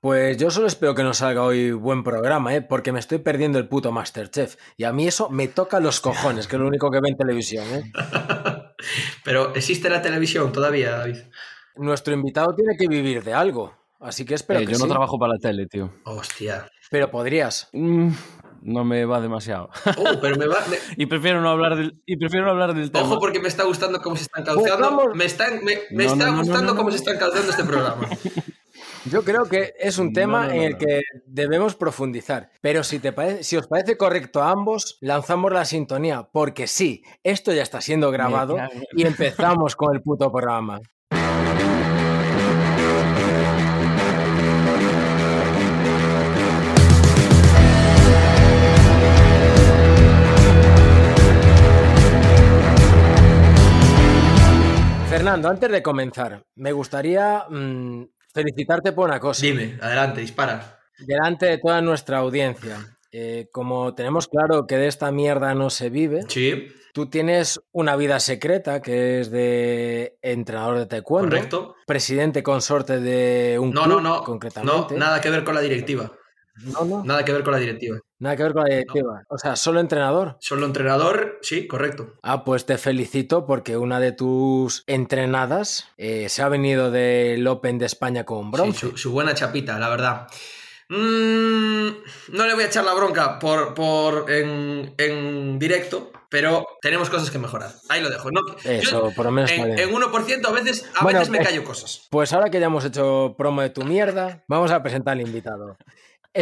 Pues 0.00 0.36
yo 0.36 0.50
solo 0.52 0.68
espero 0.68 0.94
que 0.94 1.02
nos 1.02 1.18
salga 1.18 1.42
hoy 1.42 1.72
buen 1.72 2.04
programa, 2.04 2.54
¿eh? 2.54 2.62
porque 2.62 2.92
me 2.92 3.00
estoy 3.00 3.18
perdiendo 3.18 3.58
el 3.58 3.66
puto 3.68 3.90
Masterchef. 3.90 4.54
Y 4.76 4.84
a 4.84 4.92
mí 4.92 5.08
eso 5.08 5.28
me 5.28 5.48
toca 5.48 5.80
los 5.80 6.00
cojones, 6.00 6.46
que 6.46 6.54
es 6.56 6.60
lo 6.60 6.68
único 6.68 6.90
que 6.90 7.00
ve 7.00 7.08
en 7.08 7.16
televisión. 7.16 7.64
¿eh? 7.72 7.92
Pero 9.24 9.54
¿existe 9.56 9.90
la 9.90 10.00
televisión 10.00 10.52
todavía, 10.52 10.92
David? 10.98 11.16
Nuestro 11.74 12.14
invitado 12.14 12.54
tiene 12.54 12.76
que 12.76 12.86
vivir 12.86 13.24
de 13.24 13.34
algo. 13.34 13.74
Así 14.00 14.24
que 14.24 14.34
espero 14.34 14.60
Eh, 14.60 14.66
que 14.66 14.72
yo 14.74 14.78
no 14.78 14.86
trabajo 14.86 15.18
para 15.18 15.32
la 15.34 15.38
tele, 15.40 15.66
tío. 15.66 15.92
Hostia. 16.04 16.68
Pero 16.90 17.10
podrías. 17.10 17.68
Mm, 17.72 18.10
no 18.62 18.84
me 18.84 19.04
va 19.04 19.20
demasiado. 19.20 19.68
Oh, 19.96 20.20
pero 20.20 20.36
me 20.36 20.46
va. 20.46 20.58
me- 20.70 20.78
y 20.96 21.06
prefiero 21.06 21.40
no 21.40 21.50
hablar 21.50 21.74
del, 21.76 22.00
y 22.06 22.16
prefiero 22.16 22.46
no 22.46 22.52
hablar 22.52 22.72
del 22.74 22.92
tema. 22.92 23.04
Ojo 23.04 23.18
porque 23.18 23.40
me 23.40 23.48
está 23.48 23.64
gustando 23.64 24.00
cómo 24.00 24.14
se 24.14 24.22
están 24.22 24.44
calzando. 24.44 25.12
Me, 25.14 25.24
están, 25.24 25.64
me, 25.64 25.78
me 25.90 26.04
No, 26.04 26.12
está 26.12 26.26
no, 26.26 26.32
no, 26.32 26.38
gustando 26.38 26.76
cómo 26.76 26.90
se 26.92 26.98
están 26.98 27.18
calzando 27.18 27.50
este 27.50 27.64
programa. 27.64 28.08
Yo 29.10 29.24
creo 29.24 29.46
que 29.46 29.72
es 29.78 29.98
un 29.98 30.12
tema 30.12 30.42
no, 30.42 30.48
no, 30.48 30.54
en 30.54 30.62
el 30.62 30.76
que 30.76 31.00
debemos 31.24 31.74
profundizar. 31.74 32.50
Pero 32.60 32.84
si, 32.84 32.98
te 32.98 33.12
parece, 33.12 33.42
si 33.42 33.56
os 33.56 33.66
parece 33.66 33.96
correcto 33.96 34.42
a 34.42 34.50
ambos, 34.50 34.98
lanzamos 35.00 35.50
la 35.52 35.64
sintonía. 35.64 36.28
Porque 36.30 36.66
sí, 36.66 37.02
esto 37.22 37.52
ya 37.52 37.62
está 37.62 37.80
siendo 37.80 38.10
grabado 38.10 38.58
y 38.92 39.06
empezamos 39.06 39.76
con 39.76 39.94
el 39.94 40.02
puto 40.02 40.30
programa. 40.30 40.80
Fernando, 55.08 55.48
antes 55.48 55.70
de 55.70 55.82
comenzar, 55.82 56.44
me 56.56 56.72
gustaría 56.72 57.46
mm, 57.48 58.02
felicitarte 58.42 58.92
por 58.92 59.08
una 59.08 59.18
cosa. 59.20 59.44
Dime, 59.44 59.78
adelante, 59.80 60.20
dispara. 60.20 60.78
Delante 60.98 61.46
de 61.46 61.58
toda 61.58 61.80
nuestra 61.80 62.18
audiencia, 62.18 62.76
eh, 63.12 63.48
como 63.52 63.94
tenemos 63.94 64.28
claro 64.28 64.66
que 64.66 64.76
de 64.76 64.86
esta 64.88 65.10
mierda 65.12 65.54
no 65.54 65.70
se 65.70 65.90
vive, 65.90 66.22
Sí, 66.28 66.68
tú 66.92 67.08
tienes 67.08 67.60
una 67.72 67.94
vida 67.96 68.18
secreta 68.20 68.80
que 68.82 69.20
es 69.20 69.30
de 69.30 70.16
entrenador 70.22 70.78
de 70.78 70.86
taekwondo, 70.86 71.28
correcto. 71.36 71.74
presidente 71.86 72.42
consorte 72.42 73.00
de 73.00 73.58
un 73.58 73.70
No, 73.72 73.84
club, 73.84 73.96
no, 73.96 74.00
no. 74.00 74.16
No, 74.16 74.24
concretamente. 74.24 74.96
nada 74.96 75.20
que 75.20 75.30
ver 75.30 75.44
con 75.44 75.54
la 75.54 75.60
directiva. 75.60 76.12
no, 76.64 76.84
no, 76.84 77.04
Nada 77.04 77.24
que 77.24 77.32
ver 77.32 77.42
con 77.44 77.52
la 77.52 77.58
directiva. 77.60 77.98
Nada 78.18 78.36
que 78.36 78.42
ver 78.42 78.52
con 78.52 78.64
la 78.64 78.70
directiva. 78.70 79.22
O 79.28 79.38
sea, 79.38 79.56
solo 79.56 79.80
entrenador. 79.80 80.36
Solo 80.40 80.66
entrenador, 80.66 81.38
sí, 81.42 81.66
correcto. 81.66 82.14
Ah, 82.22 82.44
pues 82.44 82.66
te 82.66 82.78
felicito 82.78 83.46
porque 83.46 83.76
una 83.76 84.00
de 84.00 84.12
tus 84.12 84.84
entrenadas 84.86 85.88
eh, 85.96 86.28
se 86.28 86.42
ha 86.42 86.48
venido 86.48 86.90
del 86.90 87.46
Open 87.46 87.78
de 87.78 87.86
España 87.86 88.24
con 88.24 88.44
Sí, 88.46 88.50
bronce. 88.52 88.78
su, 88.90 88.96
su 88.96 89.12
buena 89.12 89.34
chapita, 89.34 89.78
la 89.78 89.88
verdad. 89.88 90.26
Mm, 90.90 91.88
no 92.32 92.46
le 92.46 92.54
voy 92.54 92.64
a 92.64 92.66
echar 92.66 92.84
la 92.84 92.94
bronca 92.94 93.38
por, 93.38 93.74
por 93.74 94.30
en, 94.30 94.94
en 94.96 95.58
directo, 95.58 96.10
pero 96.30 96.66
tenemos 96.80 97.10
cosas 97.10 97.30
que 97.30 97.38
mejorar. 97.38 97.70
Ahí 97.90 98.00
lo 98.00 98.08
dejo. 98.08 98.30
No, 98.30 98.40
Eso, 98.64 99.12
por 99.14 99.26
lo 99.26 99.30
menos 99.32 99.50
en, 99.50 99.78
en 99.78 99.90
1% 99.90 100.46
a 100.46 100.50
veces, 100.50 100.88
a 100.96 101.02
Bueno, 101.02 101.18
veces 101.18 101.30
me 101.30 101.38
eh, 101.38 101.44
callo 101.44 101.62
cosas. 101.64 102.06
Pues 102.10 102.32
ahora 102.32 102.48
que 102.50 102.58
ya 102.58 102.66
hemos 102.66 102.84
hecho 102.86 103.34
promo 103.36 103.60
de 103.60 103.68
tu 103.70 103.84
mierda, 103.84 104.44
vamos 104.48 104.70
a 104.70 104.82
presentar 104.82 105.12
al 105.12 105.20
invitado. 105.20 105.76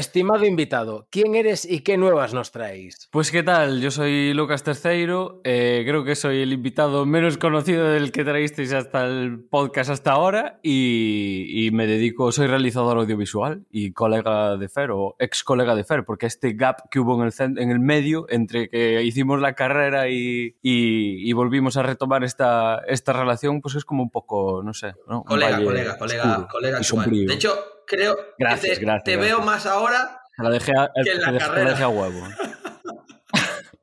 Estimado 0.01 0.45
invitado, 0.45 1.09
¿quién 1.11 1.35
eres 1.35 1.65
y 1.65 1.81
qué 1.81 1.97
nuevas 1.97 2.35
nos 2.35 2.53
traéis? 2.53 3.09
Pues 3.11 3.31
qué 3.31 3.43
tal, 3.43 3.81
yo 3.81 3.91
soy 3.91 4.35
Lucas 4.35 4.63
Terceiro, 4.63 5.41
eh, 5.43 5.85
creo 5.89 6.05
que 6.05 6.15
soy 6.15 6.43
el 6.43 6.53
invitado 6.53 7.07
menos 7.07 7.39
conocido 7.39 7.89
del 7.89 8.13
que 8.13 8.23
traísteis 8.23 8.75
hasta 8.75 9.07
el 9.07 9.41
podcast 9.41 9.89
hasta 9.89 10.13
ahora 10.13 10.61
y, 10.63 11.47
y 11.67 11.71
me 11.71 11.87
dedico, 11.87 12.31
soy 12.31 12.47
realizador 12.47 12.99
audiovisual 12.99 13.65
y 13.71 13.93
colega 13.93 14.59
de 14.59 14.69
Fer 14.69 14.91
o 14.91 15.17
ex 15.19 15.43
colega 15.43 15.75
de 15.75 15.85
Fer, 15.85 16.05
porque 16.05 16.27
este 16.27 16.53
gap 16.53 16.91
que 16.91 17.01
hubo 17.01 17.15
en 17.23 17.29
el, 17.35 17.59
en 17.59 17.71
el 17.71 17.81
medio 17.81 18.27
entre 18.29 18.69
que 18.69 19.03
hicimos 19.03 19.41
la 19.41 19.55
carrera 19.55 20.11
y, 20.11 20.57
y- 20.61 21.27
y 21.27 21.33
volvimos 21.33 21.79
a 21.79 21.83
retomar 21.83 22.23
esta, 22.23 22.83
esta 22.87 23.15
relación, 23.15 23.63
pues 23.63 23.77
es 23.77 23.87
como 23.87 24.03
un 24.03 24.11
poco, 24.11 24.61
no 24.63 24.75
sé, 24.75 24.93
¿no? 25.09 25.21
Un 25.21 25.25
Colega, 25.25 25.57
colega, 25.65 25.97
colega, 25.97 26.49
colega 26.51 26.83
sombrío. 26.83 27.27
De 27.29 27.33
hecho, 27.35 27.55
creo 27.87 28.17
Gracias, 28.39 28.79
que 28.79 28.81
te, 28.81 28.85
gracias, 28.87 29.05
te 29.05 29.13
gracias. 29.17 29.37
veo 29.37 29.41
más 29.47 29.67
ahora. 29.67 30.21
Te 30.37 30.43
la 30.43 30.51
dejé 30.51 30.73
a, 30.79 30.91
que 31.03 31.11
en 31.13 31.21
la 31.23 31.33
te 31.33 31.39
carrera. 31.39 31.71
dejé 31.71 31.83
a 31.83 31.89
huevo. 31.89 32.29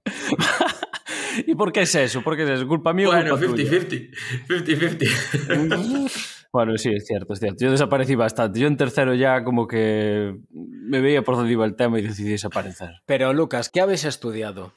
¿Y 1.48 1.56
por 1.56 1.72
qué 1.72 1.82
es 1.82 1.96
eso? 1.96 2.22
¿Por 2.22 2.36
qué 2.38 2.44
es 2.44 2.50
eso? 2.50 2.68
¿Culpa 2.68 2.94
mía 2.94 3.08
Bueno, 3.08 3.34
o 3.36 3.38
culpa 3.40 3.56
tuya? 3.56 3.72
50-50. 3.72 4.12
50-50. 4.48 6.12
Bueno, 6.54 6.78
sí, 6.78 6.92
es 6.94 7.08
cierto, 7.08 7.34
es 7.34 7.40
cierto. 7.40 7.66
Yo 7.66 7.72
desaparecí 7.72 8.14
bastante. 8.14 8.60
Yo 8.60 8.68
en 8.68 8.78
tercero 8.78 9.16
ya 9.16 9.44
como 9.44 9.68
que 9.68 10.38
me 10.52 11.02
veía 11.02 11.24
por 11.24 11.36
dónde 11.36 11.52
iba 11.52 11.66
el 11.66 11.76
tema 11.76 11.98
y 11.98 12.04
decidí 12.04 12.30
desaparecer. 12.30 13.02
Pero 13.08 13.34
Lucas, 13.34 13.70
¿qué 13.70 13.82
habéis 13.82 14.06
estudiado? 14.06 14.72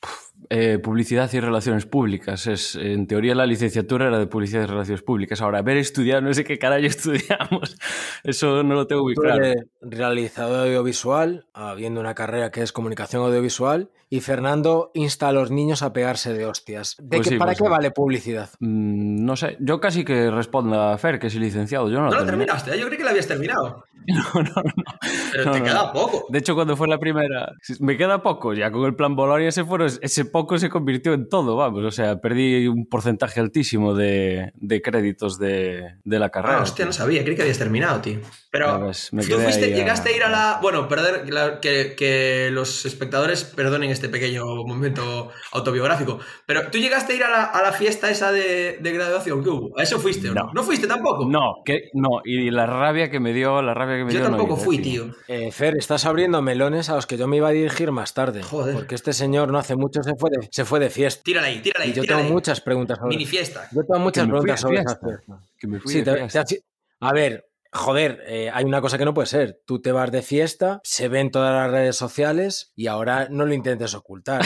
Eh, 0.48 0.78
publicidad 0.78 1.30
y 1.34 1.40
relaciones 1.40 1.84
públicas. 1.84 2.46
Es, 2.46 2.76
en 2.76 3.06
teoría 3.06 3.34
la 3.34 3.44
licenciatura 3.44 4.06
era 4.06 4.18
de 4.18 4.26
publicidad 4.26 4.62
y 4.62 4.66
relaciones 4.66 5.02
públicas. 5.02 5.42
Ahora, 5.42 5.58
haber 5.58 5.76
estudiado, 5.76 6.22
no 6.22 6.32
sé 6.32 6.44
qué 6.44 6.58
carajo 6.58 6.80
estudiamos. 6.86 7.76
Eso 8.24 8.62
no 8.62 8.74
lo 8.74 8.86
tengo 8.86 9.02
muy 9.02 9.14
claro. 9.14 9.44
realizador 9.82 10.66
audiovisual, 10.66 11.46
habiendo 11.52 12.00
una 12.00 12.14
carrera 12.14 12.50
que 12.50 12.62
es 12.62 12.72
comunicación 12.72 13.22
audiovisual, 13.22 13.90
y 14.08 14.20
Fernando 14.20 14.92
insta 14.94 15.28
a 15.28 15.32
los 15.32 15.50
niños 15.50 15.82
a 15.82 15.92
pegarse 15.92 16.32
de 16.32 16.46
hostias. 16.46 16.96
¿De 17.00 17.16
Pues 17.16 17.22
qué, 17.22 17.34
sí, 17.34 17.38
¿Para 17.38 17.50
pues 17.50 17.58
qué 17.58 17.64
sí. 17.64 17.70
vale 17.70 17.90
publicidad? 17.90 18.50
Mm, 18.60 19.24
no 19.24 19.36
sé, 19.36 19.56
yo 19.58 19.80
casi 19.80 20.04
que 20.04 20.30
responda 20.30 20.92
a 20.92 20.98
Fer, 20.98 21.18
que 21.18 21.26
es 21.26 21.34
licenciado. 21.34 21.65
Yo 21.70 22.00
no, 22.00 22.10
No 22.10 22.20
lo 22.20 22.24
terminaste, 22.26 22.74
¿eh? 22.74 22.78
yo 22.78 22.86
creí 22.86 22.98
que 22.98 23.04
lo 23.04 23.10
habías 23.10 23.26
terminado. 23.26 23.84
No, 24.08 24.22
no, 24.40 24.42
no. 24.42 24.84
Pero 25.32 25.44
No, 25.46 25.50
te 25.50 25.58
no, 25.58 25.64
queda 25.64 25.92
poco. 25.92 26.26
De 26.28 26.38
hecho, 26.38 26.54
cuando 26.54 26.76
fue 26.76 26.86
la 26.86 26.96
primera, 26.98 27.50
me 27.80 27.96
queda 27.96 28.22
poco, 28.22 28.54
ya 28.54 28.70
con 28.70 28.84
el 28.84 28.94
plan 28.94 29.16
Bolonia 29.16 29.50
se 29.50 29.64
fueron, 29.64 29.90
ese 30.00 30.24
poco 30.26 30.60
se 30.60 30.68
convirtió 30.70 31.12
en 31.12 31.28
todo, 31.28 31.56
vamos, 31.56 31.82
o 31.82 31.90
sea, 31.90 32.20
perdí 32.20 32.68
un 32.68 32.86
porcentaje 32.86 33.40
altísimo 33.40 33.94
de, 33.94 34.52
de 34.54 34.80
créditos 34.80 35.40
de, 35.40 35.96
de 36.04 36.18
la 36.20 36.30
carrera. 36.30 36.58
Ah, 36.58 36.62
hostia, 36.62 36.86
no 36.86 36.92
sabía, 36.92 37.24
creí 37.24 37.34
que 37.34 37.42
habías 37.42 37.58
terminado, 37.58 38.00
tío. 38.00 38.20
Pero 38.52 38.80
ves, 38.86 39.12
me 39.12 39.24
tú 39.24 39.38
fuiste, 39.40 39.64
a- 39.64 39.76
llegaste 39.76 40.10
a 40.10 40.16
ir 40.16 40.22
a 40.22 40.30
la. 40.30 40.60
Bueno, 40.62 40.86
perder, 40.86 41.28
la- 41.34 41.58
que, 41.58 41.96
que 41.96 42.50
los 42.52 42.86
espectadores 42.86 43.42
perdonen 43.42 43.90
este 43.90 44.08
pequeño 44.08 44.46
momento 44.64 45.30
autobiográfico. 45.52 46.20
Pero 46.46 46.70
tú 46.70 46.78
llegaste 46.78 47.12
a 47.14 47.16
ir 47.16 47.24
a 47.24 47.30
la, 47.30 47.44
a 47.46 47.60
la 47.60 47.72
fiesta 47.72 48.08
esa 48.08 48.30
de, 48.30 48.78
de 48.80 48.92
graduación 48.92 49.42
que 49.42 49.50
hubo. 49.50 49.76
¿A 49.78 49.82
eso 49.82 49.98
fuiste 49.98 50.30
o? 50.30 50.34
No. 50.34 50.52
¿No 50.54 50.62
fuiste 50.62 50.86
tampoco? 50.86 51.26
No, 51.28 51.55
que, 51.64 51.90
no, 51.94 52.20
y 52.24 52.50
la 52.50 52.66
rabia 52.66 53.10
que 53.10 53.20
me 53.20 53.32
dio, 53.32 53.60
la 53.62 53.74
rabia 53.74 53.96
que 53.96 54.04
me 54.04 54.12
Yo 54.12 54.20
dio. 54.20 54.28
no 54.30 54.36
tampoco 54.36 54.58
ir, 54.60 54.64
fui, 54.64 54.78
tío. 54.78 55.14
Eh, 55.28 55.50
Fer, 55.52 55.76
estás 55.76 56.04
abriendo 56.04 56.42
melones 56.42 56.88
a 56.90 56.94
los 56.96 57.06
que 57.06 57.16
yo 57.16 57.26
me 57.26 57.36
iba 57.38 57.48
a 57.48 57.52
dirigir 57.52 57.90
más 57.92 58.14
tarde. 58.14 58.42
Joder. 58.42 58.74
Porque 58.74 58.94
este 58.94 59.12
señor 59.12 59.50
no 59.50 59.58
hace 59.58 59.76
mucho 59.76 60.02
se 60.02 60.14
fue 60.16 60.30
de, 60.30 60.48
se 60.50 60.64
fue 60.64 60.78
de 60.80 60.90
fiesta. 60.90 61.22
Tírala 61.24 61.46
ahí, 61.48 61.60
tírala 61.60 61.84
ahí. 61.84 61.90
Y 61.90 61.94
yo 61.94 62.02
tírala 62.02 62.18
tengo 62.20 62.28
ahí. 62.28 62.32
muchas 62.34 62.60
preguntas 62.60 62.98
sobre 62.98 63.10
Mini 63.10 63.26
fiesta. 63.26 63.68
Yo 63.72 63.82
tengo 63.84 64.00
muchas 64.00 64.26
preguntas 64.26 64.60
sobre 64.60 64.78
esa 64.80 64.96
fiesta. 64.96 65.06
fiesta. 65.06 65.40
Que 65.58 65.66
me 65.66 65.80
fui 65.80 65.92
Sí, 65.92 65.98
de 65.98 66.04
te- 66.04 66.18
fiesta. 66.18 66.44
te 66.44 66.54
has- 66.56 66.62
a 67.00 67.12
ver, 67.12 67.44
joder, 67.72 68.22
eh, 68.26 68.50
hay 68.54 68.64
una 68.64 68.80
cosa 68.80 68.96
que 68.96 69.04
no 69.04 69.12
puede 69.12 69.26
ser. 69.26 69.60
Tú 69.66 69.80
te 69.82 69.92
vas 69.92 70.10
de 70.10 70.22
fiesta, 70.22 70.80
se 70.82 71.08
ven 71.08 71.30
todas 71.30 71.52
las 71.52 71.70
redes 71.70 71.94
sociales 71.96 72.72
y 72.74 72.86
ahora 72.86 73.28
no 73.30 73.44
lo 73.44 73.52
intentes 73.52 73.94
ocultar. 73.94 74.40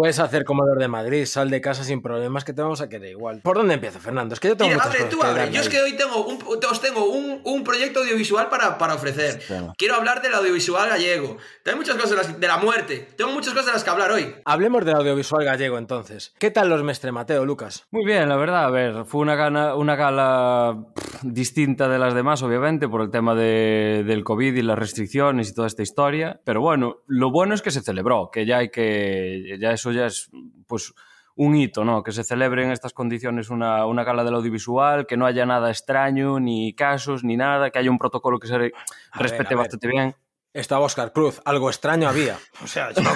Puedes 0.00 0.18
hacer 0.18 0.44
como 0.46 0.64
los 0.64 0.78
de 0.78 0.88
Madrid, 0.88 1.26
sal 1.26 1.50
de 1.50 1.60
casa 1.60 1.84
sin 1.84 2.00
problemas 2.00 2.42
que 2.42 2.54
te 2.54 2.62
vamos 2.62 2.80
a 2.80 2.88
quedar 2.88 3.06
igual. 3.08 3.42
¿Por 3.42 3.58
dónde 3.58 3.74
empiezo, 3.74 3.98
Fernando? 4.00 4.32
Es 4.32 4.40
que 4.40 4.48
yo 4.48 4.56
tengo 4.56 4.70
muchas 4.72 4.86
abre, 4.86 5.04
tú 5.10 5.22
abre. 5.22 5.50
Yo 5.52 5.60
es 5.60 5.68
que 5.68 5.78
hoy 5.82 5.92
tengo 5.94 6.24
un, 6.26 6.38
os 6.70 6.80
tengo 6.80 7.04
un, 7.04 7.42
un 7.44 7.64
proyecto 7.64 8.00
audiovisual 8.00 8.48
para, 8.48 8.78
para 8.78 8.94
ofrecer. 8.94 9.42
Quiero 9.76 9.96
hablar 9.96 10.22
del 10.22 10.32
audiovisual 10.32 10.88
gallego. 10.88 11.36
Tengo 11.62 11.76
muchas 11.76 11.96
cosas 11.96 12.10
de, 12.12 12.16
las- 12.16 12.40
de 12.40 12.46
la 12.46 12.56
muerte. 12.56 13.08
Tengo 13.14 13.30
muchas 13.32 13.52
cosas 13.52 13.66
de 13.66 13.72
las 13.72 13.84
que 13.84 13.90
hablar 13.90 14.10
hoy. 14.10 14.34
Hablemos 14.46 14.86
del 14.86 14.94
audiovisual 14.96 15.44
gallego 15.44 15.76
entonces. 15.76 16.32
¿Qué 16.38 16.50
tal 16.50 16.70
los 16.70 16.82
Mestre 16.82 17.12
Mateo, 17.12 17.44
Lucas? 17.44 17.84
Muy 17.90 18.06
bien, 18.06 18.26
la 18.30 18.36
verdad, 18.36 18.64
a 18.64 18.70
ver, 18.70 19.04
fue 19.04 19.20
una, 19.20 19.34
gana, 19.34 19.74
una 19.74 19.96
gala 19.96 20.78
pff, 20.94 21.16
distinta 21.24 21.88
de 21.88 21.98
las 21.98 22.14
demás, 22.14 22.42
obviamente, 22.42 22.88
por 22.88 23.02
el 23.02 23.10
tema 23.10 23.34
de- 23.34 24.02
del 24.06 24.24
COVID 24.24 24.54
y 24.54 24.62
las 24.62 24.78
restricciones 24.78 25.50
y 25.50 25.54
toda 25.54 25.66
esta 25.66 25.82
historia, 25.82 26.40
pero 26.44 26.62
bueno, 26.62 27.00
lo 27.06 27.30
bueno 27.30 27.54
es 27.54 27.60
que 27.60 27.70
se 27.70 27.82
celebró, 27.82 28.30
que 28.32 28.46
ya 28.46 28.58
hay 28.58 28.70
que, 28.70 29.58
ya 29.60 29.72
eso 29.72 29.89
ya 29.92 30.06
es, 30.06 30.30
pues, 30.66 30.92
un 31.36 31.54
hito, 31.56 31.84
¿no? 31.84 32.02
Que 32.02 32.12
se 32.12 32.24
celebre 32.24 32.64
en 32.64 32.70
estas 32.72 32.92
condiciones 32.92 33.48
una, 33.50 33.86
una 33.86 34.04
gala 34.04 34.24
del 34.24 34.34
audiovisual, 34.34 35.06
que 35.06 35.16
no 35.16 35.26
haya 35.26 35.46
nada 35.46 35.70
extraño, 35.70 36.38
ni 36.40 36.74
casos, 36.74 37.24
ni 37.24 37.36
nada, 37.36 37.70
que 37.70 37.78
haya 37.78 37.90
un 37.90 37.98
protocolo 37.98 38.38
que 38.38 38.48
se 38.48 38.58
re- 38.58 38.72
A 39.12 39.18
ver, 39.18 39.22
respete 39.30 39.50
ver. 39.50 39.58
bastante 39.58 39.88
bien. 39.88 40.14
Estaba 40.52 40.84
Oscar 40.84 41.12
Cruz, 41.12 41.40
algo 41.44 41.70
extraño 41.70 42.08
había. 42.08 42.36
O 42.64 42.66
sea, 42.66 42.90
yo... 42.92 43.02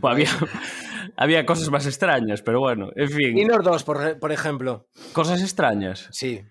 Bueno, 0.00 0.14
había, 0.14 0.30
había 1.16 1.46
cosas 1.46 1.68
más 1.70 1.86
extrañas, 1.86 2.42
pero 2.42 2.60
bueno, 2.60 2.90
en 2.94 3.10
fin, 3.10 3.36
Y 3.36 3.44
los 3.44 3.62
dos, 3.64 3.82
por, 3.84 4.18
por 4.20 4.30
ejemplo. 4.32 4.86
cosas 5.12 5.40
extrañas. 5.42 6.08
Sí. 6.12 6.42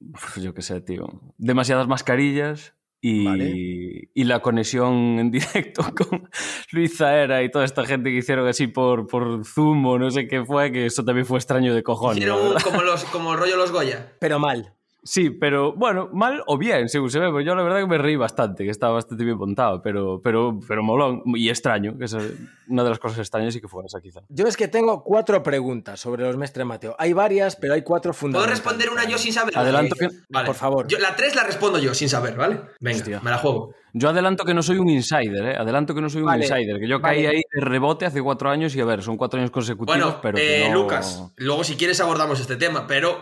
Uf, 0.00 0.38
yo 0.38 0.52
qué 0.52 0.62
sé, 0.62 0.80
tío. 0.80 1.06
Demasiadas 1.38 1.86
mascarillas 1.86 2.74
y, 3.04 3.24
Vale. 3.24 4.08
y 4.14 4.24
la 4.24 4.40
conexión 4.40 5.18
en 5.18 5.30
directo 5.32 5.84
con 5.94 6.30
Luis 6.70 6.96
Zaera 6.96 7.42
y 7.42 7.50
toda 7.50 7.64
esta 7.64 7.84
gente 7.84 8.10
que 8.10 8.18
hicieron 8.18 8.46
así 8.46 8.68
por, 8.68 9.08
por 9.08 9.44
Zoom 9.44 9.84
o 9.86 9.98
no 9.98 10.10
sé 10.10 10.28
qué 10.28 10.44
fue, 10.44 10.70
que 10.70 10.86
eso 10.86 11.04
también 11.04 11.26
fue 11.26 11.38
extraño 11.38 11.74
de 11.74 11.82
cojones. 11.82 12.18
Hicieron 12.18 12.54
como, 12.62 12.82
los, 12.82 13.04
como 13.06 13.32
el 13.32 13.40
rollo 13.40 13.56
Los 13.56 13.72
Goya. 13.72 14.12
Pero 14.20 14.38
mal. 14.38 14.74
Sí, 15.04 15.30
pero 15.30 15.72
bueno, 15.72 16.08
mal 16.12 16.42
o 16.46 16.56
bien, 16.56 16.88
según 16.88 17.10
se 17.10 17.18
ve. 17.18 17.28
Pues 17.30 17.44
yo 17.44 17.56
la 17.56 17.62
verdad 17.64 17.80
que 17.80 17.86
me 17.86 17.98
reí 17.98 18.14
bastante, 18.14 18.62
que 18.64 18.70
estaba 18.70 18.92
bastante 18.94 19.24
bien 19.24 19.36
montado, 19.36 19.82
pero, 19.82 20.20
pero, 20.22 20.60
pero 20.68 20.82
molón 20.84 21.22
y 21.34 21.48
extraño, 21.48 21.98
que 21.98 22.04
es 22.04 22.16
una 22.68 22.84
de 22.84 22.88
las 22.88 23.00
cosas 23.00 23.18
extrañas 23.18 23.56
y 23.56 23.60
que 23.60 23.66
fue 23.66 23.84
esa 23.84 24.00
quizá. 24.00 24.20
Yo 24.28 24.46
es 24.46 24.56
que 24.56 24.68
tengo 24.68 25.02
cuatro 25.02 25.42
preguntas 25.42 25.98
sobre 25.98 26.22
los 26.22 26.36
Mestre 26.36 26.64
Mateo. 26.64 26.94
Hay 27.00 27.12
varias, 27.14 27.56
pero 27.56 27.74
hay 27.74 27.82
cuatro 27.82 28.12
¿Puedo 28.12 28.20
fundamentales. 28.20 28.58
responder 28.60 28.90
una 28.90 29.04
yo 29.08 29.18
sin 29.18 29.32
saber? 29.32 29.58
Adelanto 29.58 29.96
que- 29.96 30.08
Vale. 30.28 30.46
Por 30.46 30.54
favor. 30.54 30.86
Yo, 30.86 30.98
la 30.98 31.16
3 31.16 31.34
la 31.34 31.42
respondo 31.42 31.80
yo 31.80 31.94
sin 31.94 32.08
saber, 32.08 32.36
¿vale? 32.36 32.60
Venga, 32.78 32.98
Hostia. 32.98 33.20
me 33.24 33.30
la 33.30 33.38
juego. 33.38 33.74
Yo 33.94 34.08
adelanto 34.08 34.44
que 34.44 34.54
no 34.54 34.62
soy 34.62 34.78
un 34.78 34.88
insider, 34.88 35.44
¿eh? 35.48 35.56
Adelanto 35.56 35.94
que 35.96 36.00
no 36.00 36.08
soy 36.08 36.20
un 36.22 36.28
Vale, 36.28 36.44
insider, 36.46 36.78
que 36.78 36.88
yo 36.88 37.00
vale. 37.00 37.16
caí 37.16 37.26
ahí 37.26 37.42
de 37.52 37.60
rebote 37.60 38.06
hace 38.06 38.22
cuatro 38.22 38.48
años 38.50 38.74
y 38.76 38.80
a 38.80 38.84
ver, 38.84 39.02
son 39.02 39.16
cuatro 39.16 39.38
años 39.40 39.50
consecutivos, 39.50 40.00
Bueno, 40.00 40.18
pero 40.22 40.38
eh, 40.38 40.68
no- 40.70 40.82
Lucas, 40.82 41.24
luego 41.36 41.64
si 41.64 41.74
quieres 41.76 42.00
abordamos 42.00 42.40
este 42.40 42.56
tema, 42.56 42.86
pero 42.86 43.20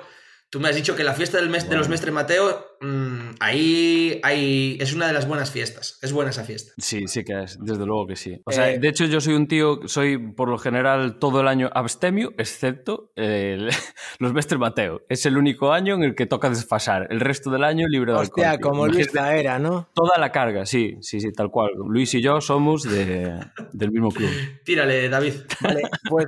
tú 0.51 0.59
me 0.61 0.69
has 0.69 0.75
dicho 0.75 0.97
que 0.97 1.05
la 1.05 1.15
fiesta 1.15 1.39
del 1.39 1.49
mes 1.49 1.69
de 1.71 1.77
los 1.77 1.89
Mestre 1.89 2.11
Mateo, 2.11 2.77
mm, 2.81 3.37
ahí, 3.39 4.21
ahí 4.25 4.77
es 4.81 4.93
una 4.93 5.07
de 5.07 5.13
las 5.13 5.29
buenas 5.29 5.51
fiestas. 5.51 5.99
Es 6.03 6.13
buena 6.13 6.31
esa 6.31 6.43
fiesta. 6.45 6.73
Sí, 6.77 7.07
sí 7.07 7.23
que 7.25 7.45
es, 7.45 7.57
desde 7.61 7.87
luego 7.87 8.07
que 8.09 8.17
sí. 8.17 8.41
O 8.45 8.51
sea, 8.53 8.71
Eh, 8.73 8.79
de 8.81 8.89
hecho 8.89 9.05
yo 9.07 9.21
soy 9.21 9.35
un 9.35 9.47
tío, 9.47 9.81
soy 9.87 10.19
por 10.19 10.49
lo 10.49 10.59
general 10.59 11.19
todo 11.19 11.41
el 11.41 11.49
año 11.49 11.71
abstemio, 11.73 12.33
excepto 12.37 13.13
el- 13.17 13.69
los 14.19 14.33
Mestre 14.33 14.59
Mateo. 14.59 15.03
Es 15.09 15.25
el 15.25 15.37
único 15.39 15.73
año 15.73 15.95
en 15.95 16.03
el 16.03 16.15
que 16.15 16.27
toca 16.27 16.49
desfasar. 16.49 17.07
El 17.11 17.21
resto 17.21 17.51
del 17.51 17.63
año 17.65 17.87
libre 17.89 18.13
de 18.13 18.19
Hostia, 18.19 18.51
alcohol. 18.51 18.71
como 18.73 18.87
Luis 18.89 19.09
Imagínate 19.13 19.41
era, 19.41 19.59
¿no? 19.59 19.89
Toda 19.95 20.19
la 20.19 20.33
carga, 20.33 20.67
sí, 20.67 20.97
sí, 21.01 21.21
sí, 21.21 21.33
tal 21.33 21.51
cual. 21.51 21.71
Luis 21.87 22.13
y 22.15 22.23
yo 22.23 22.41
somos 22.41 22.83
de- 22.83 23.39
del 23.73 23.91
mismo 23.93 24.11
club. 24.11 24.29
Tírale, 24.65 25.09
David. 25.09 25.35
Vale, 25.61 25.83
pues, 26.09 26.27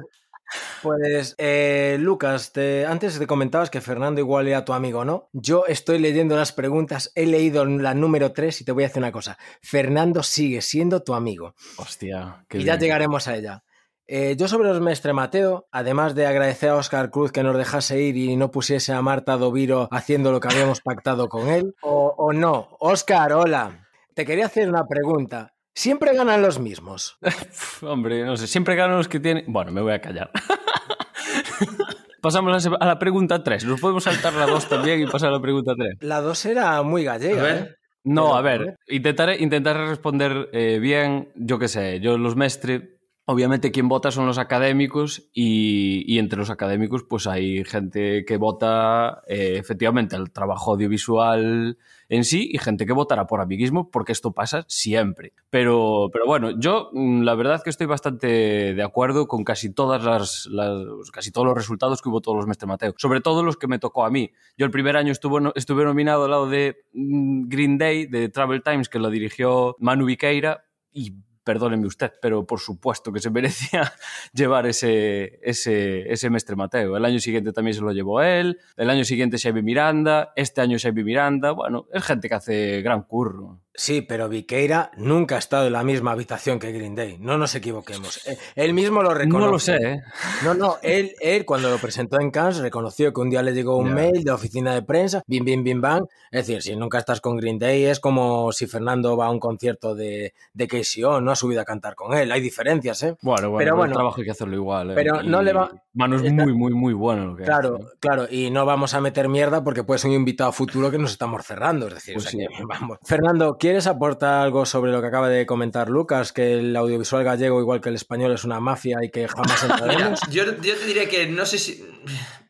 pues 0.83 1.35
eh, 1.39 1.97
Lucas, 2.01 2.53
te- 2.53 2.87
antes 2.87 3.19
te 3.19 3.27
comentabas 3.27 3.71
que 3.71 3.81
Fernando 3.81 4.21
igual 4.21 4.49
era 4.49 4.65
tu 4.65 4.73
amigo, 4.73 5.05
¿no? 5.05 5.29
Yo 5.33 5.65
estoy 5.67 5.99
leyendo 5.99 6.37
las 6.37 6.53
preguntas, 6.53 7.13
he 7.15 7.27
leído 7.27 7.65
la 7.65 7.95
número 7.95 8.33
3 8.33 8.61
y 8.61 8.65
te 8.65 8.73
voy 8.73 8.85
a 8.85 8.89
decir 8.89 9.01
una 9.03 9.13
cosa. 9.13 9.39
Fernando 9.63 10.23
sigue 10.23 10.61
siendo 10.63 11.03
tu 11.03 11.15
amigo. 11.15 11.55
Hostia, 11.77 12.45
qué 12.49 12.59
y 12.59 12.65
ya 12.65 12.79
llegaremos 12.79 13.29
a 13.29 13.37
ella. 13.37 13.63
Eh, 14.07 14.35
yo 14.37 14.49
sobre 14.49 14.69
los 14.69 14.81
Mestre 14.81 15.13
Mateo, 15.13 15.69
además 15.71 16.15
de 16.15 16.27
agradecer 16.27 16.71
a 16.71 16.75
Oscar 16.75 17.11
Cruz 17.11 17.33
que 17.33 17.43
nos 17.43 17.57
dejase 17.57 18.01
ir 18.01 18.17
y 18.17 18.37
no 18.37 18.51
pusiese 18.51 18.93
a 18.93 19.01
Marta 19.01 19.37
Doviro 19.37 19.89
haciendo 19.91 20.33
lo 20.33 20.41
que 20.41 20.49
habíamos 20.49 20.81
pactado 20.81 21.29
con 21.29 21.49
él, 21.49 21.75
o, 21.83 22.13
o 22.19 22.33
no. 22.33 22.77
Oscar, 22.81 23.33
hola. 23.33 23.87
Te 24.15 24.27
quería 24.27 24.45
hacer 24.47 24.69
una 24.69 24.87
pregunta. 24.87 25.52
¿Siempre 25.75 26.15
ganan 26.15 26.43
los 26.43 26.59
mismos? 26.59 27.19
Hombre, 27.83 28.25
no 28.25 28.37
sé, 28.37 28.47
siempre 28.47 28.75
ganan 28.77 28.97
los 28.99 29.09
que 29.09 29.21
tienen. 29.21 29.45
Bueno, 29.49 29.73
me 29.73 29.81
voy 29.81 29.93
a 29.93 30.01
callar. 30.01 30.31
Pasamos 32.21 32.67
a 32.67 32.87
la 32.87 32.99
pregunta 32.99 33.43
3. 33.43 33.65
Nos 33.65 33.81
podemos 33.81 34.05
saltar 34.05 34.33
la 34.35 34.47
2 34.47 34.69
también 34.69 35.01
y 35.01 35.07
pasar 35.07 35.31
a 35.31 35.33
la 35.33 35.41
pregunta 35.41 35.75
3. 35.77 35.97
La 36.01 36.21
dos 36.21 36.45
era 36.47 36.81
muy 36.83 37.07
A 37.07 37.13
gallega. 37.15 37.43
ver. 37.43 37.57
¿eh? 37.57 37.77
No, 38.05 38.37
a 38.37 38.43
ver, 38.43 38.61
ver. 38.61 38.77
intentaré, 38.89 39.37
intentaré 39.43 39.87
responder 39.87 40.49
eh, 40.53 40.79
bien. 40.81 41.33
Yo 41.37 41.59
qué 41.59 41.69
sé, 41.69 42.01
yo 42.01 42.19
los 42.19 42.37
mestre. 42.37 42.99
Obviamente 43.33 43.73
quien 43.73 43.89
vota 43.89 44.11
son 44.11 44.27
los 44.27 44.37
académicos 44.37 45.31
y, 45.33 46.19
entre 46.19 46.39
los 46.39 46.51
académicos 46.51 47.03
pues 47.09 47.27
hay 47.27 47.65
gente 47.65 48.27
que 48.27 48.37
vota 48.37 49.23
eh, 49.27 49.55
efectivamente 49.57 50.17
el 50.17 50.31
trabajo 50.31 50.73
audiovisual 50.73 51.79
en 52.11 52.25
sí 52.25 52.51
y 52.53 52.59
gente 52.59 52.85
que 52.85 52.93
votará 52.93 53.27
por 53.27 53.41
amiguismo 53.41 53.91
porque 53.91 54.13
esto 54.13 54.33
pasa 54.33 54.67
siempre. 54.69 55.33
Pero, 55.49 56.11
pero 56.13 56.27
bueno, 56.27 56.51
yo 56.61 56.91
mm, 56.93 57.23
la 57.23 57.35
verdad 57.35 57.63
que 57.63 57.71
estoy 57.71 57.87
bastante 57.87 58.27
de 58.75 58.83
acuerdo 58.83 59.27
con 59.27 59.45
casi 59.45 59.73
todas 59.73 60.05
las, 60.05 60.47
las- 60.51 61.11
casi 61.11 61.33
todos 61.33 61.47
los 61.47 61.57
resultados 61.57 62.03
que 62.03 62.11
hubo 62.11 62.21
todos 62.21 62.37
los 62.37 62.47
mestre 62.47 62.67
Mateo, 62.69 62.93
sobre 62.99 63.23
todo 63.23 63.43
los 63.43 63.57
que 63.57 63.67
me 63.67 63.79
tocó 63.79 64.05
a 64.05 64.11
mí. 64.11 64.31
Yo 64.59 64.67
el 64.67 64.71
primer 64.71 64.99
año 64.99 65.11
estuve, 65.11 65.51
estuve 65.55 65.85
nominado 65.85 66.25
al 66.25 66.31
lado 66.33 66.49
de 66.51 66.85
mm, 66.93 67.49
Green 67.49 67.79
Day 67.79 68.05
de 68.05 68.29
Travel 68.29 68.63
Times 68.63 68.91
que 68.91 68.99
lo 68.99 69.09
dirigió 69.09 69.75
Manu 69.79 70.05
Viqueira 70.05 70.67
y 70.93 71.15
perdóneme 71.45 71.87
usted, 71.87 72.13
pero 72.21 72.47
por 72.47 72.61
supuesto 72.61 73.13
que 73.13 73.21
se 73.21 73.31
merecía 73.31 73.93
llevar 74.33 74.67
ese, 74.67 75.41
ese, 75.43 76.13
ese 76.13 76.31
mestre 76.31 76.57
Mateo. 76.57 76.97
El 76.97 77.05
año 77.05 77.19
siguiente 77.19 77.53
también 77.53 77.75
se 77.75 77.81
lo 77.81 77.93
llevó 77.93 78.23
él, 78.23 78.59
el 78.77 78.91
año 78.91 79.05
siguiente 79.05 79.39
Xavi 79.39 79.63
Miranda, 79.63 80.33
este 80.37 80.61
año 80.61 80.79
Xavi 80.81 81.05
Miranda, 81.05 81.53
bueno, 81.53 81.87
es 81.93 82.05
gente 82.05 82.29
que 82.29 82.35
hace 82.35 82.83
gran 82.83 83.03
curro. 83.03 83.61
Sí, 83.75 84.03
pero 84.03 84.29
Viqueira 84.29 84.91
nunca 84.99 85.37
ha 85.37 85.39
estado 85.39 85.67
en 85.67 85.73
la 85.73 85.83
misma 85.83 86.13
habitación 86.13 86.59
que 86.59 86.73
Green 86.73 86.95
Day. 86.95 87.17
No 87.19 87.39
nos 87.39 87.55
equivoquemos. 87.55 88.27
Eh, 88.27 88.37
Él 88.55 88.75
mismo 88.75 89.03
lo 89.03 89.15
reconoce. 89.15 89.41
No 89.47 89.51
lo 89.51 89.59
sé, 89.59 89.77
¿eh? 89.77 90.03
No, 90.45 90.53
no, 90.53 90.77
él, 90.83 91.15
él 91.21 91.47
cuando 91.47 91.71
lo 91.71 91.79
presentó 91.79 92.21
en 92.21 92.31
Cannes 92.31 92.59
reconoció 92.59 93.13
que 93.15 93.21
un 93.23 93.31
día 93.31 93.43
le 93.43 93.55
llegó 93.55 93.79
un 93.79 93.95
mail 93.95 94.23
de 94.25 94.31
oficina 94.31 94.75
de 94.75 94.83
prensa, 94.83 95.23
bim, 95.27 95.43
bim, 95.45 95.65
bim, 95.65 95.81
bam. 95.81 96.05
Es 96.31 96.47
decir, 96.47 96.63
si 96.63 96.77
nunca 96.77 96.99
estás 96.99 97.23
con 97.23 97.37
Green 97.39 97.59
Day 97.59 97.85
es 97.87 97.99
como 97.99 98.53
si 98.53 98.67
Fernando 98.67 99.17
va 99.17 99.27
a 99.27 99.31
un 99.31 99.41
concierto 99.41 99.95
de, 99.95 100.35
de 100.53 100.69
KCO, 100.69 101.21
no 101.23 101.31
ha 101.31 101.37
subido 101.37 101.63
a 101.63 101.65
cantar 101.65 101.95
con 101.95 102.13
él. 102.17 102.31
Hay 102.31 102.43
diferencias, 102.43 103.03
¿eh? 103.05 103.17
Bueno, 103.23 103.49
bueno, 103.51 103.59
Pero 103.59 103.71
el 103.75 103.79
bueno, 103.79 103.95
trabajo 103.95 104.17
hay 104.21 104.25
que 104.27 104.31
hacerlo 104.33 104.55
igual. 104.55 104.91
¿eh? 104.91 104.95
pero 104.95 105.23
no 105.23 105.41
le 105.43 105.53
va- 105.55 105.71
Manu 105.95 106.17
es 106.17 106.33
muy, 106.33 106.53
muy, 106.55 106.73
muy 106.73 106.93
bueno 106.95 107.27
lo 107.27 107.37
que 107.37 107.45
Claro. 107.45 107.79
¿eh? 107.79 107.85
claro, 108.01 108.27
y 108.31 108.51
no 108.51 108.65
vamos 108.67 108.93
a 108.95 109.01
meter 109.01 109.29
mierda 109.29 109.65
porque 109.65 109.83
puede 109.85 109.99
ser 109.99 110.11
un 110.11 110.17
invitado 110.17 110.53
futuro 110.53 110.91
que 110.91 110.99
nos 110.99 111.13
estamos 111.13 111.45
cerrando. 111.45 111.89
Es 111.89 111.95
decir, 111.95 112.15
Pues 112.15 112.27
o 112.27 112.31
sea 112.31 112.41
sí. 112.49 112.55
que, 112.55 112.65
vamos. 112.69 112.99
Fernando, 113.05 113.57
¿quieres 113.63 113.87
aportar 113.87 114.41
algo 114.43 114.67
sobre 114.67 114.91
lo 114.91 115.01
que 115.01 115.07
acaba 115.07 115.29
de 115.29 115.47
comentar 115.47 115.89
Lucas? 115.89 116.33
Que 116.33 116.55
el 116.55 116.75
audiovisual 116.75 117.23
gallego, 117.23 117.61
igual 117.61 117.81
que 117.81 117.91
el 117.91 117.95
español, 117.95 118.33
es 118.33 118.43
una 118.43 118.59
mafia 118.59 118.99
y 119.05 119.11
que 119.11 119.29
jamás 119.29 119.63
entraremos. 119.71 120.21
yo, 120.31 120.45
yo 120.61 120.77
te 120.77 120.85
diré 120.85 121.09
que 121.09 121.29
no 121.29 121.47
sé 121.47 121.59
si. 121.59 121.87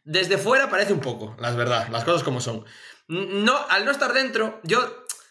Desde 0.04 0.38
fuera 0.38 0.70
parece 0.70 0.94
un 0.94 1.00
poco, 1.00 1.36
las 1.38 1.54
verdad, 1.54 1.88
las 1.90 2.04
cosas 2.04 2.22
como 2.22 2.40
son. 2.40 2.64
No, 3.08 3.54
al 3.68 3.84
no 3.84 3.90
estar 3.90 4.14
dentro, 4.14 4.58
yo. 4.62 4.78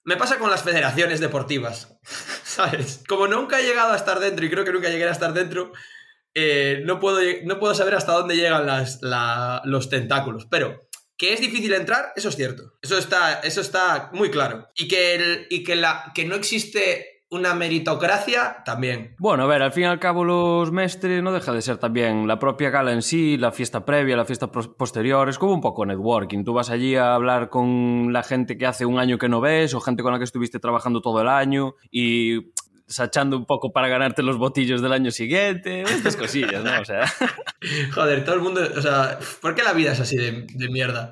Me 0.04 0.18
pasa 0.18 0.38
con 0.38 0.52
las 0.52 0.62
federaciones 0.62 1.20
deportivas. 1.20 1.98
¿Sabes? 2.44 3.04
Como 3.08 3.26
nunca 3.28 3.60
he 3.60 3.64
llegado 3.64 3.94
a 3.94 3.96
estar 3.96 4.20
dentro 4.20 4.46
y 4.46 4.50
creo 4.52 4.64
que 4.64 4.72
nunca 4.74 4.90
llegué 4.90 5.08
a 5.08 5.12
estar 5.12 5.34
dentro, 5.34 5.72
eh, 6.36 6.82
no, 6.86 7.00
puedo, 7.00 7.20
no 7.46 7.60
puedo 7.60 7.74
saber 7.74 7.96
hasta 7.96 8.12
dónde 8.14 8.36
llegan 8.36 8.66
las, 8.68 9.00
la- 9.02 9.62
los 9.66 9.90
tentáculos. 9.90 10.46
Pero 10.50 10.88
que 11.22 11.34
es 11.34 11.40
difícil 11.40 11.72
entrar, 11.74 12.14
eso 12.16 12.30
es 12.30 12.36
cierto. 12.36 12.74
Eso 12.82 12.98
está, 12.98 13.42
eso 13.42 13.62
está 13.62 14.10
muy 14.12 14.32
claro. 14.32 14.68
Y 14.76 14.88
que, 14.88 15.14
el- 15.14 15.46
y 15.52 15.64
que, 15.64 15.76
la, 15.76 16.12
que 16.16 16.26
no 16.26 16.34
existe 16.34 17.22
una 17.30 17.54
meritocracia, 17.54 18.58
también. 18.66 19.16
Bueno, 19.20 19.44
a 19.44 19.48
ver, 19.48 19.62
al 19.62 19.72
fin 19.72 19.84
y 19.84 19.86
al 19.86 20.00
cabo 20.00 20.26
los 20.26 20.72
mestres 20.72 21.22
no 21.24 21.32
deja 21.32 21.54
de 21.54 21.62
ser 21.62 21.78
también 21.78 22.28
la 22.28 22.40
propia 22.40 22.72
gala 22.72 22.92
en 22.92 23.02
sí, 23.04 23.38
la 23.38 23.52
fiesta 23.52 23.86
previa, 23.86 24.18
la 24.18 24.26
fiesta 24.26 24.52
posterior, 24.52 25.30
es 25.30 25.38
como 25.38 25.54
un 25.54 25.62
poco 25.62 25.86
networking. 25.86 26.44
Tú 26.44 26.54
vas 26.54 26.70
allí 26.72 26.96
a 26.96 27.14
hablar 27.14 27.50
con 27.50 28.12
la 28.12 28.24
gente 28.24 28.58
que 28.58 28.66
hace 28.66 28.86
un 28.86 28.98
año 29.00 29.18
que 29.18 29.30
no 29.30 29.40
ves 29.42 29.74
o 29.76 29.80
gente 29.80 30.04
con 30.04 30.12
la 30.12 30.18
que 30.18 30.26
estuviste 30.26 30.60
trabajando 30.60 31.02
todo 31.02 31.22
el 31.22 31.30
año 31.30 31.76
y 31.90 32.52
sachando 32.92 33.38
un 33.38 33.46
poco 33.46 33.72
para 33.72 33.88
ganarte 33.88 34.22
los 34.24 34.38
botillos 34.38 34.82
del 34.82 34.94
año 34.94 35.10
siguiente, 35.12 35.82
estas 35.84 36.16
cosillas, 36.16 36.64
¿no? 36.64 36.80
O 36.82 36.86
sea, 36.86 37.06
Joder, 37.94 38.24
todo 38.26 38.36
el 38.36 38.42
mundo. 38.42 38.62
O 38.78 38.82
sea, 38.82 39.18
¿por 39.42 39.56
qué 39.56 39.64
la 39.64 39.74
vida 39.74 39.94
es 39.94 40.00
así 40.00 40.18
de, 40.18 40.46
de 40.54 40.70
mierda? 40.70 41.12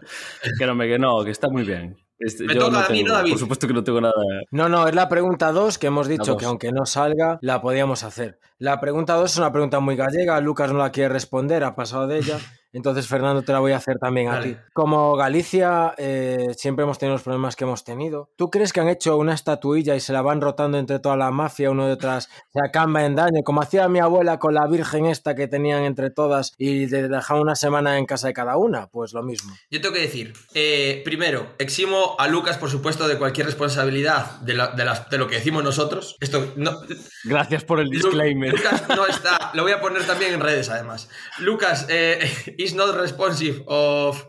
que 0.58 0.66
no, 0.66 0.76
me, 0.76 0.88
que 0.88 1.00
no, 1.00 1.24
que 1.24 1.32
está 1.32 1.50
muy 1.50 1.64
bien. 1.64 1.98
Este, 2.18 2.44
Me 2.44 2.54
yo 2.54 2.66
toca 2.66 2.86
a 2.86 2.90
mí, 2.90 2.98
tengo- 2.98 3.08
¿no, 3.10 3.14
David? 3.16 3.32
Por 3.32 3.40
supuesto 3.40 3.66
que 3.68 3.74
no 3.74 3.84
tengo 3.84 4.02
nada. 4.02 4.14
No, 4.52 4.68
no, 4.68 4.88
es 4.88 4.94
la 4.96 5.08
pregunta 5.08 5.52
2 5.54 5.78
que 5.78 5.88
hemos 5.88 6.08
dicho 6.10 6.36
que 6.36 6.46
aunque 6.46 6.72
no 6.74 6.86
salga, 6.86 7.40
la 7.42 7.62
podíamos 7.62 8.04
hacer. 8.04 8.40
La 8.58 8.82
pregunta 8.82 9.14
2 9.14 9.32
es 9.32 9.38
una 9.38 9.54
pregunta 9.54 9.80
muy 9.80 9.96
gallega, 9.96 10.40
Lucas 10.42 10.74
no 10.74 10.80
la 10.80 10.92
quiere 10.92 11.08
responder, 11.10 11.64
ha 11.64 11.76
pasado 11.76 12.08
de 12.08 12.18
ella, 12.18 12.38
entonces 12.74 13.08
Fernando 13.08 13.42
te 13.42 13.52
la 13.52 13.60
voy 13.60 13.72
a 13.72 13.78
hacer 13.78 13.98
también 14.00 14.30
a 14.30 14.42
ti. 14.42 14.56
Como 14.74 15.16
Galicia, 15.16 15.94
eh, 15.98 16.48
siempre 16.56 16.84
hemos 16.84 16.98
tenido 17.00 17.16
los 17.16 17.24
problemas 17.24 17.56
que 17.56 17.64
hemos 17.64 17.84
tenido. 17.84 18.30
¿Tú 18.38 18.50
crees 18.50 18.74
que 18.74 18.80
han 18.82 18.90
hecho 18.90 19.18
una 19.18 19.34
estatuilla 19.34 19.96
y 19.96 20.00
se 20.00 20.14
la 20.14 20.22
van 20.22 20.42
rotando 20.42 20.78
entre 20.78 21.00
toda 21.00 21.16
la 21.18 21.32
mafia, 21.32 21.72
uno 21.72 21.88
de 21.88 21.94
otras, 21.94 22.30
se 22.54 22.60
acamba 22.64 23.06
en 23.06 23.16
daño, 23.16 23.42
como 23.44 23.62
hacía 23.62 23.88
mi 23.90 24.00
abuela 24.00 24.40
con 24.40 24.54
la 24.54 24.68
virgen 24.68 25.06
esta 25.06 25.36
que 25.36 25.48
tenían 25.48 25.84
entre 25.84 26.10
todas 26.12 26.54
y 26.58 26.86
de- 26.86 27.08
dejaban 27.08 27.42
una 27.44 27.56
semana 27.56 27.98
en 27.98 28.06
casa 28.06 28.28
de 28.28 28.34
cada 28.34 28.58
una? 28.58 28.88
Pues 28.88 29.14
lo 29.14 29.24
mismo. 29.24 29.54
Yo 29.72 29.82
tengo 29.82 29.96
que 29.96 30.02
decir, 30.02 30.34
eh, 30.54 31.02
primero, 31.04 31.54
eximo 31.60 32.16
a 32.20 32.28
Lucas, 32.28 32.58
por 32.58 32.70
supuesto, 32.70 33.08
de 33.08 33.18
cualquier 33.18 33.46
responsabilidad 33.48 34.40
de, 34.42 34.54
la- 34.54 34.68
de 34.68 34.86
las- 34.86 35.10
de 35.10 35.18
lo 35.18 35.28
que 35.28 35.36
decimos 35.36 35.64
nosotros. 35.64 36.16
Esto 36.20 36.54
no. 36.56 36.80
Gracias 37.24 37.64
por 37.64 37.80
el 37.80 37.90
disclaimer. 37.90 38.52
Lucas 38.52 38.84
no 38.90 39.06
está. 39.08 39.52
Lo 39.54 39.64
voy 39.64 39.72
a 39.72 39.82
poner 39.82 40.06
también 40.06 40.34
en 40.34 40.40
redes, 40.40 40.70
además. 40.70 41.10
Lucas 41.40 41.86
eh, 41.90 42.20
is 42.60 42.76
not 42.76 42.94
responsive 42.96 43.64
of 43.68 44.26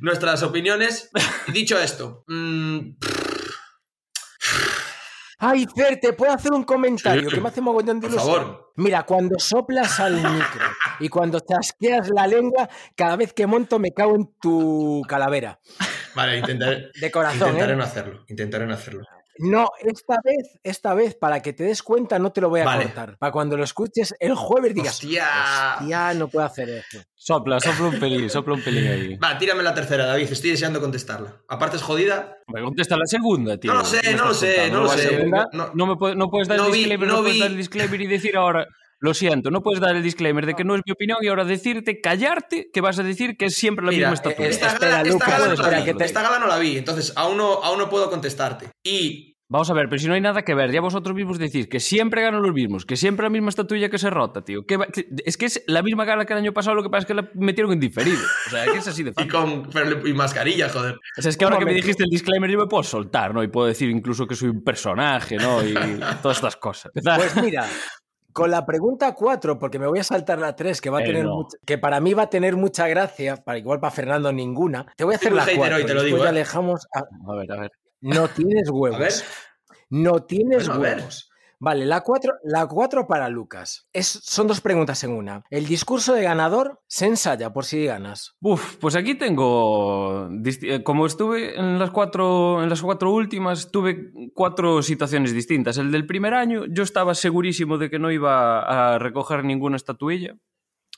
nuestras 0.00 0.42
opiniones. 0.44 1.10
Dicho 1.52 1.76
esto, 1.78 2.24
mm, 2.28 2.96
Ay, 5.38 5.66
Fer, 5.76 6.00
te 6.00 6.14
puedo 6.14 6.32
hacer 6.32 6.52
un 6.52 6.64
comentario 6.64 7.28
Sí. 7.28 7.34
que 7.34 7.40
me 7.42 7.48
hace 7.48 7.60
mogollón 7.60 8.00
de 8.00 8.08
Por 8.08 8.14
ilusión. 8.16 8.36
favor. 8.42 8.72
Mira, 8.76 9.02
cuando 9.02 9.38
soplas 9.38 10.00
al 10.00 10.14
micro 10.14 10.64
y 10.98 11.08
cuando 11.10 11.40
chasqueas 11.40 12.08
la 12.08 12.26
lengua, 12.26 12.70
cada 12.96 13.16
vez 13.16 13.34
que 13.34 13.46
monto 13.46 13.78
me 13.78 13.90
cago 13.92 14.16
en 14.16 14.30
tu 14.40 15.02
calavera. 15.06 15.60
vale, 16.14 16.38
intentaré, 16.38 16.90
De 16.98 17.10
corazón, 17.10 17.48
intentaré 17.48 17.72
¿eh? 17.74 17.76
no 17.76 17.84
hacerlo. 17.84 18.24
Intentaré 18.28 18.66
no 18.66 18.72
hacerlo. 18.74 19.02
No, 19.38 19.68
esta 19.80 20.16
vez, 20.24 20.58
esta 20.62 20.94
vez, 20.94 21.14
para 21.14 21.42
que 21.42 21.52
te 21.52 21.64
des 21.64 21.82
cuenta, 21.82 22.18
no 22.18 22.32
te 22.32 22.40
lo 22.40 22.48
voy 22.48 22.60
a 22.60 22.64
Vale. 22.64 22.84
cortar. 22.84 23.18
Para 23.18 23.32
cuando 23.32 23.56
lo 23.56 23.64
escuches 23.64 24.14
el 24.18 24.34
jueves 24.34 24.74
digas, 24.74 24.94
Hostia. 24.94 25.26
hostia, 25.80 26.14
no 26.14 26.28
puedo 26.28 26.46
hacer 26.46 26.68
eso. 26.70 26.98
Sopla, 27.14 27.58
sopla 27.60 27.86
un 27.88 27.98
pelín, 27.98 28.30
sopla 28.30 28.54
un 28.54 28.62
pelín 28.62 28.86
ahí. 28.86 29.16
Va, 29.16 29.36
tírame 29.36 29.62
la 29.62 29.74
tercera, 29.74 30.06
David. 30.06 30.28
Estoy 30.30 30.50
deseando 30.50 30.80
contestarla. 30.80 31.34
Aparte 31.48 31.76
es 31.76 31.82
jodida. 31.82 32.38
Me 32.46 32.62
contesta 32.62 32.96
la 32.96 33.06
segunda, 33.06 33.56
tío. 33.58 33.72
No 33.72 33.80
lo 33.80 33.84
sé, 33.84 34.00
¿Qué 34.00 34.10
me 34.12 34.16
no 34.16 34.24
lo 34.26 34.34
sé, 34.34 34.70
no 34.70 34.80
lo 34.82 34.88
sé. 34.88 35.26
No- 35.52 35.70
No, 35.74 35.86
me 35.86 35.96
puede- 35.96 36.14
no 36.14 36.30
puedes 36.30 36.46
dar 36.48 36.58
No 36.58 36.66
el 36.66 36.72
vi- 36.72 36.78
disclaimer, 36.78 37.08
no 37.08 37.14
no, 37.16 37.20
puedes 37.22 37.34
vi- 37.34 37.40
dar 37.40 37.50
el 37.50 37.56
disclaimer 37.56 38.00
y 38.00 38.06
decir 38.06 38.36
ahora, 38.36 38.66
lo 39.06 39.14
siento, 39.14 39.50
no 39.50 39.62
puedes 39.62 39.80
dar 39.80 39.96
el 39.96 40.02
disclaimer 40.02 40.44
de 40.44 40.54
que 40.54 40.64
no 40.64 40.74
es 40.74 40.82
mi 40.84 40.92
opinión 40.92 41.18
y 41.22 41.28
ahora 41.28 41.44
decirte, 41.44 42.00
callarte, 42.02 42.68
que 42.72 42.80
vas 42.82 42.98
a 42.98 43.02
decir 43.02 43.36
que 43.38 43.46
es 43.46 43.54
siempre 43.54 43.84
la 43.86 43.92
Mira, 43.92 44.10
misma 44.10 44.14
estatura. 44.14 44.46
eh, 44.46 44.50
esta, 44.50 44.78
gala, 44.78 45.02
esta 45.02 45.24
gala 45.26 45.38
no 45.38 45.46
la 45.46 45.54
espera, 45.54 45.78
vi. 45.78 45.84
que 45.84 45.94
te- 45.94 46.04
Esta 46.04 46.22
gala 46.22 46.38
no 46.38 46.46
la 46.46 46.58
vi, 46.58 46.76
entonces 46.76 47.12
aún 47.16 47.38
no, 47.38 47.62
aún 47.62 47.78
no 47.78 47.88
puedo 47.88 48.10
contestarte. 48.10 48.70
Y 48.84 49.32
Vamos 49.48 49.70
a 49.70 49.74
ver, 49.74 49.88
pero 49.88 50.00
si 50.00 50.08
no 50.08 50.14
hay 50.14 50.20
nada 50.20 50.42
que 50.42 50.56
ver, 50.56 50.72
ya 50.72 50.80
vosotros 50.80 51.14
mismos 51.14 51.38
decís 51.38 51.68
que 51.68 51.78
siempre 51.78 52.20
ganan 52.20 52.42
los 52.42 52.52
mismos, 52.52 52.84
que 52.84 52.96
siempre 52.96 53.22
la 53.22 53.30
misma 53.30 53.50
estatuilla 53.50 53.88
que 53.88 53.96
se 53.96 54.10
rota, 54.10 54.42
tío. 54.44 54.66
Que 54.66 54.76
va- 54.76 54.86
que- 54.88 55.06
es 55.24 55.36
que 55.36 55.46
es 55.46 55.62
la 55.68 55.84
misma 55.84 56.04
gala 56.04 56.24
que 56.24 56.32
el 56.32 56.40
año 56.40 56.52
pasado, 56.52 56.74
lo 56.74 56.82
que 56.82 56.88
pasa 56.90 57.02
es 57.02 57.06
que 57.06 57.14
la 57.14 57.30
metieron 57.34 57.72
en 57.72 57.78
diferido. 57.78 58.18
O 58.48 58.50
sea, 58.50 58.64
que 58.64 58.78
es 58.78 58.88
así 58.88 59.04
de 59.04 59.10
Y 59.12 59.14
fácil. 59.14 59.30
con 59.30 59.70
pero- 59.72 60.04
y 60.04 60.12
mascarilla, 60.14 60.68
joder. 60.68 60.96
O 61.16 61.22
sea, 61.22 61.28
es 61.30 61.36
que 61.36 61.44
ahora 61.44 61.58
que 61.60 61.64
me 61.64 61.74
dijiste 61.74 62.02
el 62.02 62.10
disclaimer 62.10 62.50
yo 62.50 62.58
me 62.58 62.66
puedo 62.66 62.82
soltar, 62.82 63.32
¿no? 63.32 63.40
Y 63.44 63.46
puedo 63.46 63.68
decir 63.68 63.88
incluso 63.88 64.26
que 64.26 64.34
soy 64.34 64.48
un 64.48 64.64
personaje, 64.64 65.36
¿no? 65.36 65.62
Y 65.64 65.74
todas 66.24 66.38
estas 66.38 66.56
cosas. 66.56 66.90
Pues 66.92 67.36
mira, 67.40 67.68
con 68.36 68.50
la 68.50 68.66
pregunta 68.66 69.14
4, 69.14 69.58
porque 69.58 69.78
me 69.78 69.86
voy 69.86 69.98
a 69.98 70.04
saltar 70.04 70.38
la 70.38 70.54
3, 70.54 70.82
que 70.82 70.90
va 70.90 70.98
a 70.98 71.02
Eh, 71.02 71.06
tener 71.06 71.24
no. 71.24 71.48
que 71.64 71.78
para 71.78 72.00
mí 72.00 72.12
va 72.12 72.24
a 72.24 72.28
tener 72.28 72.54
mucha 72.54 72.86
gracia, 72.86 73.36
para 73.42 73.56
igual 73.56 73.80
para 73.80 73.90
Fernando 73.90 74.30
ninguna. 74.30 74.92
Te 74.94 75.04
voy 75.04 75.14
a 75.14 75.16
hacer 75.16 75.32
la 75.32 75.40
un 75.44 75.48
hater 75.48 75.58
4. 75.58 75.76
hoy, 75.76 75.86
te 75.86 75.94
lo 75.94 76.02
digo, 76.02 76.18
ya 76.18 76.24
¿eh? 76.24 76.28
a- 76.94 77.32
A 77.32 77.34
ver, 77.34 77.50
a 77.52 77.60
ver. 77.60 77.72
No 78.02 78.28
tienes 78.28 78.68
huevos. 78.68 78.96
A 78.96 79.02
ver. 79.02 79.12
No 79.88 80.22
tienes 80.24 80.68
Bueno, 80.68 80.74
a 80.74 80.84
ver. 80.84 80.96
huevos. 80.98 81.30
Vale, 81.58 81.86
la 81.86 82.02
4 82.02 82.34
la 82.44 82.66
cuatro 82.66 83.06
para 83.06 83.28
Lucas. 83.28 83.88
Es, 83.92 84.06
son 84.06 84.46
dos 84.46 84.60
preguntas 84.60 85.02
en 85.04 85.12
una. 85.12 85.42
El 85.50 85.66
discurso 85.66 86.12
de 86.12 86.22
ganador 86.22 86.80
se 86.86 87.06
ensaya 87.06 87.52
por 87.52 87.64
si 87.64 87.86
ganas. 87.86 88.34
Uf, 88.40 88.76
pues 88.76 88.94
aquí 88.94 89.14
tengo. 89.14 90.28
eh, 90.44 90.82
Como 90.82 91.06
estuve 91.06 91.58
en 91.58 91.78
las 91.78 91.90
cuatro, 91.90 92.62
en 92.62 92.68
las 92.68 92.82
cuatro 92.82 93.12
últimas, 93.12 93.70
tuve 93.70 94.12
cuatro 94.34 94.82
situaciones 94.82 95.32
distintas. 95.32 95.78
El 95.78 95.90
del 95.92 96.06
primer 96.06 96.34
año, 96.34 96.64
yo 96.68 96.82
estaba 96.82 97.14
segurísimo 97.14 97.78
de 97.78 97.88
que 97.88 97.98
no 97.98 98.10
iba 98.10 98.94
a 98.94 98.98
recoger 98.98 99.44
ninguna 99.44 99.76
estatuilla 99.76 100.36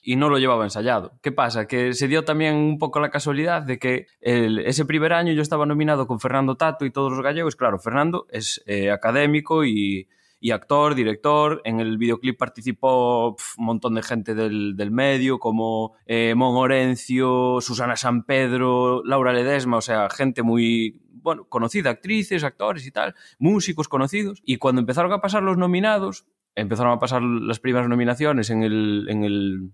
y 0.03 0.17
no 0.17 0.29
lo 0.29 0.39
llevaba 0.39 0.65
ensayado. 0.65 1.19
¿Qué 1.23 1.31
pasa? 1.33 1.67
Que 1.67 1.93
se 1.93 2.09
dio 2.09 2.25
también 2.25 2.55
un 2.57 2.79
poco 2.79 2.99
la 2.99 3.11
casualidad 3.11 3.63
de 3.63 3.79
que 3.79 4.07
ese 4.21 4.85
primer 4.87 5.13
año 5.13 5.33
yo 5.33 5.43
estaba 5.43 5.67
nominado 5.67 6.07
con 6.07 6.19
Fernando 6.19 6.57
Tato 6.57 6.85
y 6.85 6.91
todos 6.91 7.13
los 7.13 7.23
gallegos. 7.23 7.57
Claro, 7.57 7.79
Fernando 7.79 8.27
es 8.31 8.63
eh, 8.67 8.91
académico 8.91 9.65
y, 9.65 10.09
y 10.41 10.51
actor, 10.53 10.95
director. 10.95 11.61
En 11.65 11.81
el 11.81 11.99
videoclip 11.99 12.39
participó 12.39 13.37
pf, 13.37 13.59
un 13.59 13.67
montón 13.67 13.95
de 13.95 14.03
gente 14.03 14.35
del, 14.35 14.77
del 14.77 14.91
medio, 14.91 15.39
como 15.39 15.95
eh, 16.07 16.35
Mon 16.37 16.57
Orencio, 16.57 17.61
Susana 17.61 17.97
San 17.97 18.25
Pedro, 18.25 19.03
Laura 19.05 19.33
Ledesma, 19.33 19.79
o 19.79 19.83
sea, 19.83 20.09
gente 20.11 20.43
muy 20.43 21.01
bueno, 21.11 21.47
conocida, 21.49 21.91
actrices, 21.91 22.45
actores 22.45 22.87
y 22.87 22.91
tal, 22.91 23.15
músicos 23.39 23.89
conocidos. 23.89 24.41
Y 24.45 24.57
cuando 24.57 24.81
empezaron 24.81 25.13
a 25.13 25.21
pasar 25.21 25.43
los 25.43 25.59
nominados, 25.59 26.27
empezaron 26.55 26.93
a 26.93 26.99
pasar 26.99 27.23
las 27.23 27.61
primeras 27.61 27.89
nominaciones 27.89 28.51
en 28.51 28.63
el, 28.63 29.07
en 29.09 29.25
el 29.25 29.73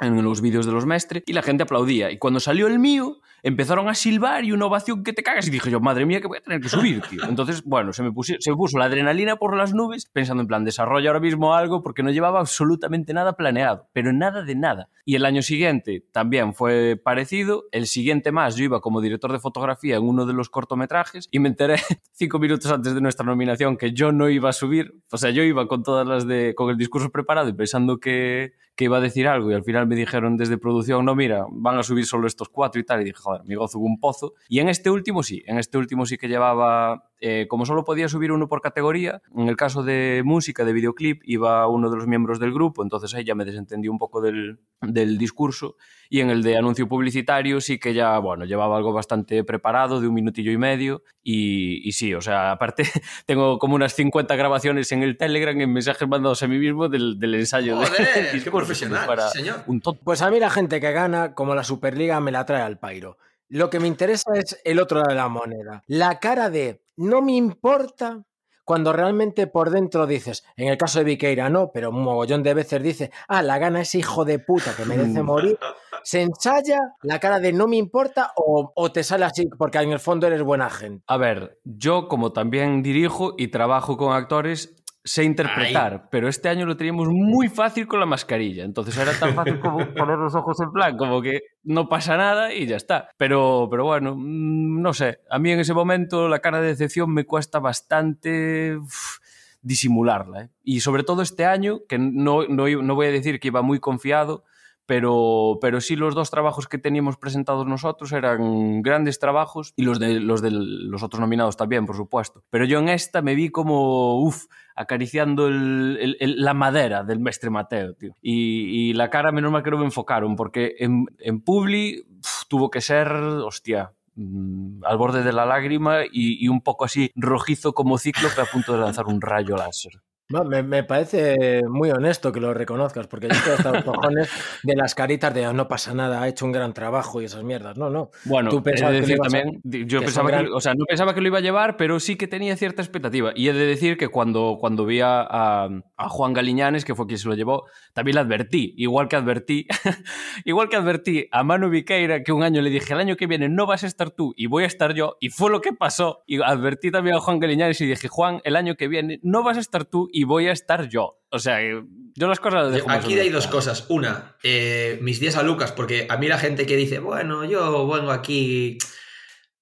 en 0.00 0.22
los 0.22 0.40
vídeos 0.42 0.66
de 0.66 0.72
los 0.72 0.86
Mestre 0.86 1.22
y 1.26 1.32
la 1.32 1.42
gente 1.42 1.62
aplaudía. 1.62 2.10
Y 2.10 2.18
cuando 2.18 2.40
salió 2.40 2.66
el 2.66 2.78
mío, 2.78 3.20
empezaron 3.46 3.88
a 3.88 3.94
silbar 3.94 4.44
y 4.44 4.50
una 4.50 4.66
ovación 4.66 5.04
que 5.04 5.12
te 5.12 5.22
cagas. 5.22 5.46
Y 5.46 5.50
dije 5.50 5.70
yo, 5.70 5.78
madre 5.78 6.04
mía, 6.04 6.20
que 6.20 6.26
voy 6.26 6.38
a 6.38 6.40
tener 6.40 6.60
que 6.60 6.68
subir, 6.68 7.00
tío. 7.02 7.22
Entonces, 7.28 7.62
bueno, 7.62 7.92
se 7.92 8.02
me, 8.02 8.10
pusi- 8.10 8.36
se 8.40 8.50
me 8.50 8.56
puso 8.56 8.76
la 8.76 8.86
adrenalina 8.86 9.36
por 9.36 9.56
las 9.56 9.72
nubes, 9.72 10.06
pensando 10.12 10.40
en 10.42 10.48
plan, 10.48 10.64
desarrolla 10.64 11.10
ahora 11.10 11.20
mismo 11.20 11.54
algo, 11.54 11.80
porque 11.82 12.02
no 12.02 12.10
llevaba 12.10 12.40
absolutamente 12.40 13.14
nada 13.14 13.34
planeado, 13.36 13.88
pero 13.92 14.12
nada 14.12 14.42
de 14.42 14.56
nada. 14.56 14.88
Y 15.04 15.14
el 15.14 15.24
año 15.24 15.42
siguiente 15.42 16.04
también 16.10 16.54
fue 16.54 17.00
parecido. 17.02 17.66
El 17.70 17.86
siguiente 17.86 18.32
más, 18.32 18.56
yo 18.56 18.64
iba 18.64 18.80
como 18.80 19.00
director 19.00 19.30
de 19.30 19.38
fotografía 19.38 19.94
en 19.96 20.02
uno 20.02 20.26
de 20.26 20.32
los 20.32 20.50
cortometrajes 20.50 21.28
y 21.30 21.38
me 21.38 21.48
enteré 21.48 21.76
cinco 22.12 22.40
minutos 22.40 22.70
antes 22.72 22.94
de 22.94 23.00
nuestra 23.00 23.24
nominación 23.24 23.76
que 23.76 23.92
yo 23.92 24.10
no 24.10 24.28
iba 24.28 24.48
a 24.50 24.52
subir. 24.52 24.94
O 25.12 25.16
sea, 25.18 25.30
yo 25.30 25.44
iba 25.44 25.68
con 25.68 25.84
todas 25.84 26.04
las 26.06 26.26
de, 26.26 26.54
con 26.56 26.70
el 26.70 26.76
discurso 26.76 27.10
preparado 27.10 27.48
y 27.48 27.52
pensando 27.52 28.00
que, 28.00 28.54
que 28.76 28.84
iba 28.84 28.98
a 28.98 29.00
decir 29.00 29.26
algo 29.26 29.50
y 29.50 29.54
al 29.54 29.64
final 29.64 29.86
me 29.86 29.96
dijeron 29.96 30.36
desde 30.36 30.58
producción, 30.58 31.04
no, 31.06 31.14
mira, 31.14 31.46
van 31.50 31.78
a 31.78 31.82
subir 31.82 32.04
solo 32.04 32.26
estos 32.26 32.50
cuatro 32.50 32.78
y 32.80 32.84
tal. 32.84 33.00
Y 33.00 33.04
dije, 33.04 33.16
joder, 33.18 33.42
mi 33.44 33.54
gozo 33.54 33.78
un 33.78 33.98
pozo. 33.98 34.34
Y 34.48 34.60
en 34.60 34.68
este 34.68 34.90
último 34.90 35.22
sí, 35.22 35.42
en 35.46 35.58
este 35.58 35.78
último 35.78 36.04
sí 36.04 36.18
que 36.18 36.28
llevaba, 36.28 37.08
eh, 37.20 37.46
como 37.48 37.64
solo 37.64 37.84
podía 37.84 38.08
subir 38.08 38.32
uno 38.32 38.48
por 38.48 38.60
categoría, 38.60 39.22
en 39.34 39.48
el 39.48 39.56
caso 39.56 39.82
de 39.82 40.22
música, 40.24 40.64
de 40.64 40.72
videoclip, 40.72 41.22
iba 41.24 41.66
uno 41.66 41.90
de 41.90 41.96
los 41.96 42.06
miembros 42.06 42.38
del 42.38 42.52
grupo, 42.52 42.82
entonces 42.82 43.14
ahí 43.14 43.24
ya 43.24 43.34
me 43.34 43.44
desentendí 43.44 43.88
un 43.88 43.98
poco 43.98 44.20
del, 44.20 44.58
del 44.80 45.18
discurso. 45.18 45.76
Y 46.08 46.20
en 46.20 46.30
el 46.30 46.42
de 46.42 46.56
anuncio 46.56 46.86
publicitario 46.88 47.60
sí 47.60 47.78
que 47.78 47.94
ya, 47.94 48.18
bueno, 48.18 48.44
llevaba 48.44 48.76
algo 48.76 48.92
bastante 48.92 49.42
preparado, 49.44 50.00
de 50.00 50.08
un 50.08 50.14
minutillo 50.14 50.52
y 50.52 50.58
medio. 50.58 51.02
Y, 51.22 51.86
y 51.88 51.92
sí, 51.92 52.14
o 52.14 52.20
sea, 52.20 52.52
aparte 52.52 52.84
tengo 53.26 53.58
como 53.58 53.74
unas 53.74 53.94
50 53.94 54.36
grabaciones 54.36 54.92
en 54.92 55.02
el 55.02 55.16
Telegram, 55.16 55.58
en 55.60 55.72
mensajes 55.72 56.06
mandados 56.06 56.42
a 56.42 56.48
mí 56.48 56.58
mismo 56.58 56.88
del, 56.88 57.18
del 57.18 57.34
ensayo 57.34 57.76
Joder, 57.76 57.90
qué 58.14 58.20
discurso, 58.32 58.50
profesional, 58.50 59.06
para 59.06 59.28
señor. 59.30 59.62
un 59.66 59.80
tonto. 59.80 60.00
Pues 60.04 60.22
a 60.22 60.30
mí 60.30 60.38
la 60.38 60.50
gente 60.50 60.80
que 60.80 60.92
gana, 60.92 61.34
como 61.34 61.54
la 61.54 61.64
Superliga, 61.64 62.20
me 62.20 62.30
la 62.30 62.44
trae 62.44 62.62
al 62.62 62.78
pairo. 62.78 63.18
Lo 63.48 63.70
que 63.70 63.80
me 63.80 63.88
interesa 63.88 64.32
es 64.34 64.60
el 64.64 64.80
otro 64.80 64.98
lado 64.98 65.10
de 65.10 65.16
la 65.16 65.28
moneda. 65.28 65.82
La 65.86 66.18
cara 66.18 66.50
de 66.50 66.82
no 66.96 67.22
me 67.22 67.32
importa 67.32 68.24
cuando 68.66 68.92
realmente 68.92 69.46
por 69.46 69.70
dentro 69.70 70.08
dices, 70.08 70.44
en 70.56 70.66
el 70.66 70.76
caso 70.76 70.98
de 70.98 71.04
Viqueira 71.04 71.48
no, 71.48 71.70
pero 71.72 71.90
un 71.90 72.02
mogollón 72.02 72.42
de 72.42 72.52
veces 72.52 72.82
dice, 72.82 73.12
ah, 73.28 73.40
la 73.40 73.58
gana 73.58 73.82
ese 73.82 73.98
hijo 73.98 74.24
de 74.24 74.40
puta 74.40 74.74
que 74.76 74.84
merece 74.84 75.22
morir. 75.22 75.56
¿Se 76.02 76.20
ensaya 76.20 76.80
la 77.02 77.20
cara 77.20 77.38
de 77.38 77.52
no 77.52 77.68
me 77.68 77.76
importa 77.76 78.32
o, 78.36 78.72
o 78.74 78.92
te 78.92 79.04
sale 79.04 79.24
así 79.24 79.46
porque 79.56 79.78
en 79.78 79.92
el 79.92 80.00
fondo 80.00 80.26
eres 80.26 80.42
buena 80.42 80.68
gente? 80.68 81.04
A 81.06 81.16
ver, 81.16 81.60
yo 81.62 82.08
como 82.08 82.32
también 82.32 82.82
dirijo 82.82 83.34
y 83.38 83.48
trabajo 83.48 83.96
con 83.96 84.12
actores, 84.12 84.74
sé 85.06 85.22
interpretar, 85.22 86.08
pero 86.10 86.28
este 86.28 86.48
año 86.48 86.66
lo 86.66 86.76
teníamos 86.76 87.08
muy 87.08 87.48
fácil 87.48 87.86
con 87.86 88.00
la 88.00 88.06
mascarilla, 88.06 88.64
entonces 88.64 88.98
era 88.98 89.12
tan 89.18 89.34
fácil 89.34 89.60
como 89.60 89.78
poner 89.94 90.18
los 90.18 90.34
ojos 90.34 90.60
en 90.60 90.72
plan, 90.72 90.96
como 90.96 91.22
que 91.22 91.42
no 91.62 91.88
pasa 91.88 92.16
nada 92.16 92.52
y 92.52 92.66
ya 92.66 92.76
está. 92.76 93.08
Pero, 93.16 93.68
pero 93.70 93.84
bueno, 93.84 94.16
mm, 94.16 94.82
no 94.82 94.92
sé, 94.92 95.20
a 95.30 95.38
mí 95.38 95.52
en 95.52 95.60
ese 95.60 95.74
momento 95.74 96.28
la 96.28 96.40
cara 96.40 96.60
de 96.60 96.68
decepción 96.68 97.14
me 97.14 97.24
cuesta 97.24 97.60
bastante 97.60 98.76
uf, 98.76 99.18
disimularla. 99.62 100.42
¿eh? 100.42 100.48
Y 100.64 100.80
sobre 100.80 101.04
todo 101.04 101.22
este 101.22 101.44
año, 101.44 101.80
que 101.88 101.98
no, 101.98 102.46
no, 102.48 102.66
no 102.66 102.94
voy 102.96 103.06
a 103.06 103.12
decir 103.12 103.38
que 103.38 103.48
iba 103.48 103.62
muy 103.62 103.78
confiado, 103.78 104.44
pero, 104.86 105.58
pero 105.60 105.80
sí 105.80 105.96
los 105.96 106.14
dos 106.14 106.30
trabajos 106.30 106.68
que 106.68 106.78
teníamos 106.78 107.16
presentados 107.16 107.66
nosotros 107.66 108.12
eran 108.12 108.82
grandes 108.82 109.18
trabajos 109.18 109.72
y 109.76 109.82
los 109.82 109.98
de 109.98 110.20
los, 110.20 110.40
de 110.42 110.50
los 110.52 111.02
otros 111.02 111.20
nominados 111.20 111.56
también, 111.56 111.86
por 111.86 111.96
supuesto. 111.96 112.44
Pero 112.50 112.64
yo 112.64 112.78
en 112.78 112.88
esta 112.88 113.20
me 113.22 113.34
vi 113.34 113.50
como, 113.50 114.20
uff, 114.22 114.44
acariciando 114.76 115.48
el- 115.48 115.98
el- 116.00 116.16
el- 116.20 116.36
la 116.42 116.54
madera 116.54 117.02
del 117.02 117.18
mestre 117.20 117.50
Mateo, 117.50 117.94
tío. 117.94 118.12
Y, 118.22 118.90
y 118.90 118.92
la 118.92 119.10
cara, 119.10 119.32
menos 119.32 119.50
mal 119.50 119.62
que 119.62 119.70
no 119.70 119.78
me 119.78 119.84
enfocaron, 119.84 120.36
porque 120.36 120.74
en, 120.78 121.06
en 121.18 121.40
Publi 121.40 122.04
uf, 122.20 122.44
tuvo 122.48 122.70
que 122.70 122.80
ser, 122.80 123.10
hostia, 123.10 123.92
mm, 124.14 124.84
al 124.84 124.98
borde 124.98 125.22
de 125.22 125.32
la 125.32 125.46
lágrima 125.46 126.04
y, 126.04 126.44
y 126.44 126.48
un 126.48 126.60
poco 126.60 126.84
así 126.84 127.10
rojizo 127.16 127.72
como 127.72 127.98
cíclope 127.98 128.40
a 128.40 128.44
punto 128.44 128.72
de 128.74 128.80
lanzar 128.80 129.06
un 129.06 129.20
rayo 129.20 129.56
láser. 129.56 129.92
Me, 130.28 130.64
me 130.64 130.82
parece 130.82 131.60
muy 131.68 131.88
honesto 131.92 132.32
que 132.32 132.40
lo 132.40 132.52
reconozcas, 132.52 133.06
porque 133.06 133.28
yo 133.28 133.34
estoy 133.34 133.52
hasta 133.52 133.70
los 133.70 133.84
cojones 133.84 134.28
de 134.64 134.74
las 134.74 134.96
caritas 134.96 135.32
de 135.32 135.44
"Ah, 135.44 135.52
no 135.52 135.68
pasa 135.68 135.94
nada, 135.94 136.20
ha 136.20 136.26
hecho 136.26 136.44
un 136.44 136.50
gran 136.50 136.72
trabajo 136.74 137.22
y 137.22 137.26
esas 137.26 137.44
mierdas. 137.44 137.76
No, 137.76 137.90
no. 137.90 138.10
Bueno, 138.24 138.50
Tú 138.50 138.56
de 138.56 138.62
pensabas 138.62 138.94
que 138.94 139.00
decir 139.02 139.18
a- 139.20 139.22
también, 139.22 139.60
yo 139.86 140.00
que 140.00 140.06
pensaba 140.06 140.28
que, 140.30 140.36
gran- 140.36 140.52
o 140.52 140.60
sea, 140.60 140.74
no 140.74 140.84
pensaba 140.84 141.14
que 141.14 141.20
lo 141.20 141.28
iba 141.28 141.38
a 141.38 141.42
llevar, 141.42 141.76
pero 141.76 142.00
sí 142.00 142.16
que 142.16 142.26
tenía 142.26 142.56
cierta 142.56 142.82
expectativa. 142.82 143.30
Y 143.36 143.48
he 143.48 143.52
de 143.52 143.66
decir 143.66 143.96
que 143.96 144.08
cuando, 144.08 144.56
cuando 144.58 144.84
vi 144.84 145.00
a, 145.00 145.20
a- 145.20 145.68
a 145.96 146.08
Juan 146.08 146.32
Galiñanes, 146.32 146.84
que 146.84 146.96
fue 146.96 147.06
quien 147.06 147.18
se 147.18 147.28
lo 147.28 147.34
llevó, 147.36 147.66
también 147.92 148.16
le 148.16 148.22
advertí, 148.22 148.74
igual 148.78 149.06
que 149.06 149.14
advertí, 149.14 149.68
igual 150.44 150.68
que 150.68 150.74
advertí 150.74 151.28
a 151.30 151.44
Manu 151.44 151.70
Viqueira, 151.70 152.24
que 152.24 152.32
un 152.32 152.42
año 152.42 152.62
le 152.62 152.70
dije, 152.70 152.92
el 152.94 152.98
año 152.98 153.16
que 153.16 153.28
viene 153.28 153.48
no 153.48 153.66
vas 153.66 153.84
a 153.84 153.86
estar 153.86 154.10
tú 154.10 154.34
y 154.36 154.46
voy 154.46 154.64
a 154.64 154.66
estar 154.66 154.92
yo, 154.92 155.18
y 155.20 155.28
fue 155.28 155.50
lo 155.52 155.60
que 155.60 155.72
pasó. 155.72 156.24
Y 156.26 156.42
advertí 156.42 156.90
también 156.90 157.14
a 157.14 157.20
Juan 157.20 157.38
Galiñanes 157.38 157.80
y 157.80 157.86
dije, 157.86 158.08
Juan, 158.08 158.40
el 158.42 158.56
año 158.56 158.74
que 158.74 158.88
viene 158.88 159.20
no 159.22 159.44
vas 159.44 159.56
a 159.56 159.60
estar 159.60 159.84
tú 159.84 160.08
y 160.20 160.24
voy 160.24 160.48
a 160.48 160.52
estar 160.52 160.88
yo. 160.88 161.20
O 161.30 161.38
sea, 161.38 161.58
yo 161.62 162.28
las 162.28 162.40
cosas 162.40 162.64
las 162.64 162.72
dejo 162.72 162.90
Aquí 162.90 163.18
hay 163.18 163.28
dos 163.30 163.46
cosas. 163.48 163.84
Una, 163.88 164.36
eh, 164.42 164.98
mis 165.02 165.20
días 165.20 165.36
a 165.36 165.42
Lucas, 165.42 165.72
porque 165.72 166.06
a 166.08 166.16
mí 166.16 166.28
la 166.28 166.38
gente 166.38 166.64
que 166.66 166.76
dice, 166.76 166.98
bueno, 167.00 167.44
yo 167.44 167.86
vengo 167.88 168.10
aquí. 168.12 168.78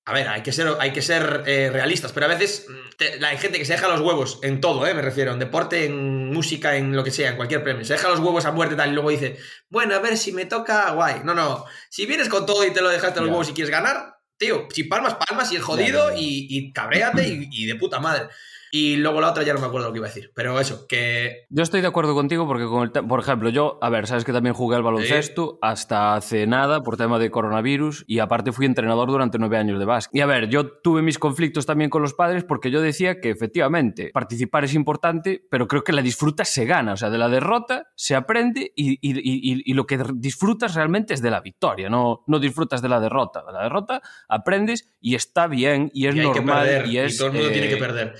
A 0.07 0.13
ver, 0.13 0.29
hay 0.29 0.43
que 0.43 0.53
ser, 0.53 0.69
hay 0.81 0.93
que 0.93 1.01
ser 1.01 1.45
eh, 1.47 1.71
realistas, 1.73 2.13
pero 2.13 2.27
a 2.27 2.29
veces 2.29 2.67
mm, 2.69 2.97
te- 2.99 3.19
la- 3.21 3.29
hay 3.29 3.39
gente 3.39 3.59
que 3.59 3.65
se 3.65 3.73
deja 3.73 3.89
los 3.89 4.01
huevos 4.01 4.39
en 4.43 4.61
todo, 4.61 4.87
¿eh? 4.87 4.93
me 4.93 5.01
refiero, 5.01 5.33
en 5.33 5.39
deporte, 5.39 5.87
en 5.87 6.31
música, 6.31 6.77
en 6.77 6.95
lo 6.95 7.03
que 7.03 7.11
sea, 7.11 7.31
en 7.31 7.37
cualquier 7.37 7.65
premio. 7.65 7.87
Se 7.87 7.95
deja 7.95 8.11
los 8.11 8.19
huevos 8.21 8.45
a 8.45 8.53
muerte 8.53 8.77
tal 8.77 8.91
y 8.91 8.93
luego 8.93 9.09
dice, 9.11 9.39
bueno, 9.71 9.95
a 9.95 10.01
ver 10.01 10.19
si 10.19 10.33
me 10.33 10.45
toca, 10.45 10.91
guay. 10.91 11.23
No, 11.25 11.35
no, 11.35 11.65
si 11.89 12.05
vienes 12.05 12.29
con 12.29 12.45
todo 12.45 12.67
y 12.67 12.71
te 12.71 12.83
lo 12.83 12.91
dejaste 12.91 13.21
los 13.21 13.31
huevos 13.31 13.49
y 13.49 13.55
quieres 13.55 13.71
ganar, 13.71 14.17
tío, 14.37 14.69
si 14.71 14.85
palmas, 14.85 15.15
palmas 15.15 15.51
y 15.53 15.57
el 15.57 15.63
jodido 15.63 16.15
y, 16.15 16.49
y 16.51 16.71
cabréate 16.73 17.27
y, 17.27 17.49
y 17.51 17.65
de 17.65 17.75
puta 17.77 17.99
madre. 17.99 18.29
Y 18.77 18.97
luego 18.97 19.21
la 19.21 19.31
otra 19.31 19.45
ya 19.45 19.55
no 19.55 19.61
me 19.61 19.67
acuerdo 19.67 19.87
lo 19.87 19.93
que 19.93 19.99
iba 20.01 20.09
a 20.09 20.11
decir. 20.11 20.33
Pero 20.35 20.59
eso, 20.59 20.87
que 20.89 21.45
Yo 21.49 21.63
estoy 21.63 21.81
de 21.81 21.87
acuerdo 21.87 22.13
contigo 22.13 22.45
porque, 22.49 22.65
con 22.67 22.83
el 22.83 22.91
por 23.07 23.21
ejemplo, 23.21 23.49
yo, 23.51 23.79
a 23.81 23.89
ver, 23.89 24.09
sabes 24.09 24.25
que 24.25 24.33
también 24.33 24.53
jugué 24.53 24.75
al 24.75 24.83
baloncesto 24.83 25.61
hasta 25.63 26.17
hace 26.17 26.49
nada 26.49 26.83
por 26.83 26.97
tema 26.97 27.21
de 27.21 27.31
coronavirus 27.31 28.03
y 28.09 28.19
aparte 28.19 28.51
fui 28.51 28.67
entrenador 28.67 29.09
durante 29.09 29.39
nueve 29.39 29.59
años 29.59 29.79
de 29.79 29.85
básquet. 29.85 30.17
Y 30.17 30.23
a 30.23 30.27
ver, 30.27 30.49
yo 30.49 30.67
tuve 30.83 31.03
mis 31.03 31.21
conflictos 31.21 31.67
también 31.67 31.89
con 31.89 32.03
los 32.03 32.15
padres 32.15 32.43
porque 32.43 32.73
yo 32.73 32.81
decía 32.81 33.21
que 33.21 33.31
efectivamente 33.31 34.11
participar 34.13 34.65
es 34.65 34.75
importante, 34.75 35.47
pero 35.49 35.69
creo 35.69 35.85
que 35.85 35.93
la 35.93 36.03
disfruta 36.03 36.45
se 36.45 36.65
gana. 36.65 36.95
O 36.95 36.97
sea, 36.97 37.11
de 37.11 37.19
la 37.19 37.29
derrota 37.29 37.87
se 37.95 38.17
aprende 38.17 38.73
y, 38.75 38.95
y- 38.95 38.99
y- 39.03 39.63
y 39.65 39.75
lo 39.75 39.87
que 39.87 40.01
disfrutas 40.17 40.75
realmente 40.75 41.15
es 41.15 41.23
de 41.23 41.31
la 41.31 41.41
victoria, 41.41 41.89
no, 41.89 42.25
no 42.27 42.41
disfrutas 42.41 42.83
de 42.83 42.89
la 42.89 42.99
derrota. 42.99 43.45
De 43.47 43.53
la 43.53 43.63
derrota 43.63 44.03
aprendes 44.29 44.93
y 45.01 45.15
está 45.15 45.47
bien 45.47 45.93
y 45.95 46.09
es 46.09 46.17
normal 46.17 46.65
perder. 46.67 46.87
y 46.89 46.99
es 46.99 47.17
todo 47.19 47.29
el 47.29 47.35
mundo 47.35 47.51
tiene 47.51 47.69
que 47.69 47.75
eh, 47.75 47.79
perder. 47.79 48.15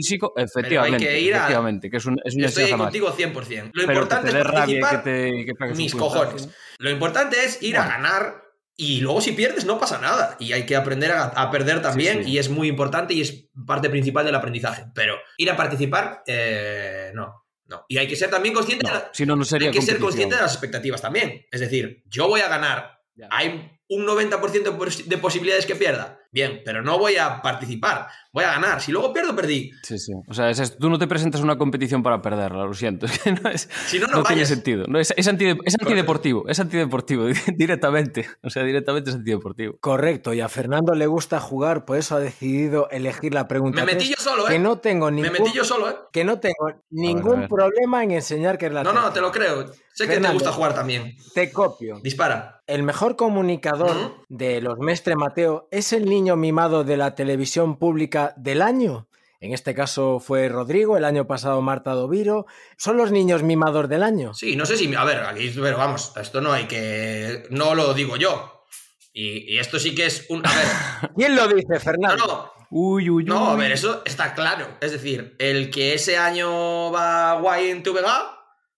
Intrínseco, 0.00 0.32
efectivamente, 0.36 1.06
que 1.06 1.20
ir 1.20 1.34
a- 1.34 1.38
efectivamente, 1.38 1.90
que 1.90 1.96
es, 1.96 2.04
un, 2.06 2.16
es 2.24 2.34
una 2.34 2.46
Estoy 2.46 2.70
contigo 2.72 3.12
100%. 3.16 3.70
Lo 3.72 3.86
Pero 3.86 3.92
importante 3.92 4.28
es 4.28 4.44
participar. 4.44 5.02
que 5.04 5.10
te 5.10 5.44
que 5.46 5.64
un 5.64 5.76
mis 5.76 5.94
cojones. 5.94 6.48
Lo 6.78 6.90
importante 6.90 7.44
es 7.44 7.62
ir 7.62 7.76
a 7.76 7.86
ganar 7.86 8.42
y 8.76 9.00
luego 9.00 9.20
si 9.20 9.32
pierdes 9.32 9.64
no 9.66 9.78
pasa 9.78 9.98
nada. 9.98 10.36
Y 10.40 10.52
hay 10.52 10.64
que 10.64 10.74
aprender 10.76 11.12
a, 11.12 11.24
a 11.24 11.50
perder 11.50 11.82
también 11.82 12.24
sí. 12.24 12.30
y 12.32 12.38
es 12.38 12.48
muy 12.48 12.68
importante 12.68 13.12
y 13.14 13.20
es 13.20 13.48
parte 13.66 13.90
principal 13.90 14.24
del 14.24 14.34
aprendizaje. 14.34 14.86
Pero 14.94 15.16
ir 15.36 15.50
a 15.50 15.56
participar, 15.56 16.22
eh, 16.26 17.10
no. 17.14 17.44
No. 17.66 17.84
Y 17.88 17.98
hay 17.98 18.08
que 18.08 18.16
ser 18.16 18.30
también 18.30 18.52
consciente, 18.54 18.84
No, 18.84 18.92
de 18.94 18.98
la- 18.98 19.10
si 19.12 19.24
no, 19.26 19.36
no 19.36 19.44
sería 19.44 19.68
hay 19.68 19.74
que 19.74 19.80
ser 19.82 19.98
consciente 20.00 20.34
de 20.34 20.40
las 20.42 20.52
expectativas 20.52 21.00
también. 21.02 21.46
Es 21.52 21.60
decir, 21.60 22.02
yo 22.06 22.26
voy 22.26 22.40
a 22.40 22.48
ganar. 22.48 22.98
Ya. 23.14 23.28
Hay 23.30 23.70
un 23.88 24.06
90% 24.06 24.76
pos- 24.76 25.08
de 25.08 25.18
posibilidades 25.18 25.66
que 25.66 25.76
pierda. 25.76 26.18
Bien, 26.32 26.62
pero 26.64 26.82
no 26.82 26.96
voy 26.98 27.16
a 27.16 27.42
participar. 27.42 28.06
Voy 28.32 28.44
a 28.44 28.52
ganar. 28.52 28.80
Si 28.80 28.92
luego 28.92 29.12
pierdo, 29.12 29.34
perdí. 29.34 29.72
Sí, 29.82 29.98
sí. 29.98 30.12
O 30.28 30.32
sea, 30.34 30.48
es 30.48 30.78
tú 30.78 30.88
no 30.88 30.96
te 30.98 31.08
presentas 31.08 31.40
a 31.40 31.44
una 31.44 31.58
competición 31.58 32.04
para 32.04 32.22
perderla, 32.22 32.64
lo 32.64 32.74
siento. 32.74 33.06
Es 33.10 33.18
que 33.18 33.32
no, 33.32 33.50
es, 33.50 33.68
Si 33.86 33.98
no, 33.98 34.06
no, 34.06 34.18
no 34.18 34.22
tiene 34.22 34.46
sentido. 34.46 34.84
No, 34.86 35.00
es, 35.00 35.12
es, 35.16 35.26
antide- 35.26 35.58
es 35.64 35.74
antideportivo, 35.80 36.44
es 36.48 36.60
antideportivo, 36.60 37.24
directamente. 37.56 38.28
O 38.42 38.50
sea, 38.50 38.62
directamente 38.62 39.10
es 39.10 39.16
antideportivo. 39.16 39.76
Correcto, 39.80 40.32
y 40.32 40.40
a 40.40 40.48
Fernando 40.48 40.94
le 40.94 41.06
gusta 41.08 41.40
jugar, 41.40 41.84
por 41.84 41.96
eso 41.96 42.14
ha 42.14 42.20
decidido 42.20 42.88
elegir 42.90 43.34
la 43.34 43.48
pregunta. 43.48 43.84
Me 43.84 43.92
metí 43.94 44.08
yo 44.08 44.16
solo, 44.18 44.46
¿eh? 44.48 44.52
Que 44.52 44.58
no 44.60 44.78
tengo 44.78 45.06
Me 45.10 45.22
ningún, 45.22 45.32
metí 45.32 45.52
yo 45.52 45.64
solo, 45.64 45.90
¿eh? 45.90 45.96
que 46.12 46.22
no 46.24 46.38
tengo 46.38 46.70
ningún 46.90 47.40
ver. 47.40 47.48
problema 47.48 48.04
en 48.04 48.12
enseñar 48.12 48.56
que 48.56 48.66
es 48.66 48.72
la 48.72 48.84
No, 48.84 48.92
no, 48.92 49.10
te 49.12 49.20
lo 49.20 49.32
creo. 49.32 49.66
Sé 49.92 50.06
que 50.06 50.18
te 50.18 50.28
gusta 50.32 50.52
jugar 50.52 50.74
también. 50.74 51.16
Te 51.34 51.50
copio. 51.52 51.98
Dispara. 52.00 52.59
El 52.70 52.84
mejor 52.84 53.16
comunicador 53.16 54.24
de 54.28 54.60
los 54.60 54.78
Mestre 54.78 55.16
Mateo 55.16 55.66
es 55.72 55.92
el 55.92 56.04
niño 56.04 56.36
mimado 56.36 56.84
de 56.84 56.96
la 56.96 57.16
televisión 57.16 57.76
pública 57.76 58.32
del 58.36 58.62
año. 58.62 59.08
En 59.40 59.52
este 59.52 59.74
caso 59.74 60.20
fue 60.20 60.48
Rodrigo, 60.48 60.96
el 60.96 61.04
año 61.04 61.26
pasado 61.26 61.60
Marta 61.62 61.94
Doviro. 61.94 62.46
¿Son 62.76 62.96
los 62.96 63.10
niños 63.10 63.42
mimados 63.42 63.88
del 63.88 64.04
año? 64.04 64.34
Sí, 64.34 64.54
no 64.54 64.66
sé 64.66 64.76
si. 64.76 64.94
A 64.94 65.02
ver, 65.02 65.18
aquí, 65.24 65.50
pero 65.60 65.78
vamos, 65.78 66.12
esto 66.20 66.40
no 66.40 66.52
hay 66.52 66.66
que. 66.68 67.42
No 67.50 67.74
lo 67.74 67.92
digo 67.92 68.16
yo. 68.16 68.64
Y, 69.12 69.52
y 69.52 69.58
esto 69.58 69.80
sí 69.80 69.92
que 69.96 70.06
es 70.06 70.26
un. 70.28 70.46
A 70.46 70.54
ver. 70.54 71.10
¿Quién 71.16 71.34
lo 71.34 71.48
dice, 71.48 71.74
No, 71.74 71.80
Fernando? 71.80 72.26
no. 72.26 72.52
Uy, 72.70 73.10
uy, 73.10 73.24
uy. 73.24 73.24
No, 73.24 73.48
a 73.50 73.56
ver, 73.56 73.72
eso 73.72 74.02
está 74.04 74.32
claro. 74.32 74.68
Es 74.80 74.92
decir, 74.92 75.34
el 75.40 75.70
que 75.70 75.94
ese 75.94 76.18
año 76.18 76.92
va 76.92 77.32
guay 77.40 77.70
en 77.70 77.82
TVG 77.82 78.06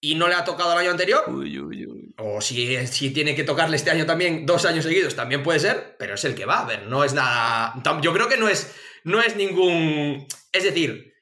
y 0.01 0.15
no 0.15 0.29
le 0.29 0.35
ha 0.35 0.45
tocado 0.45 0.73
el 0.73 0.79
año 0.79 0.91
anterior, 0.93 1.25
Uy, 1.29 1.59
uy, 1.61 1.87
uy. 1.87 1.92
O 2.19 2.41
si, 2.41 2.87
si 2.87 3.11
tiene 3.11 3.35
que 3.35 3.45
tocarle 3.45 3.77
este 3.77 3.91
año 3.91 4.07
también, 4.07 4.45
dos 4.47 4.65
años 4.65 4.85
seguidos, 4.85 5.15
también 5.17 5.43
puede 5.43 5.61
ser, 5.61 5.97
pero 5.99 6.15
es 6.15 6.25
el 6.25 6.35
que 6.35 6.45
va. 6.47 6.61
A 6.61 6.67
ver, 6.67 6.87
no 6.87 7.05
es 7.05 7.15
nada. 7.15 7.75
Yo 8.03 8.13
creo 8.13 8.29
que 8.29 8.37
no 8.37 8.49
es, 8.49 8.75
no 9.05 9.21
es 9.23 9.37
ningún. 9.37 10.27
Es 10.53 10.65
decir, 10.65 11.15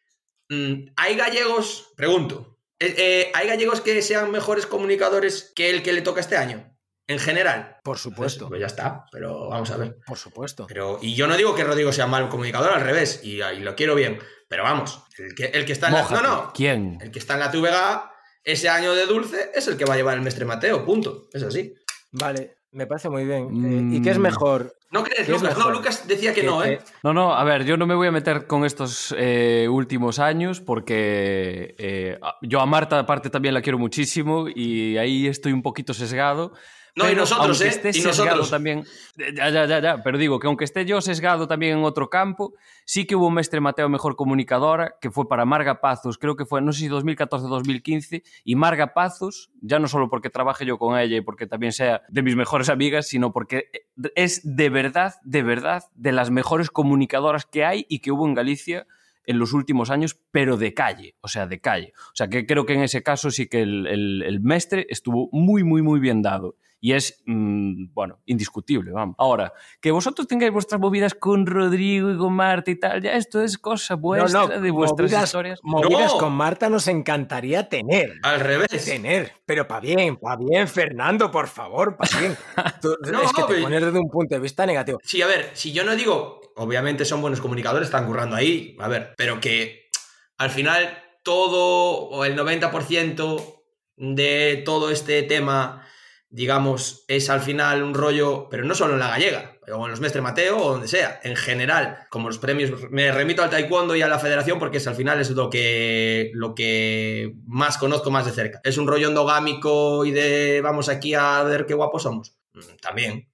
mm, 0.49 0.89
¿hay 0.97 1.17
gallegos? 1.17 1.93
Pregunto. 1.97 2.59
eh, 2.79 2.95
eh, 2.97 3.31
¿Hay 3.35 3.47
gallegos 3.49 3.81
que 3.81 4.01
sean 4.03 4.31
mejores 4.31 4.67
comunicadores 4.67 5.53
que 5.55 5.71
el 5.71 5.83
que 5.83 5.93
le 5.93 6.03
toca 6.03 6.21
este 6.21 6.37
año? 6.37 6.67
En 7.07 7.19
general. 7.19 7.79
Por 7.83 7.99
supuesto, 7.99 8.49
Pues 8.49 8.61
ya 8.61 8.69
está, 8.69 9.05
pero 9.11 9.49
vamos 9.49 9.71
a 9.73 9.77
ver. 9.77 9.97
por 10.07 10.17
supuesto. 10.17 10.67
Pero, 10.69 10.99
y 11.03 11.15
yo 11.17 11.27
no 11.27 11.37
digo 11.37 11.57
que 11.57 11.65
Rodrigo 11.65 11.93
sea 11.93 12.07
mal 12.07 12.29
comunicador, 12.29 12.71
al 12.73 12.83
revés, 12.83 13.21
y, 13.25 13.43
y 13.43 13.61
lo 13.61 13.75
quiero 13.75 13.97
bien. 13.97 14.21
Pero 14.49 14.63
vamos, 14.63 15.03
el 15.19 15.35
que, 15.35 15.47
el 15.47 15.65
que 15.65 15.73
está 15.73 15.89
en 15.89 15.95
la. 15.95 16.03
No, 16.09 16.23
no. 16.23 16.53
¿Quién? 16.55 16.99
El 17.01 17.11
que 17.11 17.19
está 17.19 17.35
en 17.35 17.41
la 17.41 17.51
TVG 17.51 18.11
ese 18.45 18.69
año 18.69 18.95
de 18.95 19.07
dulce 19.07 19.51
es 19.55 19.67
el 19.69 19.77
que 19.77 19.85
va 19.85 19.95
a 19.95 19.97
llevar 19.97 20.17
el 20.17 20.23
mestre 20.23 20.45
Mateo, 20.45 20.85
punto. 20.85 21.29
Es 21.33 21.43
así. 21.43 21.75
Vale, 22.13 22.57
me 22.73 22.87
parece 22.87 23.09
muy 23.09 23.25
bien. 23.25 23.49
Mm. 23.51 23.93
Eh, 23.95 23.97
¿Y 23.97 24.03
qué 24.03 24.11
es 24.11 24.19
mejor? 24.19 24.75
¿No 24.93 25.05
crees, 25.05 25.27
¿Qué 25.27 25.35
es 25.37 25.41
Lucas? 25.43 25.57
No? 25.59 25.71
Lucas 25.71 26.09
decía 26.09 26.35
que 26.35 26.41
Que- 26.41 26.47
no, 26.49 26.65
¿eh? 26.65 26.79
que- 26.79 26.93
No, 27.05 27.13
no, 27.15 27.33
a 27.35 27.45
ver, 27.45 27.65
yo 27.65 27.77
no 27.77 27.87
me 27.87 27.95
voy 27.95 28.09
a 28.09 28.13
meter 28.13 28.47
con 28.49 28.65
estos 28.65 29.15
eh, 29.17 29.69
últimos 29.71 30.19
años 30.19 30.61
porque 30.61 31.77
eh, 31.79 32.19
yo 32.43 32.61
a 32.61 32.67
Marta 32.67 32.99
aparte 32.99 33.31
también 33.31 33.55
la 33.55 33.63
quiero 33.63 33.79
muchísimo 33.79 34.47
y 34.53 34.97
ahí 34.97 35.29
estoy 35.29 35.53
un 35.53 35.63
poquito 35.63 35.95
sesgado. 35.95 36.53
No, 37.01 37.07
y 37.07 37.09
Pero 37.11 37.23
nosotros, 37.23 37.61
aunque 37.61 37.65
¿eh? 37.65 37.89
esté 37.89 37.99
Y 37.99 38.03
nosotros. 38.03 38.51
también, 38.51 38.85
ya, 39.17 39.51
ya, 39.51 39.67
ya, 39.67 39.81
ya, 39.81 40.03
pero 40.03 40.19
digo 40.19 40.39
que 40.39 40.47
aunque 40.47 40.65
esté 40.65 40.85
yo 40.85 41.01
sesgado 41.01 41.49
también 41.49 41.79
en 41.79 41.85
otro 41.85 42.11
campo, 42.11 42.55
sí 42.85 43.07
que 43.07 43.17
hubo 43.17 43.29
un 43.29 43.35
mestre 43.35 43.61
Mateo 43.61 43.89
mejor 43.89 44.17
comunicadora 44.17 44.97
que 45.01 45.11
fue 45.11 45.29
para 45.29 45.45
Marga 45.45 45.81
Pazos, 45.81 46.19
creo 46.19 46.37
que 46.37 46.45
fue, 46.45 46.61
no 46.61 46.73
sé 46.73 46.81
si 46.81 46.89
2014-2015, 46.89 48.23
y 48.45 48.55
Marga 48.55 48.93
Pazos, 48.93 49.51
ya 49.61 49.79
no 49.79 49.89
solo 49.89 50.11
porque 50.11 50.31
trabaje 50.31 50.67
yo 50.67 50.79
con 50.79 50.99
ella 50.99 51.17
y 51.17 51.21
porque 51.21 51.47
también 51.47 51.73
sea 51.73 52.03
de 52.09 52.23
mis 52.23 52.37
mejores 52.37 52.69
amigas, 52.69 53.09
sino 53.09 53.33
porque 53.33 53.71
es 54.15 54.41
de 54.45 54.69
verdad, 54.69 55.15
de 55.25 55.43
verdad, 55.43 55.85
de 55.95 56.13
las 56.13 56.31
mejores 56.31 56.71
comunicadoras 56.71 57.47
que 57.47 57.65
hay 57.65 57.87
y 57.89 58.01
que 58.01 58.13
hubo 58.13 58.27
en 58.27 58.35
Galicia 58.35 58.87
en 59.27 59.39
los 59.39 59.53
últimos 59.53 59.91
años, 59.91 60.19
pero 60.33 60.57
de 60.57 60.75
calle, 60.75 61.15
o 61.21 61.29
sea, 61.29 61.47
de 61.47 61.61
calle. 61.61 61.93
O 61.97 62.15
sea, 62.15 62.29
que 62.29 62.47
creo 62.47 62.67
que 62.67 62.75
en 62.75 62.83
ese 62.83 63.03
caso 63.03 63.31
sí 63.31 63.49
que 63.49 63.63
el, 63.63 63.87
el, 63.87 64.23
el 64.23 64.41
mestre 64.41 64.87
estuvo 64.89 65.29
muy, 65.33 65.63
muy, 65.63 65.83
muy 65.83 66.01
bien 66.01 66.23
dado. 66.23 66.57
Y 66.83 66.95
es, 66.95 67.23
mmm, 67.27 67.93
bueno, 67.93 68.21
indiscutible, 68.25 68.91
vamos. 68.91 69.15
Ahora, 69.19 69.53
que 69.83 69.91
vosotros 69.91 70.27
tengáis 70.27 70.51
vuestras 70.51 70.81
movidas 70.81 71.15
con 71.15 71.45
Rodrigo 71.45 72.11
y 72.11 72.17
con 72.17 72.33
Marta 72.33 72.71
y 72.71 72.77
tal, 72.77 73.03
ya 73.03 73.13
esto 73.13 73.43
es 73.43 73.59
cosa 73.59 73.97
vuestra, 73.97 74.47
de 74.59 74.71
vuestras 74.71 75.11
movidas, 75.11 75.25
historias. 75.25 75.61
movidas 75.63 76.13
No. 76.15 76.19
con 76.19 76.33
Marta 76.33 76.71
nos 76.71 76.89
encantaría 76.89 77.69
tener. 77.69 78.15
Al 78.23 78.41
revés. 78.41 78.85
Tener, 78.85 79.33
pero 79.45 79.69
para 79.69 79.81
bien, 79.81 80.17
para 80.17 80.37
bien, 80.37 80.67
Fernando, 80.69 81.31
por 81.31 81.49
favor, 81.49 81.97
para 81.99 82.19
bien. 82.19 82.37
Tú- 82.81 82.97
No, 83.13 83.23
es 83.23 83.33
que 83.35 83.43
te 83.43 83.61
pones 83.61 83.83
desde 83.83 83.99
un 83.99 84.09
punto 84.09 84.35
de 84.35 84.41
vista 84.41 84.65
negativo. 84.65 84.99
Sí, 85.03 85.21
a 85.21 85.27
ver, 85.27 85.51
si 85.53 85.73
yo 85.73 85.85
no 85.85 85.95
digo, 85.95 86.41
obviamente 86.57 87.05
son 87.05 87.21
buenos 87.21 87.43
comunicadores, 87.43 87.89
están 87.89 88.07
currando 88.07 88.37
ahí, 88.37 88.75
a 88.81 88.89
ver, 88.89 89.13
pero 89.19 89.39
que 89.39 89.91
al 90.39 90.49
final 90.49 90.97
todo 91.23 92.09
o 92.09 92.25
el 92.25 92.35
90% 92.39 93.63
de 93.97 94.63
todo 94.65 94.91
este 94.91 95.23
tema, 95.25 95.87
digamos, 96.31 97.05
es 97.09 97.29
al 97.29 97.41
final 97.41 97.83
un 97.83 97.93
rollo, 97.93 98.49
pero 98.49 98.65
no 98.65 98.75
solo 98.75 98.95
en 98.95 99.01
la 99.01 99.09
gallega, 99.09 99.59
o 99.73 99.85
en 99.85 99.91
los 99.91 100.01
Mestre 100.01 100.23
Mateo 100.23 100.59
o 100.59 100.71
donde 100.73 100.89
sea, 100.89 101.21
en 101.25 101.37
general, 101.37 102.07
como 102.09 102.29
los 102.29 102.39
premios, 102.39 102.71
me 102.91 103.11
remito 103.11 103.43
al 103.43 103.51
taekwondo 103.51 103.97
y 103.97 104.03
a 104.03 104.09
la 104.09 104.19
federación 104.19 104.59
porque 104.59 104.79
es, 104.79 104.87
al 104.87 104.95
final 104.95 105.21
es 105.21 105.31
lo 105.31 105.51
que, 105.51 106.31
lo 106.35 106.55
que 106.55 107.35
más 107.47 107.79
conozco 107.79 108.11
más 108.11 108.27
de 108.27 108.33
cerca. 108.33 108.61
Es 108.65 108.79
un 108.79 108.87
rollo 108.87 109.09
endogámico 109.09 110.05
y 110.05 110.13
de 110.13 110.61
vamos 110.63 110.89
aquí 110.89 111.15
a 111.15 111.43
ver 111.43 111.67
qué 111.67 111.75
guapos 111.75 112.05
somos. 112.05 112.37
Mm, 112.55 112.61
También. 112.81 113.30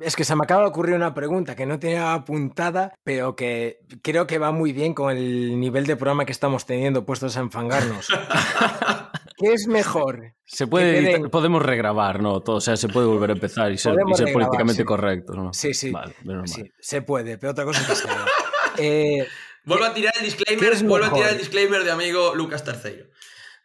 Es 0.00 0.16
que 0.16 0.24
se 0.24 0.34
me 0.34 0.40
acaba 0.44 0.62
de 0.62 0.68
ocurrir 0.68 0.94
una 0.94 1.12
pregunta 1.12 1.54
que 1.54 1.66
no 1.66 1.78
tenía 1.78 2.14
apuntada, 2.14 2.94
pero 3.04 3.36
que 3.36 3.80
creo 4.02 4.26
que 4.26 4.38
va 4.38 4.50
muy 4.50 4.72
bien 4.72 4.94
con 4.94 5.14
el 5.14 5.60
nivel 5.60 5.86
de 5.86 5.96
programa 5.96 6.24
que 6.24 6.32
estamos 6.32 6.64
teniendo 6.64 7.04
puestos 7.04 7.36
a 7.36 7.40
enfangarnos. 7.40 8.08
¿Qué 9.36 9.52
es 9.52 9.66
mejor? 9.66 10.34
Se 10.44 10.66
puede 10.66 10.98
editar- 10.98 11.30
podemos 11.30 11.62
regrabar, 11.62 12.22
¿no? 12.22 12.40
Todo, 12.40 12.56
o 12.56 12.60
sea, 12.60 12.76
se 12.76 12.88
puede 12.88 13.06
volver 13.06 13.30
a 13.30 13.32
empezar 13.34 13.72
y 13.72 13.78
ser, 13.78 13.92
y 13.92 13.96
Podemos 13.96 14.16
ser 14.18 14.26
regrabar, 14.26 14.46
políticamente 14.48 14.82
sí. 14.82 14.86
correcto, 14.86 15.32
¿no? 15.34 15.52
Sí, 15.52 15.74
sí. 15.74 15.90
Vale, 15.90 16.14
menos 16.24 16.50
mal. 16.56 16.64
Sí, 16.66 16.72
se 16.80 17.02
puede, 17.02 17.38
pero 17.38 17.52
otra 17.52 17.64
cosa 17.64 17.86
que 17.86 17.94
se. 17.94 18.08
Eh, 18.78 19.26
Vuelvo 19.64 19.84
a 19.84 19.92
tirar 19.92 20.14
el 20.16 20.20
¿Qué 20.20 20.24
disclaimer, 20.54 20.82
vuelvo 20.84 21.06
a 21.06 21.12
tirar 21.12 21.30
el 21.32 21.38
disclaimer 21.38 21.84
de 21.84 21.90
amigo 21.90 22.34
Lucas 22.34 22.64
Terceiro. 22.64 23.04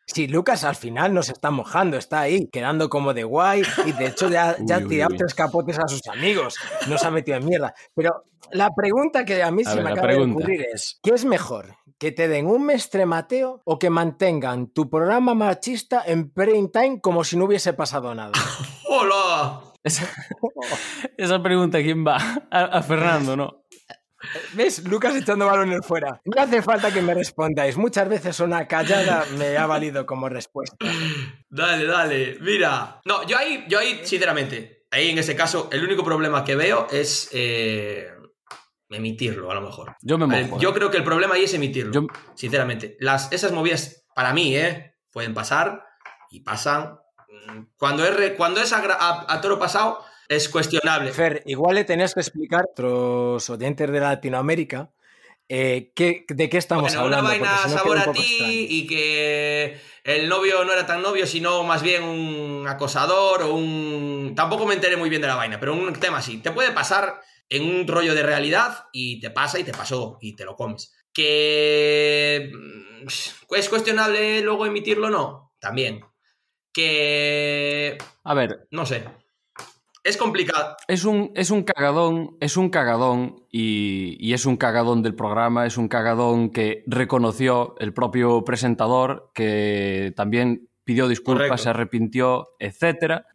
Sí, 0.07 0.27
Lucas 0.27 0.63
al 0.63 0.75
final 0.75 1.13
nos 1.13 1.29
está 1.29 1.51
mojando, 1.51 1.97
está 1.97 2.21
ahí, 2.21 2.47
quedando 2.47 2.89
como 2.89 3.13
de 3.13 3.25
guay 3.25 3.61
y 3.85 3.91
de 3.91 4.07
hecho 4.07 4.29
ya, 4.29 4.55
ya 4.61 4.77
Uy, 4.77 4.83
ha 4.83 4.87
tirado 4.87 5.11
uy. 5.11 5.17
tres 5.17 5.33
capotes 5.33 5.77
a 5.77 5.87
sus 5.87 6.01
amigos, 6.07 6.55
nos 6.87 7.03
ha 7.03 7.11
metido 7.11 7.37
en 7.37 7.45
mierda. 7.45 7.73
Pero 7.93 8.23
la 8.51 8.69
pregunta 8.73 9.25
que 9.25 9.43
a 9.43 9.51
mí 9.51 9.63
A 9.65 9.69
se 9.69 9.75
ver, 9.75 9.83
me 9.83 9.91
acaba 9.91 10.07
de 10.07 10.19
ocurrir 10.23 10.65
es, 10.73 10.99
¿qué 11.03 11.11
es 11.11 11.25
mejor? 11.25 11.75
¿Que 11.99 12.11
te 12.11 12.27
den 12.29 12.47
un 12.47 12.65
mestre 12.65 13.05
Mateo 13.05 13.61
o 13.65 13.77
que 13.79 13.89
mantengan 13.89 14.67
tu 14.67 14.89
programa 14.89 15.33
machista 15.33 16.03
en 16.05 16.31
prime 16.31 16.69
time 16.69 17.01
como 17.01 17.23
si 17.23 17.35
no 17.37 17.45
hubiese 17.45 17.73
pasado 17.73 18.15
nada? 18.15 18.31
¡Hola! 18.89 19.61
Esa, 19.83 20.07
esa 21.17 21.43
pregunta, 21.43 21.79
¿quién 21.79 22.05
va? 22.07 22.17
A, 22.49 22.63
a 22.65 22.81
Fernando, 22.81 23.35
¿no? 23.35 23.63
¿Ves? 24.53 24.83
Lucas 24.87 25.15
echando 25.15 25.45
balones 25.45 25.85
fuera. 25.85 26.21
No 26.25 26.41
hace 26.41 26.61
falta 26.61 26.91
que 26.91 27.01
me 27.01 27.13
respondáis. 27.13 27.77
Muchas 27.77 28.09
veces 28.09 28.39
una 28.39 28.67
callada 28.67 29.25
me 29.37 29.57
ha 29.57 29.65
valido 29.67 30.05
como 30.05 30.27
respuesta. 30.29 30.77
Dale, 31.49 31.85
dale. 31.85 32.37
Mira. 32.41 32.99
No, 33.05 33.25
yo 33.27 33.37
ahí, 33.37 33.65
yo 33.69 33.79
ahí, 33.79 34.01
sinceramente, 34.03 34.85
ahí 34.91 35.09
en 35.11 35.17
ese 35.19 35.35
caso, 35.35 35.69
el 35.71 35.83
único 35.83 36.03
problema 36.03 36.43
que 36.43 36.55
veo 36.55 36.87
es 36.91 37.29
eh, 37.31 38.09
emitirlo, 38.89 39.51
a 39.51 39.55
lo 39.55 39.61
mejor. 39.61 39.95
Yo 40.01 40.17
me 40.17 40.25
mojo. 40.25 40.59
yo 40.59 40.69
eh. 40.69 40.73
creo 40.73 40.89
que 40.91 40.97
el 40.97 41.03
problema 41.03 41.35
ahí 41.35 41.43
es 41.43 41.53
emitirlo, 41.53 41.91
Yo- 41.93 42.07
sinceramente. 42.35 42.97
Las, 42.99 43.31
esas 43.31 43.51
movidas, 43.51 44.05
para 44.15 44.33
mí, 44.33 44.55
¿eh? 44.55 44.95
pueden 45.11 45.33
pasar 45.33 45.83
y 46.31 46.41
pasan. 46.41 46.97
Mm, 47.47 47.65
Cuando 47.77 48.03
es, 48.05 48.15
re- 48.15 48.35
cuando 48.35 48.61
es 48.61 48.73
a, 48.73 48.79
a- 48.79 49.25
a 49.33 49.41
toro 49.41 49.59
pasado, 49.59 50.03
es 50.29 50.49
cuestionable. 50.49 51.11
Fer, 51.13 51.43
igual 51.45 51.75
le 51.75 51.83
tenías 51.83 52.13
que 52.13 52.19
explicar 52.21 52.61
a 52.61 52.71
otros 52.71 53.49
oyentes 53.49 53.91
de 53.91 53.99
Latinoamérica 53.99 54.91
eh, 55.49 55.91
qué- 55.95 56.25
de 56.27 56.49
qué 56.49 56.57
estamos 56.57 56.93
Bueno, 56.93 57.07
una 57.07 57.17
hablando. 57.19 57.45
vaina 57.45 57.57
si 57.63 57.69
no 57.69 57.77
sabor 57.77 57.97
a 57.99 58.11
ti 58.11 58.67
y 58.69 58.85
que 58.87 59.79
el 60.03 60.27
novio 60.27 60.65
no 60.65 60.73
era 60.73 60.85
tan 60.85 61.01
novio, 61.01 61.25
sino 61.25 61.63
más 61.63 61.81
bien 61.81 62.03
un 62.03 62.67
acosador 62.67 63.43
o 63.43 63.53
un... 63.55 64.33
Tampoco 64.35 64.65
me 64.65 64.73
enteré 64.73 64.97
muy 64.97 65.09
bien 65.09 65.21
de 65.21 65.27
la 65.29 65.35
vaina, 65.35 65.57
pero 65.59 65.73
un 65.73 65.93
tema 65.93 66.17
así. 66.17 66.39
Te 66.39 66.51
puede 66.51 66.71
pasar 66.71 67.21
en 67.49 67.63
un 67.63 67.87
rollo 67.87 68.13
de 68.13 68.23
realidad 68.23 68.87
y 68.91 69.21
te 69.21 69.29
pasa 69.31 69.57
y 69.57 69.63
te 69.63 69.71
pasó 69.71 70.17
y 70.19 70.35
te 70.35 70.43
lo 70.43 70.55
comes. 70.57 70.93
Que... 71.13 72.51
mm, 72.53 73.07
¿Es 73.55 73.69
cuestionable 73.69 74.41
luego 74.41 74.65
emitirlo? 74.65 75.09
No, 75.09 75.53
también. 75.59 76.01
Que... 76.73 77.97
A 78.25 78.33
ver, 78.33 78.67
No 78.71 78.85
sé. 78.85 79.05
Es 80.07 80.15
complicado. 80.15 80.77
es 80.87 81.03
un, 81.03 81.31
es 81.35 81.51
un 81.51 81.63
cagadón, 81.63 82.37
es 82.39 82.55
un 82.55 82.69
cagadón 82.69 83.43
y, 83.51 84.15
y 84.25 84.31
es 84.31 84.45
un 84.45 84.55
cagadón 84.55 85.03
del 85.03 85.15
programa, 85.15 85.65
es 85.65 85.77
un 85.77 85.89
cagadón 85.89 86.49
que 86.49 86.85
reconoció 86.87 87.75
el 87.79 87.93
propio 87.93 88.45
presentador, 88.45 89.31
que 89.33 90.13
también 90.15 90.69
pidió 90.85 91.09
disculpas, 91.09 91.47
Correcto. 91.47 91.63
se 91.63 91.69
arrepintió, 91.71 92.47
etcétera. 92.57 93.25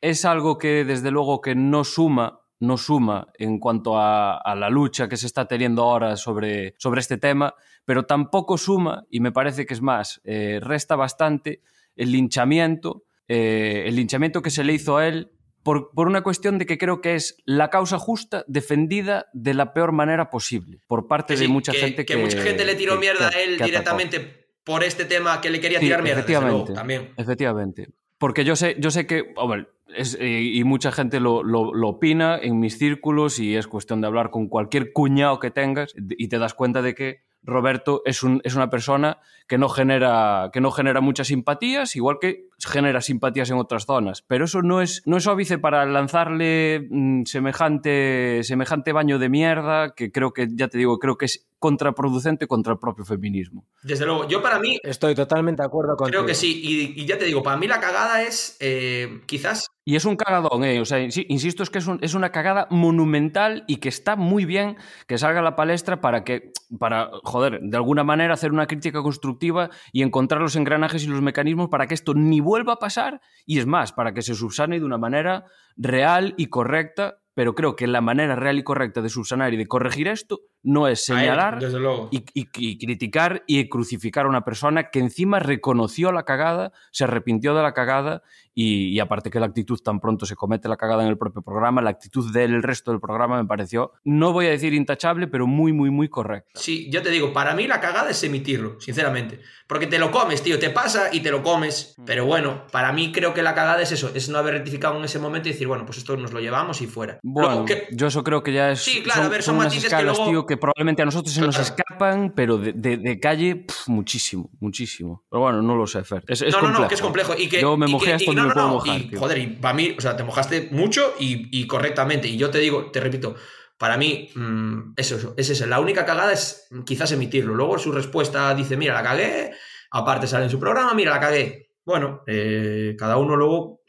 Es 0.00 0.24
algo 0.24 0.58
que 0.58 0.84
desde 0.84 1.12
luego 1.12 1.40
que 1.40 1.54
no 1.54 1.84
suma, 1.84 2.40
no 2.58 2.76
suma 2.76 3.28
en 3.38 3.60
cuanto 3.60 3.96
a, 3.96 4.36
a 4.36 4.56
la 4.56 4.68
lucha 4.68 5.08
que 5.08 5.16
se 5.16 5.26
está 5.26 5.46
teniendo 5.46 5.84
ahora 5.84 6.16
sobre, 6.16 6.74
sobre 6.78 7.02
este 7.02 7.18
tema, 7.18 7.54
pero 7.84 8.06
tampoco 8.06 8.58
suma, 8.58 9.04
y 9.10 9.20
me 9.20 9.30
parece 9.30 9.64
que 9.64 9.74
es 9.74 9.80
más, 9.80 10.20
eh, 10.24 10.58
resta 10.60 10.96
bastante 10.96 11.62
el 11.94 12.10
linchamiento, 12.10 13.04
eh, 13.28 13.84
el 13.86 13.94
linchamiento 13.94 14.42
que 14.42 14.50
se 14.50 14.64
le 14.64 14.72
hizo 14.72 14.96
a 14.96 15.06
él 15.06 15.30
por, 15.62 15.90
por 15.92 16.06
una 16.06 16.22
cuestión 16.22 16.58
de 16.58 16.66
que 16.66 16.78
creo 16.78 17.00
que 17.00 17.14
es 17.14 17.36
la 17.44 17.68
causa 17.70 17.98
justa 17.98 18.44
defendida 18.48 19.26
de 19.32 19.54
la 19.54 19.72
peor 19.72 19.92
manera 19.92 20.30
posible 20.30 20.80
por 20.86 21.06
parte 21.08 21.36
de 21.36 21.48
mucha 21.48 21.72
que- 21.72 21.78
gente 21.78 22.04
que, 22.06 22.14
que 22.14 22.20
mucha 22.20 22.40
gente 22.40 22.64
le 22.64 22.74
tiró 22.74 22.94
que- 22.94 23.00
mierda 23.00 23.28
a 23.28 23.30
él 23.30 23.54
atacó. 23.54 23.64
directamente 23.66 24.46
por 24.64 24.84
este 24.84 25.04
tema 25.04 25.40
que 25.40 25.50
le 25.50 25.60
quería 25.60 25.78
Sí, 25.80 25.86
tirar 25.86 26.02
mierda. 26.02 26.22
desde 26.22 26.32
luego, 26.32 26.46
efectivamente. 26.64 26.72
también. 26.74 27.14
Efectivamente. 27.16 27.88
Porque 28.18 28.44
yo 28.44 28.54
sé, 28.56 28.76
yo 28.78 28.90
sé 28.90 29.06
que, 29.06 29.32
hombre, 29.36 29.66
es, 29.96 30.16
eh, 30.20 30.40
y 30.42 30.62
mucha 30.64 30.92
gente 30.92 31.18
lo, 31.20 31.42
lo- 31.42 31.72
lo 31.74 31.88
opina 31.88 32.38
en 32.40 32.60
mis 32.60 32.78
círculos 32.78 33.38
y 33.38 33.56
es 33.56 33.66
cuestión 33.66 34.00
de 34.02 34.06
hablar 34.06 34.30
con 34.30 34.48
cualquier 34.48 34.92
cuñado 34.92 35.40
que 35.40 35.50
tengas 35.50 35.94
y 35.96 36.28
te 36.28 36.38
das 36.38 36.52
cuenta 36.54 36.82
de 36.82 36.94
que 36.94 37.22
Roberto 37.42 38.02
es, 38.04 38.22
un- 38.22 38.42
es 38.44 38.54
una 38.54 38.68
persona 38.68 39.18
que 39.48 39.56
no, 39.56 39.70
genera, 39.70 40.50
que 40.52 40.60
no 40.60 40.70
genera 40.70 41.00
muchas 41.00 41.28
simpatías, 41.28 41.96
igual 41.96 42.18
que 42.20 42.49
genera 42.64 43.00
simpatías 43.00 43.50
en 43.50 43.56
otras 43.58 43.86
zonas. 43.86 44.22
Pero 44.26 44.44
eso 44.44 44.62
no 44.62 44.80
es, 44.80 45.02
no 45.06 45.16
es 45.16 45.26
óbice 45.26 45.58
para 45.58 45.84
lanzarle 45.86 46.86
mm, 46.90 47.24
semejante, 47.24 48.40
semejante 48.42 48.92
baño 48.92 49.18
de 49.18 49.28
mierda 49.28 49.94
que 49.94 50.10
creo 50.12 50.32
que, 50.32 50.48
ya 50.52 50.68
te 50.68 50.78
digo, 50.78 50.98
creo 50.98 51.16
que 51.16 51.26
es 51.26 51.46
contraproducente 51.58 52.46
contra 52.46 52.72
el 52.72 52.78
propio 52.78 53.04
feminismo. 53.04 53.66
Desde 53.82 54.06
luego, 54.06 54.26
yo 54.26 54.40
para 54.42 54.58
mí 54.58 54.78
Estoy 54.82 55.14
totalmente 55.14 55.62
de 55.62 55.66
acuerdo 55.66 55.94
contigo. 55.96 56.20
creo 56.22 56.26
que 56.26 56.34
sí. 56.34 56.60
Y, 56.62 57.02
y 57.02 57.06
ya 57.06 57.18
te 57.18 57.26
digo, 57.26 57.42
para 57.42 57.56
mí 57.58 57.66
la 57.66 57.80
cagada 57.80 58.22
es 58.22 58.56
eh, 58.60 59.20
quizás 59.26 59.66
Y 59.84 59.94
es 59.96 60.06
un 60.06 60.16
cagadón, 60.16 60.64
¿eh? 60.64 60.80
O 60.80 60.86
sea, 60.86 61.00
insi- 61.00 61.26
insisto, 61.28 61.62
es 61.62 61.68
que 61.68 61.78
es, 61.78 61.86
un- 61.86 61.98
es 62.00 62.14
una 62.14 62.30
cagada 62.32 62.66
monumental 62.70 63.64
y 63.66 63.76
que 63.76 63.90
está 63.90 64.16
muy 64.16 64.44
bien 64.46 64.76
que 65.06 65.18
salga 65.18 65.40
a 65.40 65.42
la 65.42 65.54
palestra 65.56 66.00
para 66.00 66.24
que, 66.24 66.52
para, 66.78 67.10
joder, 67.24 67.60
de 67.60 67.76
alguna 67.76 68.04
manera 68.04 68.32
hacer 68.34 68.52
una 68.52 68.66
crítica 68.66 69.02
constructiva 69.02 69.68
y 69.92 70.02
encontrar 70.02 70.40
los 70.40 70.56
engranajes 70.56 71.04
y 71.04 71.08
los 71.08 71.20
mecanismos 71.20 71.68
para 71.68 71.86
que 71.86 71.94
esto 71.94 72.14
ni 72.14 72.40
vuelva 72.50 72.72
a 72.72 72.78
pasar 72.80 73.20
y 73.46 73.60
es 73.60 73.66
más, 73.66 73.92
para 73.92 74.12
que 74.12 74.22
se 74.22 74.34
subsane 74.34 74.80
de 74.80 74.84
una 74.84 74.98
manera 74.98 75.44
real 75.76 76.34
y 76.36 76.46
correcta, 76.46 77.18
pero 77.32 77.54
creo 77.54 77.76
que 77.76 77.86
la 77.86 78.00
manera 78.00 78.34
real 78.34 78.58
y 78.58 78.64
correcta 78.64 79.02
de 79.02 79.08
subsanar 79.08 79.54
y 79.54 79.56
de 79.56 79.68
corregir 79.68 80.08
esto 80.08 80.40
no 80.62 80.88
es 80.88 81.08
él, 81.08 81.16
señalar 81.18 81.58
desde 81.58 81.78
luego. 81.78 82.08
y, 82.12 82.18
y- 82.34 82.48
y 82.54 82.78
criticar 82.78 83.42
y 83.46 83.68
crucificar 83.68 84.26
a 84.26 84.28
una 84.28 84.44
persona 84.44 84.90
que 84.90 84.98
encima 84.98 85.38
reconoció 85.38 86.12
la 86.12 86.24
cagada, 86.24 86.72
se 86.90 87.04
arrepintió 87.04 87.54
de 87.54 87.62
la 87.62 87.72
cagada 87.72 88.22
y, 88.54 88.88
y 88.88 89.00
aparte 89.00 89.30
que 89.30 89.40
la 89.40 89.46
actitud 89.46 89.78
tan 89.82 90.00
pronto 90.00 90.26
se 90.26 90.34
comete 90.36 90.68
la 90.68 90.76
cagada 90.76 91.02
en 91.02 91.08
el 91.08 91.16
propio 91.16 91.40
programa, 91.40 91.80
la 91.80 91.90
actitud 91.90 92.32
del 92.32 92.62
resto 92.62 92.90
del 92.90 93.00
programa 93.00 93.40
me 93.40 93.48
pareció, 93.48 93.92
no 94.04 94.32
voy 94.32 94.46
a 94.46 94.50
decir 94.50 94.74
intachable, 94.74 95.28
pero 95.28 95.46
muy, 95.46 95.72
muy, 95.72 95.90
muy 95.90 96.08
correcta. 96.08 96.50
Sí, 96.54 96.90
yo 96.90 97.00
te 97.02 97.10
digo, 97.10 97.32
para 97.32 97.54
mí 97.54 97.66
la 97.66 97.80
cagada 97.80 98.10
es 98.10 98.22
emitirlo, 98.24 98.78
sinceramente. 98.80 99.40
Porque 99.66 99.86
te 99.86 99.98
lo 100.00 100.10
comes, 100.10 100.42
tío, 100.42 100.58
te 100.58 100.68
pasa 100.70 101.08
y 101.12 101.20
te 101.20 101.30
lo 101.30 101.42
comes. 101.44 101.94
Mm. 101.96 102.04
Pero 102.04 102.26
bueno, 102.26 102.66
para 102.72 102.92
mí 102.92 103.12
creo 103.12 103.32
que 103.32 103.42
la 103.42 103.54
cagada 103.54 103.80
es 103.82 103.92
eso, 103.92 104.10
es 104.14 104.28
no 104.28 104.38
haber 104.38 104.54
rectificado 104.54 104.98
en 104.98 105.04
ese 105.04 105.20
momento 105.20 105.48
y 105.48 105.52
decir, 105.52 105.68
bueno, 105.68 105.86
pues 105.86 105.98
esto 105.98 106.16
nos 106.16 106.32
lo 106.32 106.40
llevamos 106.40 106.82
y 106.82 106.86
fuera. 106.88 107.20
Bueno, 107.22 107.50
Luego, 107.50 107.64
que- 107.66 107.86
yo 107.92 108.08
eso 108.08 108.24
creo 108.24 108.42
que 108.42 108.52
ya 108.52 108.72
es. 108.72 108.80
Sí, 108.80 109.00
claro, 109.02 109.20
son, 109.22 109.26
a 109.26 109.30
ver, 109.30 109.42
son 109.44 109.56
matices 109.56 109.82
que 109.82 109.86
escalas, 109.86 110.16
luego- 110.16 110.30
tío, 110.30 110.46
que 110.50 110.56
probablemente 110.58 111.00
a 111.02 111.04
nosotros 111.04 111.32
se 111.34 111.40
nos 111.40 111.58
escapan, 111.58 112.32
pero 112.34 112.58
de, 112.58 112.72
de- 112.74 112.96
de 112.98 113.20
calle, 113.20 113.64
muchísimo, 113.86 114.50
muchísimo. 114.60 115.24
Pero 115.30 115.40
bueno, 115.42 115.62
no 115.62 115.74
lo 115.76 115.86
sé, 115.86 116.04
Fer. 116.04 116.24
Es, 116.26 116.42
es 116.42 116.52
no, 116.52 116.58
no, 116.58 116.60
complejo. 116.62 116.82
no, 116.82 116.88
que 116.88 116.94
es 116.94 117.00
complejo. 117.00 117.34
Y 117.38 117.48
que, 117.48 117.60
Yo 117.60 117.76
me 117.76 117.88
y 117.88 117.92
mojé 117.92 118.06
que- 118.06 118.12
hasta 118.14 118.24
y 118.24 118.26
donde 118.26 118.42
no, 118.42 118.48
me 118.48 118.54
no, 118.54 118.54
puedo 118.54 118.68
mojar, 118.68 119.00
y, 119.00 119.16
joder, 119.16 119.38
y 119.38 119.46
para 119.46 119.74
mí, 119.74 119.94
o 119.96 120.00
sea, 120.00 120.16
te 120.16 120.24
mojaste 120.24 120.68
mucho 120.72 121.14
y, 121.18 121.66
correctamente. 121.66 122.28
Y 122.28 122.36
yo 122.36 122.50
te 122.50 122.58
digo, 122.58 122.90
te 122.90 123.00
repito, 123.00 123.34
para 123.78 123.96
mí, 123.96 124.28
mm, 124.34 124.92
eso, 124.96 125.34
es 125.36 125.48
eso. 125.50 125.66
La 125.66 125.80
única 125.80 126.04
cagada 126.04 126.32
es 126.32 126.68
quizás 126.84 127.12
emitirlo. 127.12 127.54
Luego 127.54 127.78
su 127.78 127.92
respuesta 127.92 128.54
dice, 128.54 128.76
mira, 128.76 128.92
la 128.94 129.02
cagué. 129.02 129.52
Aparte 129.92 130.26
sale 130.26 130.44
en 130.44 130.50
su 130.50 130.58
programa, 130.60 130.92
mira, 130.94 131.12
la 131.12 131.20
cagué. 131.20 131.70
Bueno, 131.84 132.22
eh, 132.26 132.94
cada 132.98 133.16
uno 133.16 133.36
luego 133.36 133.79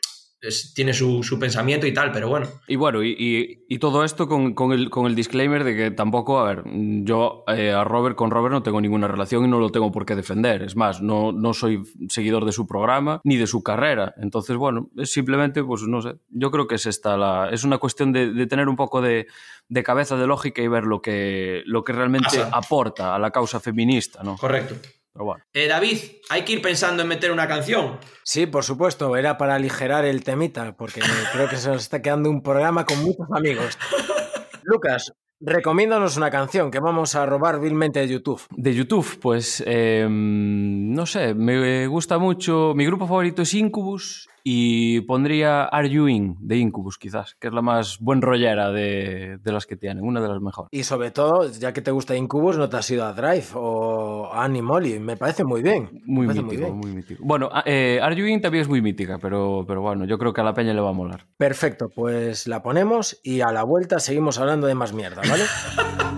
es- 0.42 0.74
tiene 0.74 0.94
su, 0.94 1.24
su 1.24 1.40
pensamiento 1.40 1.86
y 1.88 1.94
tal, 1.94 2.12
pero 2.12 2.28
bueno. 2.30 2.48
Y 2.68 2.76
bueno, 2.76 3.04
y, 3.04 3.16
y- 3.18 3.66
y 3.70 3.78
todo 3.80 4.04
esto 4.04 4.28
con, 4.28 4.54
con 4.54 4.74
el, 4.74 4.90
con 4.90 5.06
el 5.06 5.16
disclaimer 5.16 5.64
de 5.64 5.76
que 5.76 5.92
tampoco, 5.92 6.40
a 6.40 6.44
ver, 6.46 6.64
yo 6.66 7.44
eh, 7.48 7.72
a 7.72 7.84
Robert, 7.84 8.16
con 8.16 8.32
Robert 8.32 8.52
no 8.54 8.64
tengo 8.64 8.82
ninguna 8.82 9.08
relación 9.08 9.46
y 9.46 9.48
no 9.48 9.60
lo 9.60 9.70
tengo 9.70 9.92
por 9.92 10.06
qué 10.06 10.16
defender. 10.16 10.64
Es 10.64 10.76
más, 10.76 11.02
no, 11.02 11.32
no 11.32 11.54
soy 11.54 11.84
seguidor 12.10 12.46
de 12.46 12.52
su 12.52 12.66
programa 12.68 13.22
ni 13.24 13.38
de 13.38 13.48
su 13.48 13.64
carrera. 13.64 14.14
Entonces, 14.18 14.58
bueno, 14.58 14.90
es 14.98 15.12
simplemente, 15.14 15.64
pues 15.64 15.84
no 15.84 16.02
sé, 16.02 16.16
yo 16.30 16.52
creo 16.52 16.68
que 16.68 16.76
es 16.76 16.86
esta 16.86 17.16
la. 17.18 17.50
Es 17.52 17.64
una 17.64 17.78
cuestión 17.78 18.12
de, 18.12 18.32
de 18.34 18.48
tener 18.48 18.68
un 18.68 18.76
poco 18.76 19.02
de, 19.02 19.28
de 19.70 19.84
cabeza 19.84 20.18
de 20.18 20.28
lógica 20.28 20.62
y 20.62 20.68
ver 20.68 20.86
lo 20.86 21.02
que, 21.02 21.62
lo 21.66 21.84
que 21.84 21.94
realmente 21.94 22.38
aporta 22.52 23.16
a 23.16 23.20
la 23.20 23.32
causa 23.32 23.60
feminista, 23.60 24.24
¿no? 24.24 24.36
Correcto. 24.38 24.76
Pero 25.14 25.26
bueno. 25.26 25.44
Eh, 25.54 25.68
David, 25.68 25.98
hay 26.30 26.44
que 26.44 26.54
ir 26.54 26.62
pensando 26.62 27.04
en 27.04 27.10
meter 27.10 27.32
una 27.32 27.48
canción. 27.48 28.00
Sí, 28.24 28.46
por 28.46 28.64
supuesto, 28.64 29.16
era 29.18 29.38
para 29.38 29.56
aligerar 29.56 30.06
el 30.06 30.24
temita, 30.24 30.76
porque 30.78 31.02
creo 31.34 31.50
que 31.50 31.58
se 31.58 31.70
nos 31.70 31.84
está 31.84 32.02
quedando 32.02 32.30
un 32.30 32.42
programa 32.42 32.86
con 32.86 33.04
muchos 33.04 33.28
amigos. 33.32 33.78
Lucas, 34.64 35.14
recomiéndanos 35.42 36.18
una 36.18 36.30
canción 36.30 36.72
que 36.72 36.80
vamos 36.80 37.16
a 37.16 37.26
robar 37.26 37.60
vilmente 37.60 38.00
de 38.00 38.08
YouTube. 38.08 38.42
De 38.52 38.74
YouTube, 38.74 39.20
pues 39.20 39.62
eh, 39.66 40.08
no 40.10 41.06
sé, 41.06 41.34
me 41.34 41.88
gusta 41.88 42.18
mucho. 42.18 42.74
Mi 42.76 42.86
grupo 42.86 43.08
favorito 43.08 43.42
es 43.42 43.54
Incubus 43.54 44.30
y 44.44 45.02
pondría 45.02 45.66
Are 45.66 45.90
You 45.90 46.08
In 46.08 46.38
de 46.40 46.58
Incubus, 46.58 46.98
quizás, 46.98 47.36
que 47.40 47.48
es 47.48 47.54
la 47.54 47.62
más 47.62 48.00
buen 48.00 48.22
rollera 48.22 48.72
de, 48.72 49.38
de 49.42 49.52
las 49.52 49.66
que 49.66 49.76
tienen, 49.76 50.04
una 50.04 50.22
de 50.22 50.28
las 50.28 50.42
mejores. 50.42 50.70
Y 50.72 50.84
sobre 50.84 51.12
todo, 51.12 51.50
ya 51.52 51.74
que 51.74 51.82
te 51.82 51.92
gusta 51.92 52.16
Incubus, 52.16 52.58
no 52.58 52.70
te 52.70 52.78
has 52.78 52.90
ido 52.90 53.06
a 53.06 53.14
Drive 53.14 53.48
o 53.56 54.21
Animoli. 54.34 55.00
Me 55.00 55.18
parece 55.18 55.44
muy 55.44 55.62
bien. 55.62 56.02
Muy 56.06 56.28
mítico, 56.28 56.46
muy, 56.46 56.58
bien. 56.58 56.96
mítico. 56.96 57.24
Bueno, 57.24 57.50
ah, 57.52 57.64
eh, 57.66 58.00
In 58.18 58.42
también 58.42 58.62
es 58.62 58.68
muy 58.70 58.82
mítica, 58.82 59.18
pero, 59.20 59.66
pero 59.68 59.82
bueno, 59.82 60.06
yo 60.06 60.18
creo 60.18 60.34
que 60.34 60.42
a 60.42 60.44
la 60.44 60.54
peña 60.54 60.74
le 60.74 60.82
va 60.82 60.90
a 60.90 60.94
molar. 60.94 61.26
Perfecto, 61.38 61.90
pues 61.90 62.48
la 62.48 62.62
ponemos 62.62 63.20
y 63.24 63.42
a 63.42 63.52
la 63.52 63.64
vuelta 63.64 64.00
seguimos 64.00 64.38
hablando 64.40 64.68
de 64.68 64.76
más 64.76 64.94
mierda, 64.94 65.22
¿vale? 65.28 65.44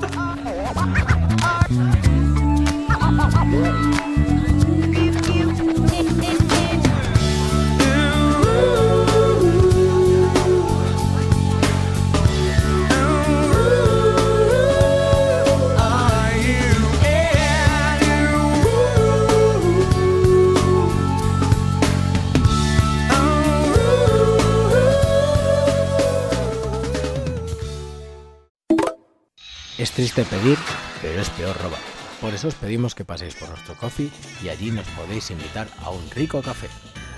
Es 29.84 29.92
triste 29.92 30.24
pedir, 30.24 30.58
pero 31.02 31.22
es 31.22 31.30
peor 31.32 31.62
robar. 31.62 31.82
Por 32.22 32.34
eso 32.34 32.48
os 32.48 32.56
pedimos 32.56 32.96
que 32.96 33.04
paséis 33.04 33.36
por 33.36 33.50
nuestro 33.50 33.76
coffee 33.76 34.10
y 34.42 34.48
allí 34.48 34.72
nos 34.72 34.88
podéis 34.88 35.30
invitar 35.30 35.68
a 35.82 35.90
un 35.90 36.10
rico 36.10 36.42
café. 36.42 36.70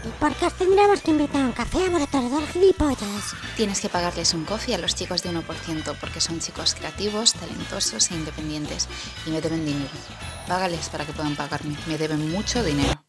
¿Y 0.04 0.10
por 0.20 0.34
qué 0.34 0.48
os 0.48 0.54
tendríamos 0.56 1.00
que 1.02 1.12
invitar 1.12 1.44
a 1.44 1.46
un 1.46 1.52
café 1.52 1.86
a 1.86 1.90
vosotros 1.92 2.32
dos 2.32 2.50
gilipollas? 2.50 3.36
Tienes 3.56 3.80
que 3.80 3.90
pagarles 3.90 4.34
un 4.34 4.46
coffee 4.46 4.74
a 4.74 4.80
los 4.80 4.96
chicos 4.96 5.22
de 5.22 5.30
1% 5.30 5.96
porque 6.02 6.20
son 6.20 6.40
chicos 6.40 6.74
creativos, 6.74 7.34
talentosos 7.34 8.10
e 8.10 8.16
independientes 8.16 8.88
y 9.28 9.30
me 9.30 9.42
deben 9.42 9.64
dinero. 9.64 9.92
Págales 10.48 10.90
para 10.90 11.06
que 11.06 11.14
puedan 11.14 11.36
pagarme. 11.36 11.78
Me 11.86 12.00
deben 12.00 12.32
mucho 12.32 12.64
dinero. 12.64 13.05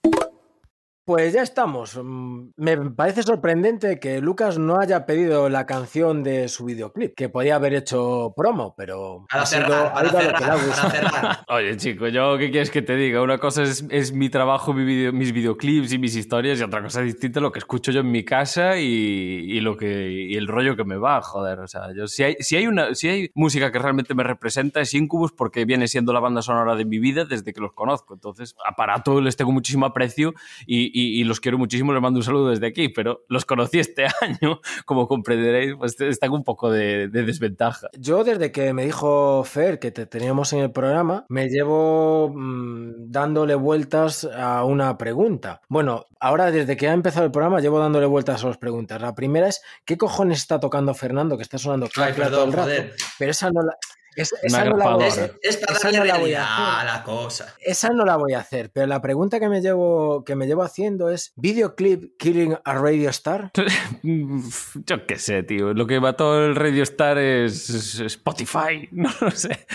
Pues 1.06 1.32
ya 1.34 1.42
estamos. 1.42 1.96
Mm, 2.02 2.48
Me 2.56 2.76
parece 2.90 3.22
sorprendente 3.22 4.00
que 4.00 4.20
Lucas 4.20 4.58
no 4.58 4.80
haya 4.80 5.06
pedido 5.06 5.48
la 5.48 5.64
canción 5.64 6.24
de 6.24 6.48
su 6.48 6.64
videoclip, 6.64 7.14
que 7.14 7.28
podía 7.28 7.54
haber 7.54 7.74
hecho 7.74 8.34
promo, 8.36 8.74
pero 8.76 9.24
Para 9.30 9.44
ha 9.44 9.46
sido 9.46 9.62
cerrar, 9.66 9.92
algo 9.94 10.18
a 10.18 10.22
lo 10.24 10.32
que 10.32 10.44
le 10.44 10.72
cerrar. 10.74 11.38
Oye, 11.48 11.76
chico, 11.76 12.08
yo 12.08 12.36
qué 12.38 12.50
quieres 12.50 12.72
que 12.72 12.82
te 12.82 12.96
diga? 12.96 13.22
Una 13.22 13.38
cosa 13.38 13.62
es, 13.62 13.84
es 13.88 14.12
mi 14.12 14.30
trabajo, 14.30 14.72
mi 14.74 14.84
video- 14.84 15.12
mis 15.12 15.30
videoclips 15.30 15.92
y 15.92 15.98
mis 16.00 16.16
historias, 16.16 16.58
y 16.58 16.64
otra 16.64 16.82
cosa 16.82 17.02
distinta 17.02 17.38
lo 17.38 17.52
que 17.52 17.60
escucho 17.60 17.92
yo 17.92 18.00
en 18.00 18.10
mi 18.10 18.24
casa 18.24 18.76
y, 18.76 18.82
y 18.84 19.60
lo 19.60 19.76
que 19.76 20.10
y 20.10 20.34
el 20.34 20.48
rollo 20.48 20.74
que 20.74 20.84
me 20.84 20.96
va, 20.96 21.22
joder. 21.22 21.60
O 21.60 21.68
sea, 21.68 21.82
yo 21.94 22.08
si 22.08 22.24
hay, 22.24 22.34
si 22.40 22.56
hay 22.56 22.66
una, 22.66 22.96
si 22.96 23.08
hay 23.08 23.30
música 23.36 23.70
que 23.70 23.78
realmente 23.78 24.12
me 24.16 24.24
representa 24.24 24.80
es 24.80 24.92
Incubus 24.92 25.30
porque 25.30 25.64
viene 25.66 25.86
siendo 25.86 26.12
la 26.12 26.18
banda 26.18 26.42
sonora 26.42 26.74
de 26.74 26.84
mi 26.84 26.98
vida 26.98 27.24
desde 27.24 27.52
que 27.52 27.60
los 27.60 27.72
conozco. 27.74 28.12
Entonces, 28.14 28.56
aparato 28.66 29.20
les 29.20 29.36
tengo 29.36 29.52
muchísimo 29.52 29.86
aprecio 29.86 30.34
y, 30.66 30.95
y- 31.02 31.20
y 31.20 31.24
los 31.24 31.40
quiero 31.40 31.58
muchísimo, 31.58 31.92
les 31.92 32.00
mando 32.02 32.18
un 32.18 32.24
saludo 32.24 32.48
desde 32.50 32.66
aquí, 32.66 32.88
pero 32.88 33.24
los 33.28 33.44
conocí 33.44 33.78
este 33.78 34.06
año, 34.20 34.60
como 34.84 35.06
comprenderéis, 35.08 35.74
pues 35.76 36.00
están 36.00 36.32
un 36.32 36.44
poco 36.44 36.70
de, 36.70 37.08
de 37.08 37.22
desventaja. 37.24 37.88
Yo 37.98 38.24
desde 38.24 38.52
que 38.52 38.72
me 38.72 38.84
dijo 38.84 39.42
Fer 39.44 39.78
que 39.78 39.90
te 39.90 40.06
teníamos 40.06 40.52
en 40.52 40.60
el 40.60 40.70
programa, 40.72 41.26
me 41.28 41.48
llevo 41.48 42.32
mm, 42.34 43.10
dándole 43.10 43.54
vueltas 43.54 44.24
a 44.24 44.64
una 44.64 44.96
pregunta. 44.98 45.60
Bueno, 45.68 46.04
ahora 46.20 46.50
desde 46.50 46.76
que 46.76 46.88
ha 46.88 46.92
empezado 46.92 47.26
el 47.26 47.32
programa 47.32 47.60
llevo 47.60 47.78
dándole 47.78 48.06
vueltas 48.06 48.42
a 48.44 48.48
las 48.48 48.58
preguntas. 48.58 49.00
La 49.00 49.14
primera 49.14 49.48
es, 49.48 49.62
¿qué 49.84 49.96
cojones 49.96 50.38
está 50.38 50.60
tocando 50.60 50.94
Fernando? 50.94 51.36
Que 51.36 51.42
está 51.42 51.58
sonando 51.58 51.88
perdón, 51.94 52.30
todo 52.30 52.44
el 52.44 52.52
rato. 52.52 52.68
joder. 52.68 52.92
Pero 53.18 53.30
esa 53.30 53.50
no 53.50 53.62
la... 53.62 53.72
es- 54.16 54.34
esa 54.42 54.64
no 54.64 54.76
la 54.76 54.90
voy 54.94 55.04
a 55.04 55.08
hacer. 55.08 55.38
Es, 55.42 55.50
es 55.50 55.56
para 55.58 55.78
Esa 55.78 55.88
darle 55.90 55.98
no 55.98 56.04
la 56.06 56.18
voy 56.18 56.34
a 56.34 56.42
hacer. 56.42 56.64
a 56.80 56.84
la 56.96 57.02
cosa. 57.04 57.54
Esa 57.60 57.88
no 57.90 58.04
la 58.04 58.16
voy 58.16 58.32
a 58.32 58.40
hacer, 58.40 58.70
pero 58.72 58.86
la 58.86 59.00
pregunta 59.00 59.38
que 59.38 59.48
me 59.48 59.60
llevo, 59.60 60.24
que 60.24 60.34
me 60.36 60.46
llevo 60.46 60.62
haciendo 60.62 61.10
es 61.10 61.32
¿Videoclip 61.36 62.16
Killing 62.18 62.56
a 62.64 62.74
Radio 62.74 63.10
Star? 63.10 63.50
Yo 64.02 65.06
qué 65.06 65.18
sé, 65.18 65.42
tío. 65.42 65.72
Lo 65.74 65.86
que 65.86 66.00
mató 66.00 66.44
el 66.44 66.54
Radio 66.56 66.82
Star 66.82 67.18
es 67.18 67.70
Spotify. 68.00 68.88
No 68.96 69.10
lo 69.20 69.30
sé. 69.30 69.66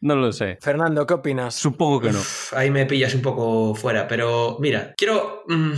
No 0.00 0.16
lo 0.16 0.32
sé. 0.32 0.58
Fernando, 0.60 1.06
¿qué 1.06 1.14
opinas? 1.14 1.54
Supongo 1.54 2.00
que 2.00 2.10
no. 2.12 2.18
Uf, 2.20 2.54
Ahí 2.54 2.70
me 2.70 2.86
pillas 2.86 3.14
un 3.14 3.22
poco 3.22 3.74
fuera, 3.74 4.08
pero 4.08 4.56
mira, 4.60 4.94
quiero... 4.96 5.42
mm, 5.48 5.72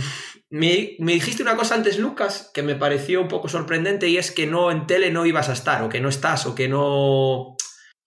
me, 0.51 0.95
me 0.99 1.11
dijiste 1.13 1.43
una 1.43 1.55
cosa 1.55 1.75
antes, 1.75 1.99
Lucas, 1.99 2.49
que 2.53 2.63
me 2.63 2.75
pareció 2.75 3.21
un 3.21 3.27
poco 3.27 3.47
sorprendente 3.49 4.07
y 4.07 4.17
es 4.17 4.31
que 4.31 4.47
no 4.47 4.71
en 4.71 4.87
tele 4.87 5.11
no 5.11 5.25
ibas 5.25 5.49
a 5.49 5.53
estar, 5.53 5.83
o 5.83 5.89
que 5.89 5.99
no 6.01 6.09
estás, 6.09 6.45
o 6.47 6.55
que 6.55 6.67
no... 6.67 7.55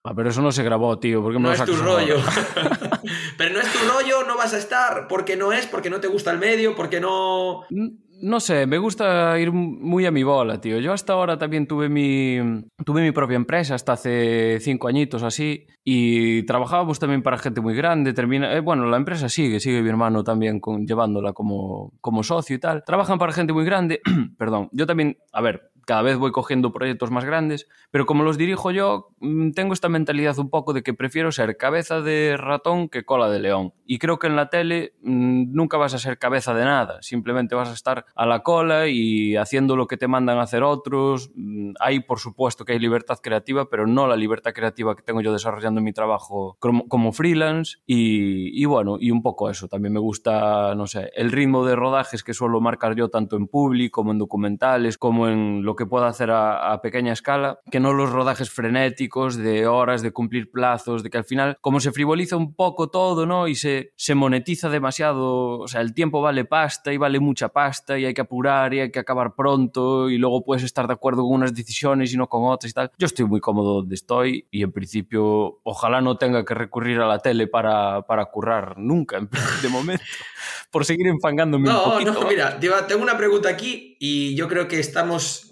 Ah, 0.05 0.13
pero 0.13 0.29
eso 0.29 0.41
no 0.41 0.51
se 0.51 0.63
grabó, 0.63 0.99
tío. 0.99 1.21
¿Por 1.21 1.31
qué 1.31 1.39
me 1.39 1.43
No 1.43 1.49
lo 1.49 1.55
es 1.55 1.65
tu 1.65 1.75
rollo. 1.75 2.17
pero 3.37 3.53
no 3.53 3.59
es 3.61 3.71
tu 3.71 3.79
rollo, 3.87 4.27
no 4.27 4.35
vas 4.37 4.53
a 4.53 4.57
estar, 4.57 5.07
porque 5.07 5.37
no 5.37 5.53
es, 5.53 5.65
porque 5.65 5.89
no 5.89 6.01
te 6.01 6.07
gusta 6.07 6.31
el 6.31 6.39
medio, 6.39 6.75
porque 6.75 6.99
no... 6.99 7.61
No 7.69 8.39
sé, 8.39 8.67
me 8.67 8.77
gusta 8.77 9.37
ir 9.37 9.51
muy 9.51 10.05
a 10.05 10.11
mi 10.11 10.23
bola, 10.23 10.61
tío. 10.61 10.79
Yo 10.79 10.93
hasta 10.93 11.11
ahora 11.11 11.37
también 11.37 11.67
tuve 11.67 11.89
mi, 11.89 12.37
tuve 12.85 13.01
mi 13.01 13.11
propia 13.11 13.35
empresa, 13.35 13.75
hasta 13.75 13.93
hace 13.93 14.59
cinco 14.61 14.87
añitos 14.87 15.23
así, 15.23 15.67
y 15.83 16.43
trabajábamos 16.43 16.99
también 16.99 17.21
para 17.21 17.37
gente 17.37 17.59
muy 17.59 17.75
grande. 17.75 18.13
Termina, 18.13 18.53
eh, 18.53 18.61
bueno, 18.61 18.85
la 18.85 18.95
empresa 18.95 19.27
sigue, 19.27 19.59
sigue 19.59 19.81
mi 19.81 19.89
hermano 19.89 20.23
también 20.23 20.61
con, 20.61 20.87
llevándola 20.87 21.33
como, 21.33 21.91
como 21.99 22.23
socio 22.23 22.55
y 22.55 22.59
tal. 22.59 22.85
Trabajan 22.85 23.19
para 23.19 23.33
gente 23.33 23.51
muy 23.51 23.65
grande, 23.65 23.99
perdón. 24.37 24.69
Yo 24.71 24.85
también, 24.85 25.17
a 25.33 25.41
ver, 25.41 25.72
cada 25.85 26.01
vez 26.01 26.17
voy 26.17 26.31
cogiendo 26.31 26.71
proyectos 26.71 27.11
más 27.11 27.25
grandes, 27.25 27.67
pero 27.91 28.05
como 28.05 28.23
los 28.23 28.37
dirijo 28.37 28.71
yo, 28.71 29.09
mm, 29.19 29.51
tengo 29.51 29.73
esta 29.73 29.89
mentalidad 29.89 30.37
un 30.39 30.49
poco 30.49 30.73
de 30.73 30.83
que 30.83 30.93
prefiero 30.93 31.31
ser 31.31 31.57
cabeza 31.57 32.01
de 32.01 32.35
ratón 32.37 32.89
que 32.89 33.03
cola 33.05 33.29
de 33.29 33.39
león. 33.39 33.73
Y 33.85 33.99
creo 33.99 34.19
que 34.19 34.27
en 34.27 34.35
la 34.35 34.49
tele 34.49 34.93
mm, 35.01 35.53
nunca 35.53 35.77
vas 35.77 35.93
a 35.93 35.99
ser 35.99 36.17
cabeza 36.17 36.53
de 36.53 36.65
nada, 36.65 37.01
simplemente 37.01 37.55
vas 37.55 37.69
a 37.69 37.73
estar 37.73 38.05
a 38.15 38.25
la 38.25 38.41
cola 38.43 38.87
y 38.87 39.35
haciendo 39.35 39.75
lo 39.75 39.87
que 39.87 39.97
te 39.97 40.07
mandan 40.07 40.37
a 40.37 40.43
hacer 40.43 40.63
otros. 40.63 41.31
Mm, 41.35 41.73
Hay, 41.79 41.99
por 42.01 42.19
supuesto, 42.19 42.65
que 42.65 42.73
hay 42.73 42.79
libertad 42.79 43.17
creativa, 43.21 43.69
pero 43.69 43.87
no 43.87 44.07
la 44.07 44.15
libertad 44.15 44.53
creativa 44.53 44.95
que 44.95 45.03
tengo 45.03 45.21
yo 45.21 45.33
desarrollando 45.33 45.81
mi 45.81 45.93
trabajo 45.93 46.57
como, 46.59 46.87
como 46.87 47.11
freelance. 47.11 47.77
Y, 47.85 48.61
y 48.61 48.65
bueno, 48.65 48.97
y 48.99 49.11
un 49.11 49.21
poco 49.21 49.49
eso. 49.49 49.67
También 49.67 49.93
me 49.93 49.99
gusta, 49.99 50.75
no 50.75 50.87
sé, 50.87 51.11
el 51.15 51.31
ritmo 51.31 51.65
de 51.65 51.75
rodajes 51.75 52.23
que 52.23 52.33
suelo 52.33 52.61
marcar 52.61 52.95
yo 52.95 53.09
tanto 53.09 53.35
en 53.37 53.47
public 53.47 53.91
como 53.91 54.11
en 54.11 54.17
documentales, 54.17 54.97
como 54.97 55.27
en 55.27 55.63
lo 55.63 55.72
que 55.75 55.85
puedo 55.85 56.05
hacer 56.05 56.31
a, 56.31 56.71
a 56.73 56.81
pequeña 56.81 57.13
escala, 57.13 57.59
que 57.71 57.79
no 57.79 57.93
los 57.93 58.11
rodajes 58.11 58.49
frenéticos 58.49 59.35
de 59.37 59.67
horas, 59.67 60.01
de 60.01 60.11
cumplir 60.11 60.51
plazos, 60.51 61.03
de 61.03 61.09
que 61.09 61.17
al 61.17 61.23
final, 61.23 61.57
como 61.61 61.79
se 61.79 61.91
frivoliza 61.91 62.35
un 62.37 62.53
poco 62.55 62.89
todo, 62.89 63.25
¿no? 63.25 63.47
Y 63.47 63.55
se, 63.55 63.91
se 63.95 64.15
monetiza 64.15 64.69
demasiado, 64.69 65.59
o 65.59 65.67
sea, 65.67 65.81
el 65.81 65.93
tiempo 65.93 66.21
vale 66.21 66.45
pasta 66.45 66.91
y 66.93 66.97
vale 66.97 67.19
mucha 67.19 67.49
pasta 67.49 67.97
y 67.97 68.05
hay 68.05 68.13
que 68.13 68.21
apurar 68.21 68.73
y 68.73 68.79
hay 68.81 68.91
que 68.91 68.99
acabar 68.99 69.35
pronto 69.35 70.09
y 70.09 70.17
luego 70.17 70.43
puedes 70.43 70.63
estar 70.63 70.87
de 70.87 70.93
acuerdo 70.93 71.23
con 71.23 71.33
unas 71.33 71.53
decisiones 71.53 72.13
y 72.13 72.17
no 72.17 72.27
con 72.27 72.43
otras 72.45 72.71
y 72.71 72.73
tal. 72.73 72.91
Yo 72.97 73.05
estoy 73.05 73.25
muy 73.25 73.39
cómodo 73.39 73.75
donde 73.75 73.95
estoy 73.95 74.47
y 74.51 74.63
en 74.63 74.71
principio 74.71 75.59
ojalá 75.63 76.01
no 76.01 76.17
tenga 76.17 76.43
que 76.45 76.53
recurrir 76.53 76.99
a 76.99 77.07
la 77.07 77.19
tele 77.19 77.47
para, 77.47 78.01
para 78.03 78.25
currar 78.25 78.77
nunca, 78.77 79.19
de 79.61 79.69
momento, 79.69 80.03
por 80.71 80.85
seguir 80.85 81.07
enfangándome 81.07 81.69
un 81.69 81.75
No, 81.75 81.83
poquito. 81.83 82.13
no, 82.13 82.27
mira, 82.27 82.59
te 82.59 82.67
iba- 82.67 82.85
tengo 82.87 83.03
una 83.03 83.17
pregunta 83.17 83.49
aquí 83.49 83.97
y 83.99 84.35
yo 84.35 84.47
creo 84.47 84.67
que 84.67 84.79
estamos. 84.79 85.49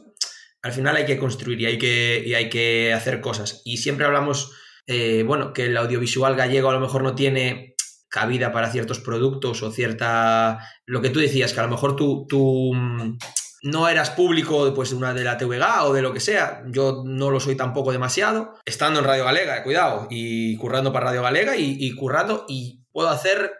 Al 0.63 0.73
final 0.73 0.95
hay 0.95 1.05
que 1.05 1.17
construir 1.17 1.59
y 1.61 1.65
hay 1.65 1.77
que, 1.77 2.23
y 2.25 2.33
hay 2.33 2.49
que 2.49 2.93
hacer 2.93 3.21
cosas. 3.21 3.61
Y 3.65 3.77
siempre 3.77 4.05
hablamos, 4.05 4.51
eh, 4.87 5.23
bueno, 5.25 5.53
que 5.53 5.65
el 5.65 5.77
audiovisual 5.77 6.35
gallego 6.35 6.69
a 6.69 6.73
lo 6.73 6.79
mejor 6.79 7.03
no 7.03 7.15
tiene 7.15 7.75
cabida 8.09 8.51
para 8.51 8.71
ciertos 8.71 8.99
productos 8.99 9.63
o 9.63 9.71
cierta. 9.71 10.59
Lo 10.85 11.01
que 11.01 11.09
tú 11.09 11.19
decías, 11.19 11.53
que 11.53 11.59
a 11.59 11.63
lo 11.63 11.69
mejor 11.69 11.95
tú, 11.95 12.27
tú 12.29 12.73
mm, 12.75 13.17
no 13.63 13.87
eras 13.87 14.11
público 14.11 14.71
pues, 14.75 14.91
de 14.91 14.97
una 14.97 15.13
de 15.13 15.23
la 15.23 15.37
TVG 15.37 15.85
o 15.85 15.93
de 15.93 16.01
lo 16.01 16.13
que 16.13 16.19
sea. 16.19 16.63
Yo 16.67 17.03
no 17.05 17.31
lo 17.31 17.39
soy 17.39 17.55
tampoco 17.55 17.91
demasiado. 17.91 18.53
Estando 18.65 18.99
en 18.99 19.05
Radio 19.05 19.25
Galega, 19.25 19.57
eh, 19.57 19.63
cuidado, 19.63 20.07
y 20.11 20.57
currando 20.57 20.93
para 20.93 21.07
Radio 21.07 21.23
Galega 21.23 21.55
y, 21.55 21.77
y 21.79 21.95
currando 21.95 22.45
y 22.47 22.83
puedo 22.91 23.09
hacer 23.09 23.51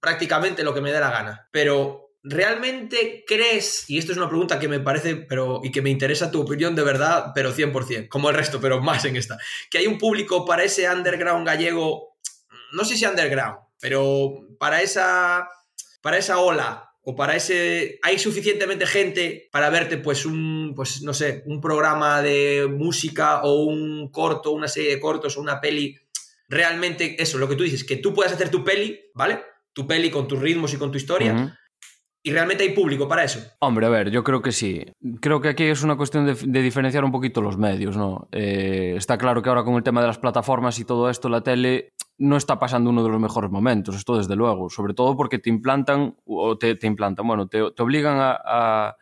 prácticamente 0.00 0.64
lo 0.64 0.74
que 0.74 0.80
me 0.80 0.92
dé 0.92 1.00
la 1.00 1.10
gana. 1.10 1.48
Pero 1.52 2.01
¿realmente 2.22 3.24
crees, 3.26 3.88
y 3.88 3.98
esto 3.98 4.12
es 4.12 4.18
una 4.18 4.28
pregunta 4.28 4.58
que 4.58 4.68
me 4.68 4.80
parece, 4.80 5.16
pero 5.16 5.60
y 5.62 5.70
que 5.70 5.82
me 5.82 5.90
interesa 5.90 6.30
tu 6.30 6.40
opinión 6.40 6.74
de 6.74 6.82
verdad, 6.82 7.32
pero 7.34 7.52
100%, 7.52 8.08
como 8.08 8.30
el 8.30 8.36
resto, 8.36 8.60
pero 8.60 8.80
más 8.80 9.04
en 9.04 9.16
esta, 9.16 9.38
que 9.70 9.78
hay 9.78 9.86
un 9.86 9.98
público 9.98 10.44
para 10.44 10.64
ese 10.64 10.88
underground 10.88 11.46
gallego, 11.46 12.16
no 12.72 12.84
sé 12.84 12.96
si 12.96 13.06
underground, 13.06 13.58
pero 13.80 14.46
para 14.58 14.82
esa, 14.82 15.48
para 16.00 16.18
esa 16.18 16.38
ola 16.38 16.90
o 17.04 17.16
para 17.16 17.34
ese 17.34 17.98
hay 18.02 18.18
suficientemente 18.18 18.86
gente 18.86 19.48
para 19.50 19.70
verte 19.70 19.98
pues 19.98 20.24
un 20.24 20.72
pues 20.76 21.02
no 21.02 21.12
sé 21.12 21.42
un 21.46 21.60
programa 21.60 22.22
de 22.22 22.68
música 22.70 23.42
o 23.42 23.64
un 23.64 24.08
corto 24.12 24.52
una 24.52 24.68
serie 24.68 24.90
de 24.90 25.00
cortos 25.00 25.36
o 25.36 25.40
una 25.40 25.60
peli 25.60 25.98
realmente 26.48 27.20
eso 27.20 27.38
lo 27.38 27.48
que 27.48 27.56
tú 27.56 27.64
dices 27.64 27.82
que 27.82 27.96
tú 27.96 28.14
puedas 28.14 28.32
hacer 28.32 28.50
tu 28.50 28.62
peli 28.62 29.00
vale 29.14 29.42
tu 29.72 29.86
peli 29.86 30.10
con 30.10 30.28
tus 30.28 30.38
ritmos 30.38 30.72
y 30.74 30.76
con 30.76 30.90
tu 30.90 30.98
historia. 30.98 31.58
Y 32.22 32.30
realmente 32.30 32.62
hay 32.62 32.70
público 32.70 33.08
para 33.08 33.24
eso 33.24 33.40
Hombre, 33.58 33.86
a 33.86 33.90
ver, 33.90 34.10
yo 34.10 34.22
creo 34.22 34.42
que 34.42 34.52
sí. 34.52 34.84
Creo 35.20 35.40
que 35.40 35.48
aquí 35.48 35.64
es 35.64 35.82
una 35.82 35.96
cuestión 35.96 36.26
de, 36.26 36.62
diferenciar 36.62 37.04
un 37.04 37.12
poquito 37.12 37.40
los 37.40 37.56
medios, 37.56 37.96
¿no? 37.96 38.28
Eh, 38.32 38.94
está 38.96 39.18
claro 39.18 39.42
que 39.42 39.48
ahora 39.48 39.64
con 39.64 39.74
el 39.74 39.82
tema 39.82 40.00
de 40.00 40.06
las 40.06 40.18
plataformas 40.18 40.78
y 40.78 40.84
todo 40.84 41.10
esto, 41.10 41.28
la 41.28 41.42
tele 41.42 41.92
no 42.18 42.36
está 42.36 42.58
pasando 42.58 42.90
uno 42.90 43.02
de 43.02 43.10
los 43.10 43.20
mejores 43.20 43.50
momentos, 43.50 43.96
esto 43.96 44.16
desde 44.16 44.36
luego, 44.36 44.70
sobre 44.70 44.94
todo 44.94 45.16
porque 45.16 45.38
te 45.38 45.50
implantan, 45.50 46.16
o 46.24 46.56
te, 46.58 46.74
te 46.76 46.86
implantan, 46.86 47.26
bueno, 47.26 47.48
te, 47.48 47.62
obligan 47.62 48.16
a 48.20 48.96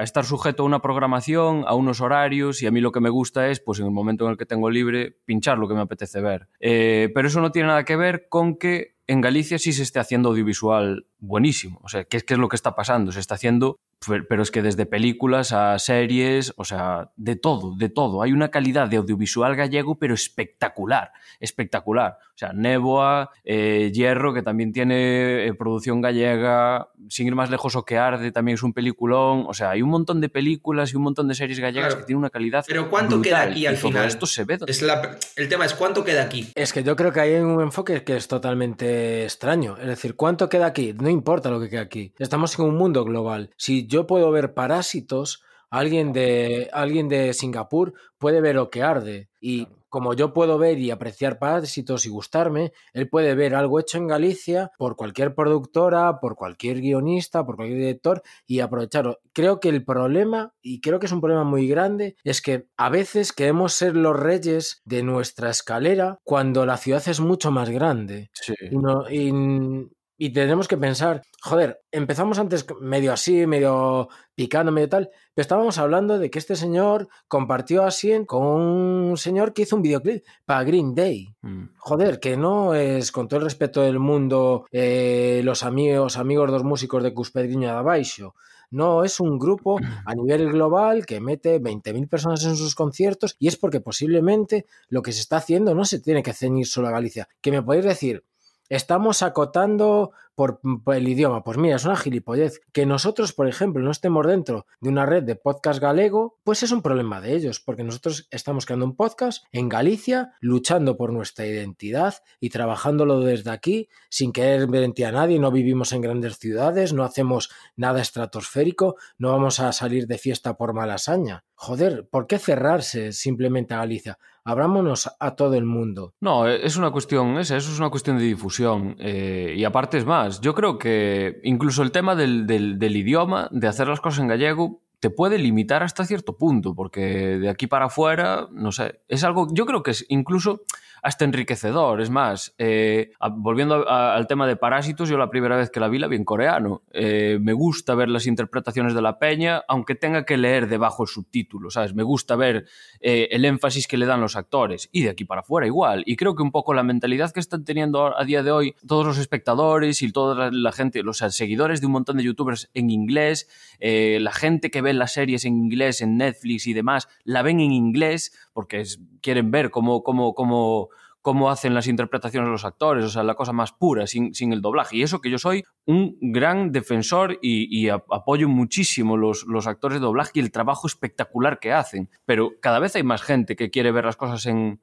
estar 0.00 0.24
sujeto 0.24 0.62
a 0.62 0.66
una 0.66 0.80
programación, 0.80 1.64
a 1.66 1.74
unos 1.74 2.00
horarios, 2.00 2.62
y 2.62 2.66
a 2.66 2.70
mí 2.70 2.80
lo 2.80 2.92
que 2.92 3.00
me 3.00 3.10
gusta 3.10 3.48
es, 3.48 3.60
pues 3.60 3.80
en 3.80 3.86
el 3.86 3.92
momento 3.92 4.24
en 4.24 4.32
el 4.32 4.36
que 4.36 4.46
tengo 4.46 4.70
libre, 4.70 5.16
pinchar 5.24 5.58
lo 5.58 5.68
que 5.68 5.74
me 5.74 5.80
apetece 5.80 6.20
ver. 6.20 6.48
Eh, 6.60 7.10
pero 7.14 7.28
eso 7.28 7.40
no 7.40 7.50
tiene 7.50 7.68
nada 7.68 7.84
que 7.84 7.96
ver 7.96 8.28
con 8.28 8.56
que 8.56 8.97
en 9.08 9.20
Galicia 9.20 9.58
sí 9.58 9.72
se 9.72 9.82
esté 9.82 9.98
haciendo 9.98 10.28
audiovisual 10.28 11.06
buenísimo. 11.18 11.80
O 11.82 11.88
sea, 11.88 12.04
¿qué 12.04 12.18
es, 12.18 12.24
qué 12.24 12.34
es 12.34 12.40
lo 12.40 12.48
que 12.48 12.56
está 12.56 12.74
pasando? 12.76 13.10
Se 13.10 13.18
está 13.20 13.34
haciendo 13.34 13.80
pero 14.28 14.44
es 14.44 14.52
que 14.52 14.62
desde 14.62 14.86
películas 14.86 15.50
a 15.52 15.76
series, 15.80 16.54
o 16.56 16.64
sea, 16.64 17.10
de 17.16 17.34
todo, 17.34 17.74
de 17.76 17.88
todo. 17.88 18.22
Hay 18.22 18.30
una 18.30 18.48
calidad 18.48 18.86
de 18.86 18.96
audiovisual 18.96 19.56
gallego, 19.56 19.98
pero 19.98 20.14
espectacular, 20.14 21.10
espectacular. 21.40 22.18
O 22.28 22.38
sea, 22.38 22.52
Néboa, 22.52 23.30
eh, 23.42 23.90
Hierro, 23.92 24.32
que 24.32 24.42
también 24.42 24.72
tiene 24.72 25.46
eh, 25.48 25.54
producción 25.54 26.00
gallega, 26.00 26.90
sin 27.08 27.26
ir 27.26 27.34
más 27.34 27.50
lejos, 27.50 27.74
O 27.74 27.84
que 27.84 27.98
arde 27.98 28.30
también 28.30 28.54
es 28.54 28.62
un 28.62 28.72
peliculón. 28.72 29.46
O 29.48 29.52
sea, 29.52 29.70
hay 29.70 29.82
un 29.82 29.90
montón 29.90 30.20
de 30.20 30.28
películas 30.28 30.92
y 30.92 30.96
un 30.96 31.02
montón 31.02 31.26
de 31.26 31.34
series 31.34 31.58
gallegas 31.58 31.88
Claro. 31.88 32.00
que 32.02 32.06
tienen 32.06 32.20
una 32.20 32.30
calidad 32.30 32.64
Pero 32.68 32.88
¿cuánto 32.88 33.16
brutal. 33.16 33.22
queda 33.24 33.50
aquí 33.50 33.66
al 33.66 33.74
Y 33.74 33.78
final? 33.78 34.06
esto 34.06 34.26
se 34.26 34.44
ve. 34.44 34.58
Es 34.68 34.80
la- 34.82 35.18
el 35.34 35.48
tema 35.48 35.64
es 35.64 35.74
cuánto 35.74 36.04
queda 36.04 36.22
aquí. 36.22 36.48
Es 36.54 36.72
que 36.72 36.84
yo 36.84 36.94
creo 36.94 37.12
que 37.12 37.20
hay 37.20 37.34
un 37.34 37.60
enfoque 37.62 38.04
que 38.04 38.16
es 38.16 38.28
totalmente 38.28 38.97
extraño. 39.24 39.76
Es 39.78 39.86
decir, 39.86 40.16
¿cuánto 40.16 40.48
queda 40.48 40.66
aquí? 40.66 40.94
No 40.94 41.08
importa 41.08 41.50
lo 41.50 41.60
que 41.60 41.68
queda 41.68 41.82
aquí. 41.82 42.12
Estamos 42.18 42.58
en 42.58 42.64
un 42.66 42.76
mundo 42.76 43.04
global. 43.04 43.50
Si 43.56 43.86
yo 43.86 44.06
puedo 44.06 44.30
ver 44.30 44.54
parásitos, 44.54 45.42
alguien 45.70 46.12
de, 46.12 46.70
alguien 46.72 47.08
de 47.08 47.34
Singapur 47.34 47.94
puede 48.18 48.40
ver 48.40 48.58
o 48.58 48.70
que 48.70 48.82
arde. 48.82 49.28
Y 49.40 49.68
como 49.88 50.14
yo 50.14 50.32
puedo 50.32 50.58
ver 50.58 50.78
y 50.78 50.90
apreciar 50.90 51.38
parásitos 51.38 52.06
y 52.06 52.08
gustarme, 52.08 52.72
él 52.92 53.08
puede 53.08 53.34
ver 53.34 53.54
algo 53.54 53.80
hecho 53.80 53.98
en 53.98 54.06
Galicia 54.08 54.70
por 54.78 54.96
cualquier 54.96 55.34
productora, 55.34 56.20
por 56.20 56.36
cualquier 56.36 56.80
guionista, 56.80 57.44
por 57.44 57.56
cualquier 57.56 57.78
director 57.80 58.22
y 58.46 58.60
aprovecharlo. 58.60 59.18
Creo 59.32 59.60
que 59.60 59.68
el 59.68 59.84
problema, 59.84 60.52
y 60.62 60.80
creo 60.80 60.98
que 60.98 61.06
es 61.06 61.12
un 61.12 61.20
problema 61.20 61.44
muy 61.44 61.68
grande, 61.68 62.16
es 62.24 62.42
que 62.42 62.66
a 62.76 62.90
veces 62.90 63.32
queremos 63.32 63.72
ser 63.72 63.96
los 63.96 64.18
reyes 64.18 64.80
de 64.84 65.02
nuestra 65.02 65.50
escalera 65.50 66.18
cuando 66.24 66.66
la 66.66 66.76
ciudad 66.76 67.02
es 67.08 67.20
mucho 67.20 67.50
más 67.50 67.70
grande. 67.70 68.30
Sí. 68.32 68.54
Y, 68.70 68.76
no- 68.76 69.08
y- 69.10 69.88
y 70.18 70.30
tenemos 70.30 70.66
que 70.66 70.76
pensar, 70.76 71.22
joder, 71.40 71.80
empezamos 71.92 72.40
antes 72.40 72.66
medio 72.80 73.12
así, 73.12 73.46
medio 73.46 74.08
picando, 74.34 74.72
medio 74.72 74.88
tal, 74.88 75.10
pero 75.32 75.42
estábamos 75.42 75.78
hablando 75.78 76.18
de 76.18 76.28
que 76.28 76.40
este 76.40 76.56
señor 76.56 77.08
compartió 77.28 77.84
así 77.84 78.12
con 78.26 78.44
un 78.44 79.16
señor 79.16 79.54
que 79.54 79.62
hizo 79.62 79.76
un 79.76 79.82
videoclip 79.82 80.24
para 80.44 80.64
Green 80.64 80.94
Day. 80.96 81.34
Mm. 81.42 81.66
Joder, 81.76 82.18
que 82.18 82.36
no 82.36 82.74
es, 82.74 83.12
con 83.12 83.28
todo 83.28 83.38
el 83.38 83.44
respeto 83.44 83.80
del 83.80 84.00
mundo, 84.00 84.66
eh, 84.72 85.40
los 85.44 85.62
amigos, 85.62 86.16
amigos 86.16 86.50
dos 86.50 86.64
músicos 86.64 87.04
de 87.04 87.14
Cuspedriño 87.14 87.68
de 87.68 87.74
Abaixo. 87.74 88.34
No, 88.70 89.02
es 89.02 89.18
un 89.18 89.38
grupo 89.38 89.78
a 90.04 90.14
nivel 90.14 90.50
global 90.52 91.06
que 91.06 91.20
mete 91.20 91.58
20.000 91.58 92.06
personas 92.08 92.44
en 92.44 92.54
sus 92.54 92.74
conciertos 92.74 93.34
y 93.38 93.48
es 93.48 93.56
porque 93.56 93.80
posiblemente 93.80 94.66
lo 94.88 95.00
que 95.00 95.12
se 95.12 95.20
está 95.20 95.38
haciendo 95.38 95.74
no 95.74 95.86
se 95.86 96.00
tiene 96.00 96.22
que 96.22 96.34
ceñir 96.34 96.66
solo 96.66 96.88
a 96.88 96.90
Galicia. 96.90 97.28
Que 97.40 97.50
me 97.50 97.62
podéis 97.62 97.86
decir, 97.86 98.24
estamos 98.68 99.22
acotando 99.22 100.12
por, 100.38 100.60
el 100.94 101.08
idioma. 101.08 101.42
Pues 101.42 101.58
mira, 101.58 101.74
es 101.74 101.84
una 101.84 101.96
gilipollez. 101.96 102.60
Que 102.72 102.86
nosotros, 102.86 103.32
por 103.32 103.48
ejemplo, 103.48 103.82
no 103.82 103.90
estemos 103.90 104.24
dentro 104.24 104.66
de 104.80 104.88
una 104.88 105.04
red 105.04 105.24
de 105.24 105.34
podcast 105.34 105.80
galego, 105.80 106.38
pues 106.44 106.62
es 106.62 106.70
un 106.70 106.80
problema 106.80 107.20
de 107.20 107.34
ellos, 107.34 107.58
porque 107.58 107.82
nosotros 107.82 108.28
estamos 108.30 108.64
creando 108.64 108.86
un 108.86 108.94
podcast 108.94 109.44
en 109.50 109.68
Galicia, 109.68 110.34
luchando 110.40 110.96
por 110.96 111.12
nuestra 111.12 111.44
identidad 111.44 112.14
y 112.38 112.50
trabajándolo 112.50 113.20
desde 113.20 113.50
aquí, 113.50 113.88
sin 114.10 114.32
querer 114.32 114.68
mentir 114.68 115.06
a 115.06 115.12
nadie, 115.12 115.40
no 115.40 115.50
vivimos 115.50 115.90
en 115.90 116.02
grandes 116.02 116.38
ciudades, 116.38 116.92
no 116.92 117.02
hacemos 117.02 117.50
nada 117.74 118.00
estratosférico, 118.00 118.94
no 119.18 119.32
vamos 119.32 119.58
a 119.58 119.72
salir 119.72 120.06
de 120.06 120.18
fiesta 120.18 120.56
por 120.56 120.72
malasaña. 120.72 121.42
Joder, 121.56 122.08
¿por 122.08 122.28
qué 122.28 122.38
cerrarse 122.38 123.10
simplemente 123.12 123.74
a 123.74 123.78
Galicia? 123.78 124.18
Abrámonos 124.50 125.10
a 125.20 125.36
todo 125.36 125.54
el 125.54 125.64
mundo. 125.66 126.14
No, 126.20 126.48
eh, 126.48 126.60
es 126.64 126.76
una 126.76 126.90
cuestión, 126.90 127.36
esa, 127.38 127.56
eso 127.56 127.70
es 127.70 127.78
una 127.78 127.90
cuestión 127.90 128.16
de 128.18 128.24
difusión. 128.24 128.96
eh, 128.98 129.54
y 129.56 129.64
aparte 129.64 129.98
es 129.98 130.06
más, 130.06 130.40
yo 130.40 130.54
creo 130.54 130.78
que 130.78 131.40
incluso 131.44 131.82
el 131.82 131.92
tema 131.92 132.14
del, 132.16 132.46
del- 132.46 132.78
del 132.78 132.96
idioma, 132.96 133.48
de 133.52 133.68
hacer 133.68 133.88
las 133.88 134.00
cosas 134.00 134.20
en 134.20 134.28
gallego, 134.28 134.80
te 135.00 135.10
puede 135.10 135.38
limitar 135.38 135.82
hasta 135.82 136.04
cierto 136.04 136.36
punto, 136.38 136.74
porque 136.74 137.00
de 137.38 137.48
aquí 137.50 137.66
para 137.66 137.86
afuera, 137.86 138.48
no 138.50 138.72
sé, 138.72 139.00
es 139.06 139.22
algo, 139.22 139.46
yo 139.52 139.64
creo 139.66 139.82
que 139.82 139.92
es 139.92 140.04
incluso 140.08 140.62
hasta 141.02 141.24
enriquecedor. 141.24 142.00
Es 142.00 142.10
más, 142.10 142.54
eh, 142.58 143.12
volviendo 143.36 143.88
al 143.88 144.26
tema 144.26 144.46
de 144.46 144.56
Parásitos, 144.56 145.08
yo 145.08 145.18
la 145.18 145.30
primera 145.30 145.56
vez 145.56 145.70
que 145.70 145.80
la 145.80 145.88
vi 145.88 145.98
la 145.98 146.08
vi 146.08 146.16
en 146.16 146.24
coreano. 146.24 146.82
Eh, 146.92 147.38
me 147.40 147.52
gusta 147.52 147.94
ver 147.94 148.08
las 148.08 148.26
interpretaciones 148.26 148.94
de 148.94 149.02
la 149.02 149.18
peña, 149.18 149.62
aunque 149.68 149.94
tenga 149.94 150.24
que 150.24 150.36
leer 150.36 150.68
debajo 150.68 151.02
el 151.02 151.08
subtítulo, 151.08 151.70
¿sabes? 151.70 151.94
Me 151.94 152.02
gusta 152.02 152.36
ver 152.36 152.66
eh, 153.00 153.28
el 153.30 153.44
énfasis 153.44 153.86
que 153.86 153.96
le 153.96 154.06
dan 154.06 154.20
los 154.20 154.36
actores. 154.36 154.88
Y 154.92 155.02
de 155.02 155.10
aquí 155.10 155.24
para 155.24 155.40
afuera 155.42 155.66
igual. 155.66 156.02
Y 156.06 156.16
creo 156.16 156.34
que 156.34 156.42
un 156.42 156.52
poco 156.52 156.74
la 156.74 156.82
mentalidad 156.82 157.32
que 157.32 157.40
están 157.40 157.64
teniendo 157.64 158.18
a 158.18 158.24
día 158.24 158.42
de 158.42 158.50
hoy 158.50 158.74
todos 158.86 159.06
los 159.06 159.18
espectadores 159.18 160.02
y 160.02 160.12
toda 160.12 160.50
la, 160.50 160.72
gente, 160.72 161.02
los 161.02 161.18
seguidores 161.18 161.80
de 161.80 161.86
un 161.86 161.92
montón 161.92 162.16
de 162.16 162.24
youtubers 162.24 162.70
en 162.74 162.90
inglés, 162.90 163.48
la 163.80 164.32
gente 164.32 164.70
que 164.70 164.82
ve 164.82 164.92
las 164.92 165.12
series 165.12 165.44
en 165.44 165.56
inglés, 165.56 166.00
en 166.00 166.16
Netflix 166.16 166.66
y 166.66 166.72
demás, 166.72 167.08
la 167.24 167.42
ven 167.42 167.60
en 167.60 167.72
inglés 167.72 168.32
porque 168.52 168.84
quieren 169.20 169.50
ver 169.50 169.70
cómo, 169.70 170.02
cómo, 170.02 170.34
cómo, 170.34 170.88
cómo 171.22 171.50
hacen 171.50 171.74
las 171.74 171.86
interpretaciones 171.86 172.48
los 172.48 172.64
actores, 172.64 173.04
o 173.04 173.08
sea, 173.08 173.22
la 173.22 173.34
cosa 173.34 173.52
más 173.52 173.72
pura, 173.72 174.06
sin, 174.06 174.34
sin 174.34 174.52
el 174.52 174.60
doblaje. 174.60 174.96
Y 174.96 175.02
eso 175.02 175.20
que 175.20 175.30
yo 175.30 175.38
soy 175.38 175.64
un 175.84 176.16
gran 176.20 176.72
defensor 176.72 177.38
y, 177.42 177.88
apoyo 177.88 178.48
muchísimo 178.48 179.16
los, 179.16 179.44
los 179.46 179.66
actores 179.66 179.98
de 179.98 180.04
doblaje 180.04 180.32
y 180.34 180.40
el 180.40 180.52
trabajo 180.52 180.86
espectacular 180.86 181.58
que 181.58 181.72
hacen. 181.72 182.10
Pero 182.24 182.52
cada 182.60 182.78
vez 182.78 182.96
hay 182.96 183.02
más 183.02 183.22
gente 183.22 183.56
que 183.56 183.70
quiere 183.70 183.92
ver 183.92 184.04
las 184.04 184.16
cosas 184.16 184.46
en, 184.46 184.80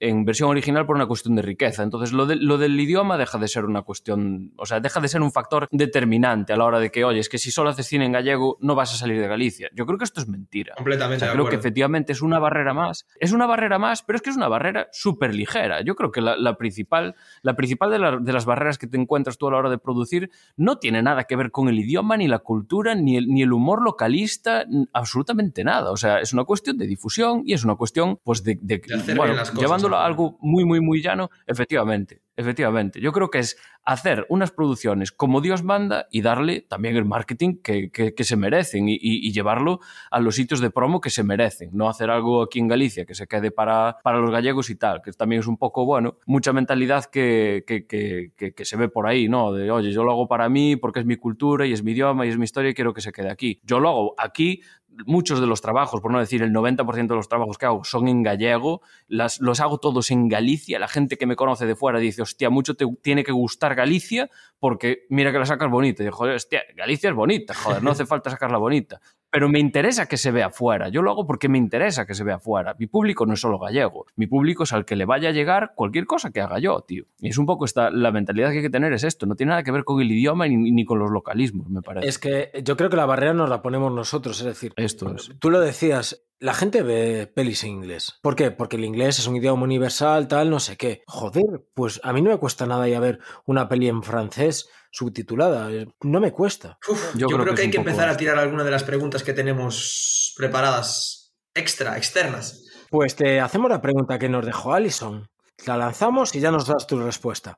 en 0.00 0.24
versión 0.24 0.48
original 0.50 0.86
por 0.86 0.96
una 0.96 1.06
cuestión 1.06 1.34
de 1.34 1.42
riqueza. 1.42 1.82
Entonces, 1.82 2.12
lo, 2.12 2.26
de- 2.26 2.36
lo 2.36 2.56
del 2.58 2.78
idioma 2.78 3.16
deja 3.18 3.38
de 3.38 3.48
ser 3.48 3.64
una 3.64 3.82
cuestión, 3.82 4.52
o 4.56 4.64
sea, 4.66 4.80
deja 4.80 5.00
de 5.00 5.08
ser 5.08 5.22
un 5.22 5.32
factor 5.32 5.66
determinante 5.70 6.52
a 6.52 6.56
la 6.56 6.64
hora 6.64 6.78
de 6.80 6.90
que, 6.90 7.04
oye, 7.04 7.18
es 7.20 7.28
que 7.28 7.38
si 7.38 7.50
solo 7.50 7.70
haces 7.70 7.86
cine 7.86 8.04
en 8.06 8.12
gallego 8.12 8.56
no 8.60 8.74
vas 8.74 8.94
a 8.94 8.96
salir 8.96 9.20
de 9.20 9.26
Galicia. 9.28 9.68
Yo 9.74 9.86
creo 9.86 9.98
que 9.98 10.04
esto 10.04 10.20
es 10.20 10.28
mentira. 10.28 10.74
Completamente 10.76 11.16
O 11.16 11.18
sea, 11.20 11.28
de 11.28 11.34
creo 11.34 11.44
que 11.48 11.56
efectivamente 11.56 12.12
es 12.12 12.22
una 12.22 12.38
barrera 12.38 12.74
más. 12.74 13.06
Es 13.18 13.32
una 13.32 13.46
barrera 13.46 13.78
más, 13.78 14.02
pero 14.02 14.16
es 14.16 14.22
que 14.22 14.30
es 14.30 14.36
una 14.36 14.48
barrera 14.48 14.88
súper 14.92 15.34
ligera. 15.34 15.80
Yo 15.82 15.94
creo 15.96 16.12
que 16.12 16.20
la, 16.20 16.36
la 16.36 16.56
principal, 16.56 17.14
la 17.42 17.56
principal 17.56 17.90
de, 17.90 17.98
la- 17.98 18.16
de 18.18 18.32
las 18.32 18.44
barreras 18.44 18.78
que 18.78 18.86
te 18.86 18.96
encuentras 18.98 19.36
tú 19.38 19.48
a 19.48 19.50
la 19.50 19.56
hora 19.58 19.70
de 19.70 19.78
producir 19.78 20.30
no 20.56 20.78
tiene 20.78 21.02
nada 21.02 21.24
que 21.24 21.36
ver 21.36 21.50
con 21.50 21.68
el 21.68 21.78
idioma, 21.78 22.16
ni 22.16 22.28
la 22.28 22.38
cultura, 22.38 22.94
ni 22.94 23.16
el, 23.16 23.28
ni 23.28 23.42
el 23.42 23.52
humor 23.52 23.82
localista, 23.82 24.64
absolutamente 24.92 25.64
nada. 25.64 25.90
O 25.90 25.96
sea, 25.96 26.20
es 26.20 26.32
una 26.32 26.44
cuestión 26.44 26.76
de 26.78 26.86
difusión 26.86 27.42
y 27.44 27.52
es 27.54 27.64
una 27.64 27.74
cuestión, 27.76 28.18
pues, 28.24 28.42
de, 28.44 28.58
de- 28.60 28.78
De 28.78 28.94
hacer 28.94 29.16
bueno, 29.16 29.34
las 29.34 29.50
cosas, 29.50 29.62
a 29.96 30.00
al 30.00 30.06
algo 30.12 30.36
muy, 30.40 30.64
muy, 30.64 30.80
muy 30.80 31.02
llano, 31.02 31.30
efectivamente. 31.46 32.22
Efectivamente, 32.36 33.00
yo 33.00 33.10
creo 33.10 33.30
que 33.30 33.40
es 33.40 33.56
hacer 33.84 34.24
unas 34.28 34.52
producciones 34.52 35.10
como 35.10 35.40
Dios 35.40 35.64
manda 35.64 36.06
y 36.12 36.22
darle 36.22 36.60
también 36.60 36.94
el 36.94 37.04
marketing 37.04 37.56
que, 37.64 37.90
que- 37.90 38.14
que 38.14 38.24
se 38.24 38.36
merecen 38.36 38.88
y, 38.88 38.92
y- 38.94 39.26
y 39.26 39.32
llevarlo 39.32 39.80
a 40.10 40.20
los 40.20 40.36
sitios 40.36 40.60
de 40.60 40.70
promo 40.70 41.00
que 41.00 41.10
se 41.10 41.24
merecen. 41.24 41.70
No 41.72 41.88
hacer 41.88 42.10
algo 42.10 42.42
aquí 42.42 42.60
en 42.60 42.68
Galicia 42.68 43.04
que 43.06 43.14
se 43.16 43.26
quede 43.26 43.50
para, 43.50 43.96
para 44.04 44.18
los 44.20 44.30
gallegos 44.30 44.70
y 44.70 44.76
tal, 44.76 45.02
que 45.02 45.10
también 45.12 45.40
es 45.40 45.48
un 45.48 45.56
poco, 45.56 45.84
bueno, 45.84 46.18
mucha 46.26 46.52
mentalidad 46.52 47.06
que, 47.06 47.64
que- 47.66 47.86
que- 47.86 48.30
que- 48.36 48.52
que 48.54 48.64
se 48.64 48.76
ve 48.76 48.88
por 48.88 49.08
ahí, 49.08 49.28
¿no? 49.28 49.52
De, 49.52 49.68
oye, 49.72 49.90
yo 49.90 50.04
lo 50.04 50.12
hago 50.12 50.28
para 50.28 50.48
mí 50.48 50.76
porque 50.76 51.00
es 51.00 51.06
mi 51.06 51.16
cultura 51.16 51.66
y 51.66 51.72
es 51.72 51.82
mi 51.82 51.90
idioma 51.90 52.24
y 52.24 52.28
es 52.28 52.38
mi 52.38 52.44
historia 52.44 52.70
y 52.70 52.74
quiero 52.74 52.94
que 52.94 53.00
se 53.00 53.10
quede 53.10 53.30
aquí. 53.30 53.60
Yo 53.64 53.80
lo 53.80 53.88
hago 53.88 54.14
aquí 54.16 54.60
muchos 55.06 55.40
de 55.40 55.46
los 55.46 55.60
trabajos, 55.60 56.00
por 56.00 56.10
no 56.10 56.18
decir 56.18 56.42
el 56.42 56.52
90% 56.52 57.08
de 57.08 57.14
los 57.14 57.28
trabajos 57.28 57.58
que 57.58 57.66
hago, 57.66 57.84
son 57.84 58.08
en 58.08 58.22
gallego, 58.22 58.82
las, 59.06 59.40
los 59.40 59.60
hago 59.60 59.78
todos 59.78 60.10
en 60.10 60.28
Galicia. 60.28 60.78
La 60.78 60.88
gente 60.88 61.16
que 61.16 61.26
me 61.26 61.36
conoce 61.36 61.66
de 61.66 61.76
fuera 61.76 61.98
dice, 61.98 62.22
hostia, 62.22 62.50
mucho 62.50 62.74
te 62.74 62.86
tiene 63.02 63.24
que 63.24 63.32
gustar 63.32 63.74
Galicia 63.74 64.30
porque 64.58 65.06
mira 65.08 65.32
que 65.32 65.38
la 65.38 65.46
sacas 65.46 65.70
bonita. 65.70 66.04
Y 66.04 66.08
joder, 66.08 66.36
hostia, 66.36 66.62
Galicia 66.76 67.10
es 67.10 67.16
bonita, 67.16 67.54
joder, 67.54 67.82
no 67.82 67.90
hace 67.90 68.06
falta 68.06 68.30
sacarla 68.30 68.58
bonita. 68.58 69.00
Pero 69.30 69.48
me 69.48 69.58
interesa 69.58 70.06
que 70.06 70.16
se 70.16 70.30
vea 70.30 70.50
fuera. 70.50 70.88
Yo 70.88 71.02
lo 71.02 71.10
hago 71.10 71.26
porque 71.26 71.48
me 71.48 71.58
interesa 71.58 72.06
que 72.06 72.14
se 72.14 72.24
vea 72.24 72.38
fuera. 72.38 72.74
Mi 72.78 72.86
público 72.86 73.26
no 73.26 73.34
es 73.34 73.40
solo 73.40 73.58
gallego. 73.58 74.06
Mi 74.16 74.26
público 74.26 74.62
es 74.62 74.72
al 74.72 74.84
que 74.84 74.96
le 74.96 75.04
vaya 75.04 75.28
a 75.28 75.32
llegar 75.32 75.72
cualquier 75.74 76.06
cosa 76.06 76.30
que 76.30 76.40
haga 76.40 76.58
yo, 76.58 76.80
tío. 76.86 77.04
Y 77.20 77.28
es 77.28 77.38
un 77.38 77.46
poco 77.46 77.64
esta, 77.64 77.90
la 77.90 78.10
mentalidad 78.10 78.50
que 78.50 78.58
hay 78.58 78.62
que 78.62 78.70
tener 78.70 78.92
es 78.92 79.04
esto. 79.04 79.26
No 79.26 79.34
tiene 79.34 79.50
nada 79.50 79.62
que 79.62 79.72
ver 79.72 79.84
con 79.84 80.00
el 80.00 80.10
idioma 80.10 80.48
ni, 80.48 80.56
ni 80.56 80.84
con 80.84 80.98
los 80.98 81.10
localismos, 81.10 81.68
me 81.68 81.82
parece. 81.82 82.08
Es 82.08 82.18
que 82.18 82.50
yo 82.64 82.76
creo 82.76 82.88
que 82.88 82.96
la 82.96 83.06
barrera 83.06 83.34
nos 83.34 83.50
la 83.50 83.60
ponemos 83.60 83.92
nosotros, 83.92 84.40
es 84.40 84.46
decir, 84.46 84.72
Esto 84.76 85.14
es. 85.14 85.30
Tú 85.38 85.50
lo 85.50 85.60
decías, 85.60 86.26
la 86.40 86.54
gente 86.54 86.82
ve 86.82 87.26
pelis 87.26 87.64
en 87.64 87.70
inglés. 87.70 88.18
¿Por 88.22 88.36
qué? 88.36 88.50
Porque 88.50 88.76
el 88.76 88.84
inglés 88.84 89.18
es 89.18 89.26
un 89.26 89.36
idioma 89.36 89.64
universal, 89.64 90.28
tal, 90.28 90.50
no 90.50 90.60
sé 90.60 90.76
qué. 90.76 91.02
Joder, 91.06 91.66
pues 91.74 92.00
a 92.04 92.12
mí 92.12 92.22
no 92.22 92.30
me 92.30 92.38
cuesta 92.38 92.66
nada 92.66 92.88
ir 92.88 92.96
a 92.96 93.00
ver 93.00 93.18
una 93.44 93.68
peli 93.68 93.88
en 93.88 94.02
francés 94.02 94.70
subtitulada. 94.90 95.70
eh, 95.72 95.86
No 96.02 96.20
me 96.20 96.32
cuesta. 96.32 96.78
Uf, 96.88 97.14
Yo 97.14 97.20
yo, 97.20 97.26
creo 97.28 97.42
creo, 97.42 97.54
que 97.54 97.62
hay 97.62 97.70
que 97.70 97.78
poco 97.78 97.90
empezar 97.90 98.08
a 98.08 98.16
tirar 98.16 98.38
alguna 98.38 98.64
de 98.64 98.70
las 98.70 98.84
preguntas 98.84 99.22
que 99.22 99.32
tenemos 99.32 100.34
preparadas 100.36 101.32
extra, 101.54 101.96
externas. 101.96 102.64
Pues 102.90 103.14
te 103.16 103.40
hacemos 103.40 103.70
la 103.70 103.80
pregunta 103.80 104.18
que 104.18 104.28
nos 104.28 104.44
dejó 104.46 104.72
Alison. 104.72 105.28
La 105.66 105.76
lanzamos 105.76 106.34
y 106.34 106.40
ya 106.40 106.50
nos 106.50 106.66
das 106.66 106.86
tu 106.86 106.98
respuesta. 107.00 107.56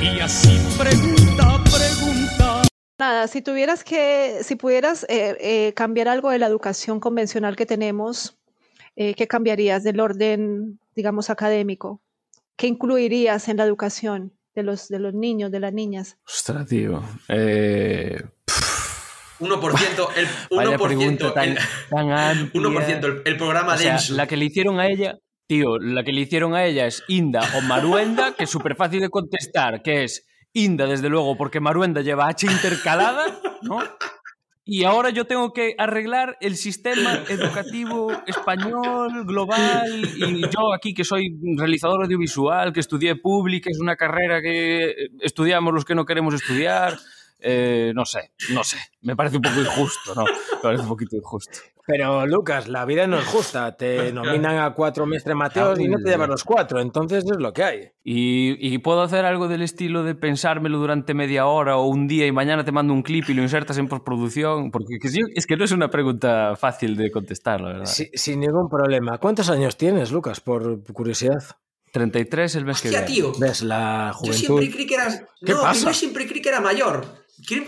Y 0.00 0.20
así 0.20 0.58
pregunta, 0.78 1.62
pregunta. 1.64 2.62
Nada, 3.00 3.26
si 3.28 3.42
tuvieras 3.42 3.82
que, 3.84 4.40
si 4.42 4.56
pudieras 4.56 5.04
eh, 5.08 5.36
eh, 5.40 5.72
cambiar 5.74 6.08
algo 6.08 6.30
de 6.30 6.38
la 6.38 6.46
educación 6.46 7.00
convencional 7.00 7.56
que 7.56 7.64
tenemos, 7.66 8.38
eh, 8.96 9.14
¿qué 9.14 9.26
cambiarías 9.26 9.82
del 9.84 10.00
orden, 10.00 10.78
digamos, 10.94 11.30
académico? 11.30 12.00
¿Qué 12.56 12.66
incluirías 12.66 13.48
en 13.48 13.56
la 13.56 13.64
educación 13.64 14.32
de 14.58 14.64
los, 14.64 14.88
de 14.88 14.98
los 14.98 15.14
niños, 15.14 15.50
de 15.52 15.60
las 15.60 15.72
niñas? 15.72 16.18
Ostras, 16.26 16.66
tío. 16.66 17.02
Eh, 17.28 18.20
pff, 18.44 19.40
1%, 19.40 20.08
el 20.16 20.26
1%, 20.26 20.56
Vaya 20.56 20.76
pregunta 20.78 21.32
tan, 21.32 21.48
el, 21.50 21.58
tan 21.88 22.10
amplia. 22.12 22.62
1% 22.62 23.04
el, 23.04 23.22
el 23.24 23.36
programa 23.36 23.74
O 23.74 23.78
sea, 23.78 23.92
denso. 23.92 24.14
la 24.14 24.26
que 24.26 24.36
le 24.36 24.46
hicieron 24.46 24.80
a 24.80 24.86
ella, 24.88 25.16
tío, 25.46 25.78
la 25.78 26.02
que 26.02 26.12
le 26.12 26.22
hicieron 26.22 26.54
a 26.54 26.64
ella 26.64 26.86
es 26.86 27.04
Inda 27.08 27.40
o 27.56 27.60
Maruenda, 27.62 28.34
que 28.34 28.44
es 28.44 28.50
súper 28.50 28.74
fácil 28.74 29.00
de 29.00 29.08
contestar, 29.10 29.80
que 29.82 30.02
es 30.04 30.26
Inda, 30.52 30.86
desde 30.86 31.08
luego, 31.08 31.36
porque 31.36 31.60
Maruenda 31.60 32.00
lleva 32.00 32.26
H 32.26 32.46
intercalada, 32.46 33.26
¿no? 33.62 33.78
Y 34.70 34.84
ahora 34.84 35.08
yo 35.08 35.24
tengo 35.24 35.54
que 35.54 35.74
arreglar 35.78 36.36
el 36.42 36.54
sistema 36.54 37.14
educativo 37.30 38.12
español, 38.26 39.24
global, 39.24 40.04
y 40.14 40.42
yo 40.42 40.74
aquí 40.74 40.92
que 40.92 41.04
soy 41.04 41.34
realizador 41.56 42.04
audiovisual, 42.04 42.74
que 42.74 42.80
estudié 42.80 43.16
pública, 43.16 43.70
es 43.70 43.80
una 43.80 43.96
carrera 43.96 44.42
que 44.42 45.08
estudiamos 45.20 45.72
los 45.72 45.86
que 45.86 45.94
no 45.94 46.04
queremos 46.04 46.34
estudiar. 46.34 46.98
eh, 47.40 47.92
no 47.94 48.04
sé, 48.04 48.32
no 48.50 48.62
sé. 48.62 48.76
Me 49.00 49.16
parece 49.16 49.36
un 49.36 49.42
poco 49.42 49.58
injusto, 49.58 50.14
¿no? 50.14 50.24
Me 50.24 50.62
parece 50.62 50.82
un 50.82 50.88
poquito 50.90 51.16
injusto. 51.16 51.60
Pero 51.90 52.26
Lucas, 52.26 52.68
la 52.68 52.84
vida 52.84 53.06
no 53.06 53.18
es 53.18 53.24
justa. 53.24 53.74
Te 53.74 54.12
nominan 54.12 54.58
a 54.58 54.74
cuatro 54.74 55.06
mestre 55.06 55.34
Mateos 55.34 55.80
y 55.80 55.88
no 55.88 55.96
te 56.04 56.10
llevan 56.10 56.28
los 56.28 56.44
cuatro. 56.44 56.80
Entonces 56.82 57.24
es 57.24 57.38
lo 57.38 57.50
que 57.54 57.64
hay. 57.64 57.80
Y, 58.04 58.58
y 58.60 58.76
puedo 58.76 59.00
hacer 59.00 59.24
algo 59.24 59.48
del 59.48 59.62
estilo 59.62 60.04
de 60.04 60.14
pensármelo 60.14 60.76
durante 60.76 61.14
media 61.14 61.46
hora 61.46 61.78
o 61.78 61.86
un 61.86 62.06
día 62.06 62.26
y 62.26 62.32
mañana 62.32 62.62
te 62.62 62.72
mando 62.72 62.92
un 62.92 63.00
clip 63.02 63.30
y 63.30 63.32
lo 63.34 63.40
insertas 63.42 63.78
en 63.78 63.88
postproducción, 63.88 64.70
porque 64.70 64.96
es 65.02 65.12
que- 65.46 65.46
que 65.48 65.56
no 65.56 65.64
es 65.64 65.72
una 65.72 65.88
pregunta 65.88 66.56
fácil 66.56 66.94
de 66.94 67.10
contestar, 67.10 67.62
la 67.62 67.68
verdad. 67.68 67.86
Si- 67.86 68.10
sin 68.12 68.40
ningún 68.40 68.68
problema. 68.68 69.16
¿Cuántos 69.16 69.48
años 69.48 69.78
tienes, 69.78 70.12
Lucas? 70.12 70.40
Por 70.40 70.82
curiosidad. 70.92 71.42
33 71.90 72.54
el 72.56 72.66
mes 72.66 72.82
que 72.82 72.88
Hostia, 72.88 73.00
viene. 73.06 73.14
tío. 73.14 73.32
¿Ves 73.40 73.62
la 73.62 74.08
Yo 74.12 74.18
juventud? 74.18 74.38
siempre 74.38 74.70
creí 74.70 74.86
que 74.86 74.94
eras. 74.94 75.22
¿Qué 75.42 75.52
no, 75.54 75.62
pasa? 75.62 75.86
yo 75.86 75.94
siempre 75.94 76.26
creí 76.28 76.42
que 76.42 76.50
era 76.50 76.60
mayor. 76.60 77.06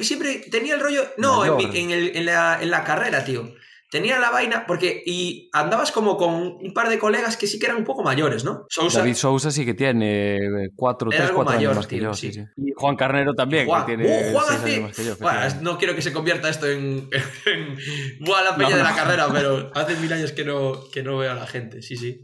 Siempre- 0.00 0.42
tenía 0.50 0.74
el 0.74 0.80
rollo. 0.80 1.04
No, 1.16 1.42
en, 1.44 1.56
mi- 1.56 1.78
en 1.78 1.90
el- 1.90 2.14
en 2.16 2.26
la, 2.26 2.60
en 2.60 2.70
la 2.70 2.84
carrera, 2.84 3.24
tío. 3.24 3.48
Tenía 3.90 4.18
la 4.20 4.30
vaina, 4.30 4.66
porque. 4.66 5.02
Y 5.04 5.50
andabas 5.52 5.90
como 5.92 6.16
con 6.16 6.32
un 6.32 6.72
par 6.72 6.88
de 6.88 6.98
colegas 6.98 7.36
que 7.36 7.46
sí 7.48 7.58
que 7.58 7.66
eran 7.66 7.78
un 7.78 7.84
poco 7.84 8.02
mayores, 8.04 8.44
¿no? 8.44 8.64
Sousa. 8.68 9.00
David 9.00 9.14
Sousa 9.14 9.50
sí 9.50 9.64
que 9.66 9.74
tiene 9.74 10.38
4, 10.76 11.10
Era 11.10 11.16
3, 11.18 11.28
algo 11.30 11.42
4 11.44 11.54
mayor, 11.56 11.70
años 11.72 11.76
más 11.78 11.86
que 11.88 11.96
tío, 11.96 12.04
yo. 12.04 12.14
sí. 12.14 12.32
Y 12.56 12.72
Juan 12.76 12.94
Carnero 12.96 13.34
también, 13.34 13.66
Juan, 13.66 13.84
que 13.86 13.96
tiene 13.96 14.28
¡Uh, 14.30 14.32
Juan 14.32 14.46
6 14.48 14.58
hace- 14.60 14.72
años 14.74 14.82
más 14.88 14.96
que 14.96 15.04
yo. 15.04 15.16
Bueno, 15.18 15.40
no 15.62 15.78
quiero 15.78 15.94
que 15.96 16.02
se 16.02 16.12
convierta 16.12 16.48
esto 16.48 16.66
en. 16.68 17.08
en 17.46 17.76
Buah, 18.20 18.42
la 18.44 18.56
peña 18.56 18.70
No, 18.70 18.76
de 18.76 18.82
la 18.84 18.90
no. 18.90 18.96
carrera, 18.96 19.28
pero 19.32 19.70
hace 19.74 19.96
mil 19.96 20.12
años 20.12 20.32
que 20.32 20.44
no, 20.44 20.88
que 20.92 21.02
no 21.02 21.18
veo 21.18 21.32
a 21.32 21.34
la 21.34 21.46
gente, 21.48 21.82
sí, 21.82 21.96
sí. 21.96 22.22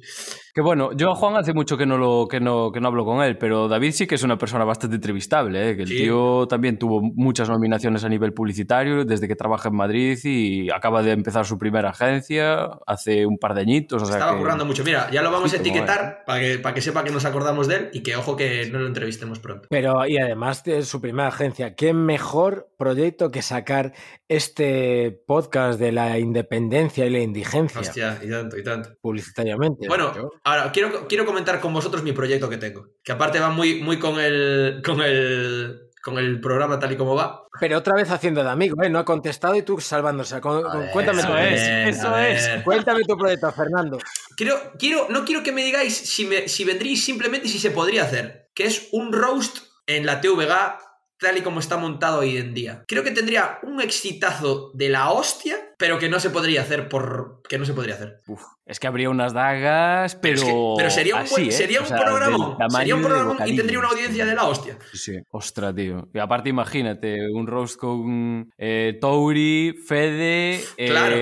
Que 0.57 0.63
bueno, 0.63 0.93
yo 0.93 1.11
a 1.11 1.15
Juan 1.15 1.37
hace 1.37 1.53
mucho 1.53 1.77
que 1.77 1.85
no, 1.85 1.99
lo, 1.99 2.27
que, 2.29 2.41
no, 2.41 2.73
que 2.73 2.81
no 2.81 2.89
hablo 2.89 3.05
con 3.05 3.23
él, 3.23 3.37
pero 3.37 3.69
David 3.69 3.91
sí 3.93 4.07
que 4.07 4.15
es 4.15 4.23
una 4.23 4.39
persona 4.39 4.65
bastante 4.65 4.97
entrevistable, 4.97 5.73
¿eh? 5.73 5.77
que 5.77 5.83
el 5.83 5.89
Sí. 5.89 5.97
tío 5.99 6.49
también 6.49 6.79
tuvo 6.79 7.03
muchas 7.03 7.51
nominaciones 7.51 8.05
a 8.05 8.09
nivel 8.09 8.33
publicitario 8.33 9.05
desde 9.05 9.29
que 9.29 9.37
trabaja 9.37 9.69
en 9.69 9.77
Madrid 9.77 10.19
y 10.25 10.71
acaba 10.71 11.03
de 11.03 11.11
empezar 11.13 11.45
su 11.45 11.59
primera 11.59 11.91
agencia 11.91 12.71
hace 12.87 13.27
un 13.27 13.37
par 13.37 13.53
de 13.55 13.61
añitos. 13.61 14.03
O 14.03 14.07
sea 14.07 14.15
Estaba 14.15 14.33
que- 14.33 14.39
currando 14.39 14.65
mucho. 14.65 14.83
Mira, 14.83 15.11
ya 15.11 15.21
lo 15.21 15.31
vamos 15.31 15.53
a 15.53 15.57
Sí, 15.57 15.61
etiquetar 15.61 16.23
para 16.27 16.41
que, 16.41 16.59
para 16.59 16.75
que 16.75 16.81
sepa 16.81 17.05
que 17.05 17.11
nos 17.11 17.27
acordamos 17.27 17.69
de 17.69 17.75
él 17.77 17.91
y 17.93 18.03
que 18.03 18.17
ojo 18.17 18.35
que 18.35 18.71
no 18.73 18.79
lo 18.79 18.87
entrevistemos 18.87 19.39
pronto. 19.41 19.69
Pero, 19.69 20.07
y 20.07 20.17
además 20.17 20.65
de 20.65 20.85
su 20.85 21.03
primera 21.03 21.29
agencia, 21.29 21.75
¿qué 21.75 21.93
mejor 21.93 22.71
proyecto 22.79 23.31
que 23.31 23.43
sacar 23.43 23.93
este 24.29 25.23
podcast 25.27 25.79
de 25.79 25.93
la 25.93 26.19
independencia 26.19 27.05
y 27.05 27.11
la 27.11 27.19
indigencia 27.21 27.81
Hostia, 27.83 28.19
y 28.23 28.31
tanto, 28.31 28.57
y 28.57 28.63
tanto. 28.65 28.91
publicitariamente? 29.03 29.87
Bueno, 29.89 30.13
ahora 30.47 30.73
quiero, 30.73 31.07
quiero 31.09 31.27
comentar 31.27 31.61
con 31.61 31.75
vosotros 31.75 32.03
mi 32.03 32.13
proyecto 32.13 32.49
que 32.49 32.57
tengo. 32.57 32.89
Que 33.05 33.13
aparte 33.13 33.39
va 33.41 33.51
muy, 33.51 33.83
muy 33.83 33.99
con 33.99 34.19
el. 34.19 34.81
con 34.85 35.01
el. 35.03 35.83
con 36.03 36.19
el 36.19 36.41
programa 36.41 36.79
tal 36.79 36.93
y 36.93 36.97
como 36.97 37.15
va. 37.15 37.43
Pero 37.61 37.79
otra 37.79 37.95
vez 37.95 38.11
haciendo 38.11 38.43
de 38.45 38.51
amigo, 38.51 38.83
¿eh? 38.83 38.89
No 38.91 38.99
ha 38.99 39.05
contestado 39.05 39.57
y 39.57 39.63
tú 39.63 39.81
salvándose. 39.81 40.41
Con- 40.41 40.63
con- 40.63 40.81
ver, 40.81 40.91
cuéntame, 40.93 41.23
tu 41.23 41.33
ver, 41.33 41.49
proyecto. 41.49 41.89
eso 41.89 42.19
es. 42.19 42.63
cuéntame 42.65 43.01
tu 43.07 43.17
proyecto, 43.19 43.51
Fernando. 43.53 43.99
Quiero, 44.37 44.57
quiero, 44.79 45.07
no 45.11 45.25
quiero 45.25 45.43
que 45.43 45.53
me 45.53 45.65
digáis 45.65 45.97
si, 45.97 46.27
me, 46.27 46.49
si 46.49 46.65
vendréis 46.65 47.05
simplemente 47.05 47.49
si 47.49 47.59
se 47.59 47.71
podría 47.71 48.05
hacer. 48.05 48.51
Que 48.55 48.65
es 48.67 48.89
un 48.93 49.13
roast 49.13 49.59
en 49.87 50.07
la 50.07 50.21
TVG 50.21 50.79
tal 51.19 51.39
y 51.39 51.41
como 51.43 51.61
está 51.61 51.77
montado 51.77 52.21
hoy 52.21 52.37
en 52.37 52.53
día. 52.55 52.85
Creo 52.87 53.03
que 53.03 53.11
tendría 53.11 53.59
un 53.63 53.81
exitazo 53.81 54.71
de 54.75 54.89
la 54.89 55.11
hostia, 55.11 55.57
pero 55.79 55.99
que 55.99 56.09
no 56.09 56.21
se 56.21 56.31
podría 56.31 56.63
hacer 56.63 56.89
por. 56.89 57.41
que 57.49 57.59
no 57.59 57.65
se 57.65 57.73
podría 57.75 57.95
hacer. 57.95 58.21
Uf, 58.27 58.43
es 58.67 58.81
que 58.81 58.87
habría 58.87 59.09
unas 59.11 59.33
dagas, 59.33 60.17
pero. 60.17 60.35
es 60.37 60.45
que- 60.45 60.75
pero 60.77 60.91
sería 60.91 61.15
un, 61.17 61.21
así, 61.23 61.31
buen- 61.35 61.49
¿eh? 61.49 61.53
sería 61.53 61.79
O 61.79 61.83
un 61.83 61.89
sea, 61.89 61.97
tamaño 61.99 62.71
Sería 62.71 62.95
un 62.97 63.03
de 63.03 63.09
programón 63.09 63.37
y 63.47 63.57
tendría 63.57 63.79
una 63.79 63.89
audiencia 63.89 64.27
de 64.27 64.35
la 64.35 64.45
hostia. 64.45 64.79
Sí, 64.93 64.99
sí. 64.99 65.13
Ostras, 65.31 65.75
tío. 65.75 66.09
Y 66.13 66.19
aparte, 66.19 66.49
imagínate, 66.51 67.17
un 67.33 67.47
roast 67.47 67.79
con 67.79 68.51
eh, 68.59 68.99
Touri, 69.01 69.75
Fede, 69.87 70.61
eh, 70.77 70.89
Claro. 70.89 71.17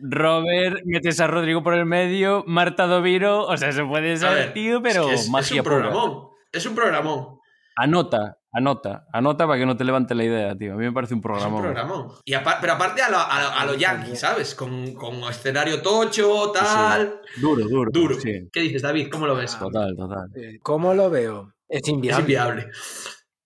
Robert, 0.00 0.78
metes 0.84 1.20
a 1.20 1.26
Rodrigo 1.26 1.62
por 1.62 1.74
el 1.74 1.84
medio, 1.86 2.44
Marta 2.46 2.86
Doviro. 2.86 3.46
O 3.46 3.56
sea, 3.56 3.72
se 3.72 3.84
puede 3.84 4.16
ser, 4.16 4.34
ver, 4.34 4.52
tío, 4.52 4.82
pero 4.82 5.02
es, 5.02 5.08
que 5.08 5.14
es- 5.14 5.20
es 5.22 5.30
magia 5.30 5.62
un 5.62 5.64
pura. 5.64 5.76
programón. 5.76 6.28
Es 6.52 6.66
un 6.66 6.74
programón. 6.74 7.37
Anota, 7.80 8.38
anota, 8.52 9.06
anota 9.12 9.46
para 9.46 9.58
que 9.60 9.66
no 9.66 9.76
te 9.76 9.84
levante 9.84 10.14
la 10.16 10.24
idea, 10.24 10.56
tío. 10.56 10.72
A 10.72 10.76
mí 10.76 10.84
me 10.84 10.92
parece 10.92 11.14
un 11.14 11.18
Es 11.20 11.24
un 11.24 11.30
programa. 11.30 11.60
programón. 11.62 12.08
Y 12.24 12.34
pero 12.60 12.72
aparte 12.72 13.02
a 13.02 13.08
lo, 13.08 13.18
a 13.18 13.40
lo- 13.42 13.52
a 13.52 13.66
lo 13.66 13.74
yankee, 13.74 14.16
¿sabes? 14.16 14.54
Con, 14.56 14.94
con 14.94 15.14
escenario 15.30 15.80
tocho, 15.80 16.50
tal. 16.52 17.20
Duro, 17.36 17.64
duro. 17.68 17.90
Duro. 17.92 18.14
Sí, 18.20 18.48
¿Qué 18.52 18.60
dices, 18.60 18.82
David? 18.82 19.08
¿Cómo 19.12 19.26
lo 19.28 19.36
ves? 19.36 19.56
total, 19.56 19.94
total. 19.96 20.28
Eh, 20.34 20.58
¿Cómo 20.60 20.92
lo 20.92 21.08
veo? 21.08 21.52
Es 21.68 21.82
Es 21.82 21.88
inviable. 21.88 22.20
inviable. 22.22 22.70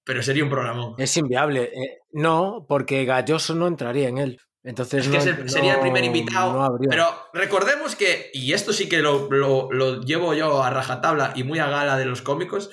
Pero 0.05 0.23
sería 0.23 0.45
un 0.45 0.51
programón. 0.51 0.95
Es 0.99 1.17
inviable. 1.17 1.65
Eh, 1.65 1.99
no, 2.13 2.65
porque 2.69 3.05
Galloso 3.05 3.55
no 3.55 3.67
entraría 3.67 4.09
en 4.09 4.19
él. 4.19 4.41
Entonces 4.65 5.05
Es 5.05 5.11
que 5.11 5.17
no- 5.19 5.23
es 5.23 5.27
el- 5.41 5.51
sería 5.51 5.75
el 5.75 5.81
primer 5.81 6.05
invitado. 6.05 6.53
no 6.71 6.79
pero 6.89 7.05
recordemos 7.35 7.97
que, 7.97 8.31
y 8.33 8.53
esto 8.53 8.73
sí 8.73 8.89
que 8.89 9.01
lo, 9.01 9.29
lo- 9.31 9.69
lo 9.73 10.01
llevo 10.01 10.35
yo 10.35 10.63
a 10.63 10.71
rajatabla 10.71 11.33
y 11.35 11.43
muy 11.43 11.59
a 11.59 11.67
gala 11.69 11.97
de 11.99 12.05
los 12.05 12.23
cómicos, 12.23 12.71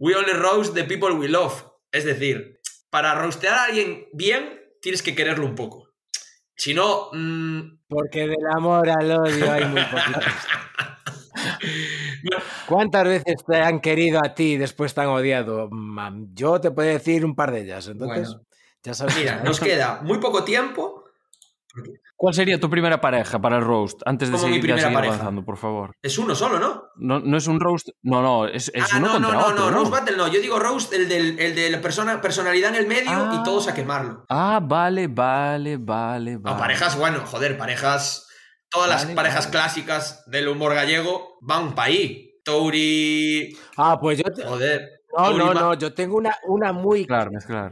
we 0.00 0.14
only 0.16 0.32
roast 0.32 0.74
the 0.74 0.82
people 0.84 1.12
we 1.12 1.28
love. 1.28 1.64
Es 1.92 2.04
decir, 2.04 2.60
para 2.90 3.14
roastear 3.14 3.54
a 3.54 3.64
alguien 3.66 4.08
bien, 4.12 4.60
tienes 4.82 5.02
que 5.02 5.14
quererlo 5.14 5.46
un 5.46 5.54
poco. 5.54 5.88
Si 6.56 6.74
no, 6.74 7.08
mm, 7.12 7.78
Porque 7.88 8.26
del 8.26 8.46
amor 8.54 8.90
al 8.90 9.10
odio 9.12 9.50
hay 9.52 9.64
muy 9.66 9.82
poquito. 9.84 10.20
¿Cuántas 12.66 13.04
veces 13.04 13.36
te 13.46 13.56
han 13.56 13.80
querido 13.80 14.20
a 14.22 14.34
ti 14.34 14.52
y 14.54 14.56
después 14.56 14.94
te 14.94 15.00
han 15.00 15.08
odiado? 15.08 15.68
Mam, 15.70 16.28
Yo 16.34 16.60
te 16.60 16.70
puedo 16.70 16.88
decir 16.88 17.24
un 17.24 17.34
par 17.34 17.52
de 17.52 17.62
ellas. 17.62 17.86
Entonces, 17.88 18.28
Bueno. 18.28 18.46
ya 18.82 18.94
sabes. 18.94 19.16
mira, 19.16 19.42
nos 19.42 19.60
queda 19.60 20.00
muy 20.02 20.18
poco 20.18 20.44
tiempo. 20.44 21.04
¿Cuál 22.22 22.34
sería 22.34 22.60
tu 22.60 22.68
primera 22.68 23.00
pareja 23.00 23.40
para 23.40 23.56
el 23.56 23.62
roast? 23.64 24.02
Antes 24.04 24.28
de 24.28 24.34
mi 24.34 24.38
seguir, 24.40 24.54
de 24.56 24.60
primera 24.60 24.82
seguir 24.82 24.94
pareja. 24.94 25.14
avanzando, 25.14 25.42
por 25.42 25.56
favor. 25.56 25.92
Es 26.02 26.18
uno 26.18 26.34
solo, 26.34 26.58
¿no? 26.58 26.82
No, 26.96 27.18
no 27.18 27.36
es 27.38 27.46
un 27.46 27.58
roast. 27.60 27.88
No, 28.02 28.20
no, 28.20 28.46
es, 28.46 28.70
es 28.74 28.84
ah, 28.92 28.98
uno 28.98 29.06
no, 29.14 29.18
no, 29.20 29.28
contra 29.28 29.40
no, 29.40 29.46
otro. 29.46 29.64
no, 29.64 29.70
¿no? 29.70 29.76
Roast 29.78 29.90
Battle 29.90 30.16
no. 30.18 30.28
Yo 30.28 30.38
digo 30.42 30.58
Roast, 30.58 30.92
el, 30.92 31.08
del, 31.08 31.40
el 31.40 31.54
de 31.54 31.70
la 31.70 31.80
persona, 31.80 32.20
personalidad 32.20 32.74
en 32.74 32.82
el 32.82 32.86
medio 32.86 33.08
Ah. 33.10 33.38
y 33.40 33.42
todos 33.42 33.68
a 33.68 33.72
quemarlo. 33.74 34.26
Ah, 34.28 34.60
vale, 34.62 35.06
vale, 35.08 35.78
vale, 35.78 36.34
A 36.34 36.38
vale. 36.38 36.58
parejas, 36.58 36.98
bueno, 36.98 37.20
joder, 37.24 37.56
parejas. 37.56 38.28
Todas 38.68 38.90
las 38.90 39.06
parejas 39.06 39.46
vale. 39.46 39.50
clásicas 39.52 40.22
del 40.26 40.48
humor 40.48 40.74
gallego 40.74 41.38
van 41.40 41.74
para 41.74 41.88
ahí. 41.88 42.26
Touri. 42.44 43.56
Ah, 43.78 43.98
pues 43.98 44.18
yo. 44.18 44.24
te- 44.32 44.44
Joder. 44.44 44.99
No, 45.16 45.32
no, 45.32 45.54
no. 45.54 45.74
Yo 45.74 45.92
tengo 45.94 46.16
una, 46.16 46.36
una 46.46 46.72
muy. 46.72 47.04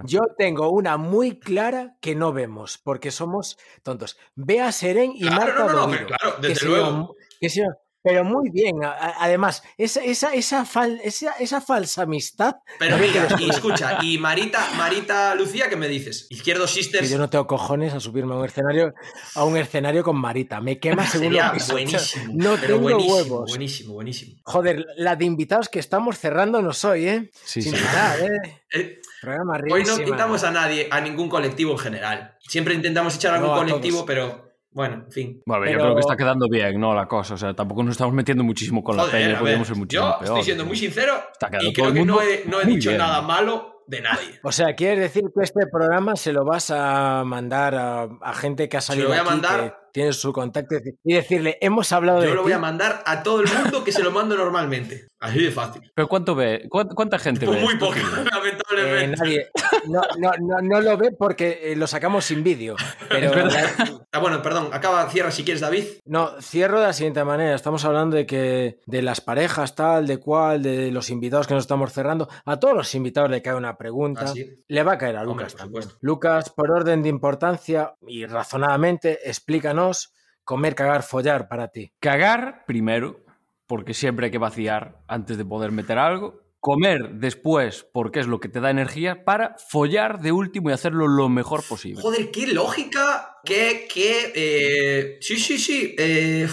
Yo 0.05 0.21
tengo 0.37 0.71
una 0.71 0.97
muy 0.97 1.39
clara 1.39 1.97
que 2.01 2.15
no 2.15 2.33
vemos, 2.33 2.79
porque 2.79 3.11
somos 3.11 3.59
tontos. 3.83 4.19
Bea 4.35 4.73
Serén 4.73 5.13
y 5.15 5.21
Claro, 5.21 5.37
Marta 5.37 5.59
no, 5.67 5.73
no, 5.73 5.87
no, 5.87 5.91
pero 5.93 6.07
claro, 6.07 6.37
que 6.41 6.49
desde 6.49 6.61
se 6.61 6.67
luego. 6.67 7.17
que 7.41 7.49
se 7.49 7.61
llevan- 7.61 7.77
pero 8.09 8.25
muy 8.25 8.49
bien. 8.51 8.77
Además, 9.19 9.63
esa, 9.77 10.03
esa, 10.03 10.33
esa, 10.35 10.65
fal- 10.65 11.01
esa, 11.05 11.33
esa 11.33 11.61
falsa 11.61 12.03
amistad. 12.03 12.57
Pero 12.79 12.97
que 12.97 13.03
mira, 13.09 13.29
y 13.39 13.51
escucha, 13.51 13.99
y 14.03 14.19
Marita, 14.19 14.67
Marita 14.77 15.35
Lucía, 15.35 15.69
¿qué 15.69 15.77
me 15.77 15.89
dices? 15.89 16.27
Izquierdo 16.31 16.65
Que 16.65 16.71
Sisters. 16.73 17.11
yo 17.11 17.19
no 17.19 17.29
tengo 17.29 17.47
cojones 17.47 17.93
a 17.93 18.01
subirme 18.01 18.35
a 18.35 18.39
un 18.39 18.45
escenario, 18.47 18.95
a 19.35 19.45
un 19.45 19.57
escenario 19.57 20.03
con 20.03 20.17
Marita. 20.17 20.61
Me 20.61 20.79
quema 20.79 21.07
según 21.07 21.27
Sería 21.29 21.53
lo 21.53 21.67
buenísimo. 21.73 22.33
No 22.35 22.55
pero 22.57 22.67
tengo 22.67 22.81
buenísimo, 22.81 23.15
huevos. 23.15 23.51
Buenísimo, 23.51 23.95
buenísimo. 23.95 24.35
Joder, 24.45 24.87
la 24.97 25.17
de 25.17 25.25
invitados 25.25 25.69
que 25.69 25.79
estamos 25.79 26.19
cerrando 26.19 26.63
no 26.63 26.73
soy, 26.73 27.09
¿eh? 27.09 27.31
Sí, 27.45 27.63
Sin 27.63 27.75
sí. 27.77 27.85
parar, 27.85 28.21
¿eh? 28.21 28.63
Eh, 28.71 29.01
Programa 29.23 29.59
hoy 29.73 29.83
no 29.83 29.97
quitamos 29.97 30.45
a 30.45 30.51
nadie, 30.51 30.89
a 30.91 31.01
ningún 31.01 31.29
colectivo 31.31 31.73
en 31.73 31.79
general. 31.79 32.37
Siempre 32.47 32.75
intentamos 32.75 33.17
echar 33.17 33.33
a 33.33 33.37
algún 33.37 33.51
No, 33.51 33.55
a 33.57 33.59
colectivo, 33.65 33.97
todos. 34.05 34.07
pero 34.07 34.48
bueno, 34.79 34.95
en 35.07 35.11
fin. 35.13 35.43
Bueno, 35.45 35.61
ver, 35.63 35.73
yo 35.73 35.77
Pero- 35.79 35.85
creo 35.87 35.95
que 35.97 36.01
está 36.01 36.17
quedando 36.17 36.47
bien, 36.49 36.79
¿no? 36.81 36.95
La 36.95 37.07
cosa. 37.09 37.35
O 37.35 37.37
sea, 37.37 37.53
tampoco 37.53 37.83
nos 37.83 37.93
estamos 37.93 38.15
metiendo 38.15 38.45
muchísimo 38.45 38.85
con 38.85 38.97
la 38.97 39.03
Joder, 39.03 39.35
a 39.35 39.39
Podríamos 39.41 39.67
ser 39.67 39.77
muchísimo 39.77 40.07
yo 40.09 40.19
peor. 40.21 40.25
estoy 40.25 40.43
siendo 40.45 40.65
muy 40.65 40.77
sincero 40.77 41.15
Está 41.33 41.51
quedando 41.51 41.69
y 41.69 41.73
todo 41.73 41.85
creo 41.91 41.95
que 41.95 42.05
no 42.05 42.23
he, 42.23 42.45
no 42.47 42.61
he 42.61 42.65
muy 42.65 42.77
dicho 42.77 42.91
bien. 42.91 42.99
nada 43.01 43.21
malo 43.23 43.83
de 43.89 44.01
nadie. 44.03 44.39
O 44.43 44.53
sea, 44.53 44.75
¿quieres 44.77 45.01
decir 45.01 45.25
que 45.35 45.43
este 45.43 45.67
programa 45.67 46.15
se 46.15 46.33
lo 46.33 46.45
vas 46.45 46.71
a 46.71 47.25
mandar 47.25 47.75
a, 47.75 48.03
a 48.21 48.35
gente 48.35 48.69
que 48.69 48.77
ha 48.77 48.81
Se 48.81 48.89
salido 48.89 49.05
lo 49.09 49.11
voy 49.11 49.19
a 49.19 49.23
aquí 49.23 49.31
mandar 49.31 49.81
tienes 49.93 50.17
su 50.21 50.33
contacto 50.33 50.75
y 50.75 50.79
decir- 50.79 50.95
y 51.03 51.15
decirle, 51.15 51.59
hemos 51.61 51.91
hablado 51.93 52.21
de 52.21 52.29
Yo 52.29 52.35
lo 52.35 52.43
ti. 52.43 52.45
voy 52.45 52.53
a 52.53 52.59
mandar 52.59 53.03
a 53.05 53.23
todo 53.25 53.41
el 53.41 53.49
mundo 53.51 53.83
que 53.83 53.91
se 53.91 54.03
lo 54.05 54.13
mando 54.13 54.37
normalmente. 54.37 55.09
Así 55.21 55.43
de 55.45 55.51
fácil. 55.51 55.91
¿Pero 55.95 56.07
cuánto 56.09 56.35
ve? 56.37 56.69
¿Cuánta, 56.69 57.19
gente 57.19 57.45
Pues 57.47 57.59
ve? 57.59 57.65
muy 57.65 57.77
poco, 57.77 57.95
tío? 57.95 58.03
Eh, 58.19 58.25
lamentablemente. 58.31 59.17
nadie. 59.17 59.49
No, 59.89 60.01
no, 60.19 60.31
no, 60.41 60.61
no 60.63 60.81
lo 60.81 60.97
ve 60.97 61.11
porque 61.11 61.59
eh, 61.65 61.77
lo 61.77 61.87
sacamos 61.89 62.25
sin 62.27 62.45
vídeo. 62.45 62.77
Pero 63.09 63.33
Ah, 64.13 64.21
bueno, 64.21 64.41
perdón, 64.43 64.69
acaba, 64.73 65.09
cierra 65.11 65.31
si 65.33 65.43
quieres, 65.45 65.61
David. 65.61 65.85
no, 66.05 66.41
cierro 66.41 66.81
de 66.81 66.87
la 66.87 66.93
siguiente 66.93 67.25
manera. 67.25 67.55
Estamos 67.55 67.85
hablando 67.85 68.17
de 68.17 68.27
que 68.27 68.79
de 68.87 69.03
las 69.03 69.21
parejas, 69.21 69.75
tal, 69.75 70.07
de 70.07 70.19
cuál, 70.19 70.63
de 70.63 70.91
los 70.93 71.11
invitados 71.11 71.47
que 71.49 71.55
nos 71.55 71.65
estamos 71.65 71.93
cerrando. 71.93 72.29
A 72.45 72.59
todos 72.61 72.75
los 72.77 72.95
invitados 72.95 73.31
le 73.31 73.43
cae 73.43 73.55
una 73.55 73.77
pregunta. 73.77 74.23
Ah, 74.27 74.29
sí. 74.29 74.47
Le 74.69 74.83
va 74.85 74.93
a 74.93 74.99
caer 74.99 75.17
a 75.17 75.23
Hombre, 75.23 75.35
Lucas 75.45 75.53
por 75.53 75.59
también. 75.61 75.83
supuesto. 75.83 75.99
Lucas, 76.03 76.51
por 76.51 76.71
orden 76.71 77.03
de 77.03 77.09
importancia 77.09 77.95
y 78.07 78.25
razonadamente, 78.27 79.29
explícanos 79.29 80.13
comer, 80.45 80.75
cagar, 80.75 81.03
follar 81.03 81.49
para 81.49 81.69
ti. 81.69 81.93
Cagar 82.01 82.65
primero, 82.67 83.21
porque 83.69 83.95
siempre 83.95 84.27
hay 84.27 84.33
que 84.33 84.39
vaciar 84.39 85.05
antes 85.07 85.39
de 85.39 85.45
poder 85.45 85.71
meter 85.71 85.99
algo. 85.99 86.43
Comer 86.59 87.11
después, 87.13 87.87
porque 87.93 88.19
es 88.19 88.27
lo 88.27 88.41
que 88.41 88.49
te 88.49 88.61
da 88.61 88.71
energía. 88.71 89.25
Para 89.25 89.55
follar 89.69 90.21
de 90.21 90.33
último 90.33 90.71
y 90.71 90.73
hacerlo 90.73 91.07
lo 91.07 91.29
mejor 91.29 91.63
posible. 91.69 92.03
Joder, 92.03 92.33
qué 92.33 92.49
lógica, 92.49 93.37
qué, 93.45 93.87
qué, 93.93 94.33
eh, 94.35 95.19
sí, 95.21 95.37
sí, 95.37 95.59
sí, 95.59 95.95
eh, 95.97 96.49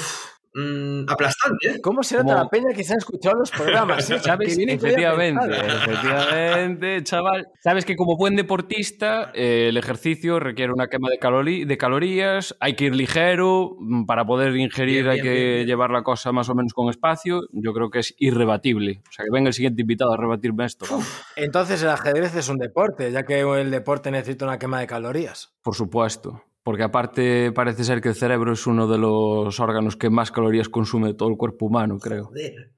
mm, 0.56 1.06
aplastante, 1.10 1.68
¿eh? 1.70 1.82
¿Cómo 1.82 2.01
se 2.03 2.16
nota 2.16 2.28
Como- 2.30 2.43
la 2.43 2.49
peña 2.49 2.74
que 2.76 2.84
se 2.84 2.93
ha 2.93 2.97
escuchado 2.97 3.38
los 3.39 3.51
programas? 3.51 4.10
eh? 4.10 4.16
Efectivamente, 4.76 5.56
efectivamente, 5.56 7.03
chaval. 7.03 7.47
Sabes 7.64 7.86
que 7.86 7.95
como 7.95 8.18
buen 8.18 8.36
deportista, 8.36 9.32
eh, 9.34 9.68
el 9.70 9.78
ejercicio 9.78 10.39
requiere 10.39 10.72
una 10.74 10.88
quema 10.88 11.10
de, 11.10 11.20
calori- 11.20 11.66
de 11.66 11.78
calorías, 11.78 12.56
hay 12.60 12.76
que 12.76 12.86
ir 12.86 12.95
ligero, 12.95 13.76
mm, 13.80 14.06
para 14.06 14.26
poder 14.26 14.56
ingerir 14.56 15.03
Bien, 15.03 15.08
hay 15.10 15.22
bien, 15.22 15.34
que 15.34 15.53
bien, 15.56 15.68
llevar 15.68 15.91
la 15.91 16.03
cosa 16.03 16.32
más 16.32 16.49
o 16.49 16.56
menos 16.56 16.74
con 16.74 16.89
espacio. 16.89 17.41
Yo 17.51 17.74
creo 17.74 17.89
que 17.89 17.99
es 17.99 18.16
irrebatible. 18.18 19.01
O 19.10 19.12
sea, 19.12 19.26
que 19.26 19.32
venga 19.32 19.49
el 19.49 19.53
siguiente 19.53 19.82
invitado 19.82 20.14
a 20.14 20.18
rebatirme 20.18 20.66
esto. 20.66 20.86
Entonces 21.36 21.82
el 21.84 21.89
ajedrez 21.89 22.36
es 22.36 22.49
un 22.49 22.58
deporte, 22.58 23.12
ya 23.12 23.24
que 23.24 23.41
el 23.41 23.72
deporte 23.72 24.12
necesita 24.12 24.45
una 24.45 24.58
quema 24.60 24.80
de 24.80 24.88
calorías. 24.88 25.53
Por 25.62 25.76
supuesto. 25.76 26.43
Porque 26.66 26.82
aparte 26.82 27.51
parece 27.51 27.84
ser 27.84 28.01
que 28.01 28.09
el 28.09 28.16
cerebro 28.16 28.51
es 28.51 28.66
uno 28.66 28.88
de 28.88 28.97
los 28.97 29.59
órganos 29.59 29.95
que 29.95 30.09
más 30.09 30.32
calorías 30.32 30.68
consume 30.68 31.13
todo 31.13 31.30
el 31.30 31.38
cuerpo 31.38 31.68
humano, 31.68 31.99
creo. 31.99 32.26
Joder. 32.26 32.72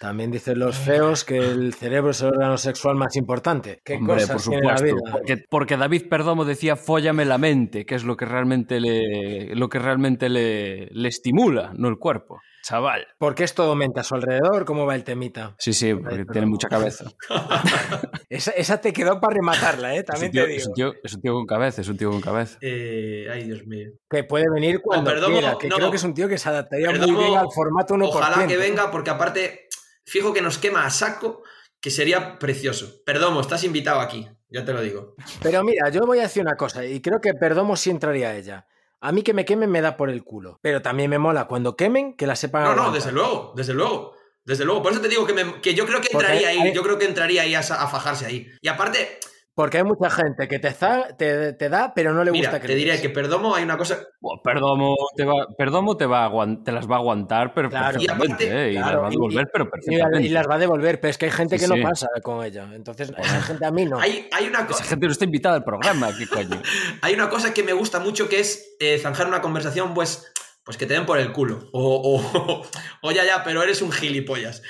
También 0.00 0.30
dicen 0.30 0.58
los 0.58 0.78
feos 0.78 1.22
que 1.22 1.36
el 1.36 1.74
cerebro 1.74 2.12
es 2.12 2.22
el 2.22 2.28
órgano 2.28 2.56
sexual 2.56 2.96
más 2.96 3.14
importante. 3.16 3.80
¿Qué 3.84 3.96
Hombre, 3.96 4.14
cosas 4.14 4.42
por 4.42 4.52
tiene 4.52 4.66
la 4.66 4.78
supuesto. 4.78 4.96
vida? 4.96 5.12
Porque, 5.12 5.44
porque 5.50 5.76
David 5.76 6.08
Perdomo 6.08 6.46
decía 6.46 6.76
fóllame 6.76 7.26
la 7.26 7.36
mente, 7.36 7.84
que 7.84 7.94
es 7.94 8.04
lo 8.04 8.16
que 8.16 8.24
realmente 8.24 8.80
le, 8.80 9.54
lo 9.54 9.68
que 9.68 9.80
realmente 9.80 10.30
le, 10.30 10.88
le 10.90 11.08
estimula, 11.08 11.72
no 11.76 11.88
el 11.88 11.98
cuerpo. 11.98 12.40
Chaval. 12.66 13.06
Porque 13.18 13.44
es 13.44 13.54
todo 13.54 13.76
mente 13.76 14.00
a 14.00 14.02
su 14.02 14.16
alrededor, 14.16 14.64
¿cómo 14.64 14.86
va 14.86 14.96
el 14.96 15.04
temita? 15.04 15.54
Sí, 15.56 15.72
sí, 15.72 15.94
porque 15.94 16.16
pero- 16.16 16.32
tiene 16.32 16.46
mucha 16.48 16.66
cabeza. 16.68 17.04
Esa, 18.28 18.50
esa 18.50 18.80
te 18.80 18.92
quedó 18.92 19.20
para 19.20 19.34
rematarla, 19.34 19.94
¿eh? 19.94 20.02
También 20.02 20.32
tío, 20.32 20.44
te 20.44 20.56
es, 20.56 20.66
un 20.66 20.74
digo. 20.74 20.90
tío, 20.90 21.00
es 21.04 21.14
un 21.14 21.20
tío 21.20 21.32
con 21.34 21.46
cabeza, 21.46 21.80
es 21.82 21.88
un 21.88 21.96
tío 21.96 22.10
con 22.10 22.20
cabeza. 22.20 22.58
Eh, 22.60 23.28
ay, 23.32 23.44
Dios 23.44 23.64
mío. 23.66 23.90
Que 24.10 24.24
puede 24.24 24.46
venir 24.52 24.80
cuando 24.82 25.12
Perdomo, 25.12 25.38
quiera, 25.38 25.56
que 25.58 25.68
no. 25.68 25.76
creo 25.76 25.90
que 25.92 25.96
es 25.96 26.02
un 26.02 26.12
tío 26.12 26.28
que 26.28 26.36
se 26.36 26.48
adaptaría 26.48 26.88
Perdomo, 26.88 27.12
muy 27.12 27.24
bien 27.24 27.38
al 27.38 27.46
formato 27.54 27.94
1%. 27.94 28.08
Ojalá 28.08 28.46
que 28.48 28.56
venga, 28.56 28.90
porque 28.90 29.10
aparte, 29.10 29.68
fijo 30.04 30.32
que 30.34 30.42
nos 30.42 30.58
quema 30.58 30.84
a 30.84 30.90
saco, 30.90 31.44
que 31.80 31.90
sería 31.92 32.36
precioso. 32.40 33.00
Perdomo, 33.06 33.40
estás 33.42 33.62
invitado 33.62 34.00
aquí, 34.00 34.26
ya 34.50 34.64
te 34.64 34.72
lo 34.72 34.82
digo. 34.82 35.14
Pero 35.40 35.62
mira, 35.62 35.88
yo 35.90 36.00
voy 36.04 36.18
a 36.18 36.22
decir 36.22 36.42
una 36.42 36.56
cosa, 36.56 36.84
y 36.84 37.00
creo 37.00 37.20
que 37.20 37.32
Perdomo 37.34 37.76
sí 37.76 37.90
entraría 37.90 38.30
a 38.30 38.36
ella. 38.36 38.66
A 39.00 39.12
mí 39.12 39.22
que 39.22 39.34
me 39.34 39.44
quemen 39.44 39.70
me 39.70 39.80
da 39.80 39.96
por 39.96 40.10
el 40.10 40.24
culo. 40.24 40.58
Pero 40.62 40.82
también 40.82 41.10
me 41.10 41.18
mola 41.18 41.46
cuando 41.46 41.76
quemen 41.76 42.14
que 42.14 42.26
la 42.26 42.36
sepan 42.36 42.64
No, 42.64 42.74
no, 42.74 42.90
desde 42.92 43.12
luego, 43.12 43.52
desde 43.56 43.74
luego. 43.74 44.14
Desde 44.44 44.64
luego, 44.64 44.80
por 44.82 44.92
eso 44.92 45.00
te 45.00 45.08
digo 45.08 45.26
que, 45.26 45.32
me- 45.32 45.60
que 45.60 45.74
yo 45.74 45.86
creo 45.86 46.00
que 46.00 46.08
entraría 46.12 46.48
ahí, 46.50 46.72
yo 46.72 46.82
creo 46.84 46.98
que 46.98 47.04
entraría 47.04 47.42
ahí 47.42 47.54
a 47.56 47.62
fajarse 47.62 48.26
ahí. 48.26 48.46
Y 48.60 48.68
aparte, 48.68 49.18
Porque 49.56 49.78
hay 49.78 49.84
mucha 49.84 50.10
gente 50.10 50.48
que 50.48 50.58
te, 50.58 50.70
za- 50.70 51.16
te, 51.16 51.54
te 51.54 51.70
da, 51.70 51.94
pero 51.94 52.12
no 52.12 52.22
le 52.24 52.30
mira, 52.30 52.50
gusta 52.50 52.60
que 52.60 52.68
te 52.68 52.74
des. 52.74 53.00
que 53.00 53.08
Perdomo 53.08 53.54
hay 53.54 53.64
una 53.64 53.78
cosa, 53.78 53.98
Buah, 54.20 54.42
Perdomo 54.44 54.94
te 55.16 55.24
va, 55.24 55.46
Perdomo 55.56 55.96
te, 55.96 56.04
va 56.04 56.24
a 56.24 56.28
aguan- 56.28 56.62
te 56.62 56.72
las 56.72 56.86
va 56.86 56.96
a 56.96 56.98
aguantar 56.98 57.54
pero 57.54 57.70
Claro. 57.70 57.98
Y 57.98 58.06
perfectamente, 58.06 58.44
aparte- 58.50 58.66
¿eh? 58.68 58.72
y 58.72 58.74
las 58.74 58.96
va 58.98 59.06
a 59.06 59.08
y- 59.08 59.12
devolver, 59.12 59.48
pero 59.50 59.64
Y, 59.64 59.68
perfectamente. 59.70 60.26
y 60.26 60.28
las 60.28 60.46
va 60.46 60.54
a 60.56 60.58
devolver, 60.58 61.00
pero 61.00 61.10
es 61.10 61.16
que 61.16 61.24
hay 61.24 61.30
gente 61.32 61.58
Sí, 61.58 61.66
que 61.66 61.74
no 61.74 61.82
pasa 61.88 62.06
con 62.22 62.44
ella. 62.44 62.68
Entonces, 62.74 63.10
esa 63.16 63.40
gente 63.42 63.64
a 63.64 63.70
mí 63.70 63.86
no. 63.86 63.98
hay, 63.98 64.28
hay 64.30 64.46
una 64.46 64.58
Esa 64.58 64.66
cosa, 64.68 64.84
gente 64.84 65.06
no 65.06 65.12
está 65.12 65.24
invitada 65.24 65.54
al 65.56 65.64
programa, 65.64 66.10
¿qué 66.18 66.26
coño? 66.26 66.60
hay 67.00 67.14
una 67.14 67.30
cosa 67.30 67.54
que 67.54 67.62
me 67.62 67.72
gusta 67.72 67.98
mucho 67.98 68.28
que 68.28 68.40
es 68.40 68.76
eh, 68.78 68.98
zanjar 68.98 69.26
una 69.26 69.40
conversación, 69.40 69.94
pues, 69.94 70.30
pues 70.64 70.76
que 70.76 70.84
te 70.84 70.92
den 70.92 71.06
por 71.06 71.18
el 71.18 71.32
culo. 71.32 71.70
O, 71.72 72.20
o, 72.20 72.62
o 73.08 73.10
ya, 73.10 73.24
ya, 73.24 73.42
pero 73.42 73.62
eres 73.62 73.80
un 73.80 73.90
gilipollas. 73.90 74.62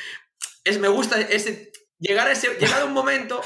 Es, 0.62 0.78
me 0.78 0.87
gusta 0.87 1.20
ese, 1.20 1.72
llegar 1.99 2.28
a 2.28 2.30
ese, 2.30 2.55
llegar 2.61 2.82
a 2.82 2.84
un 2.84 2.93
momento, 2.93 3.41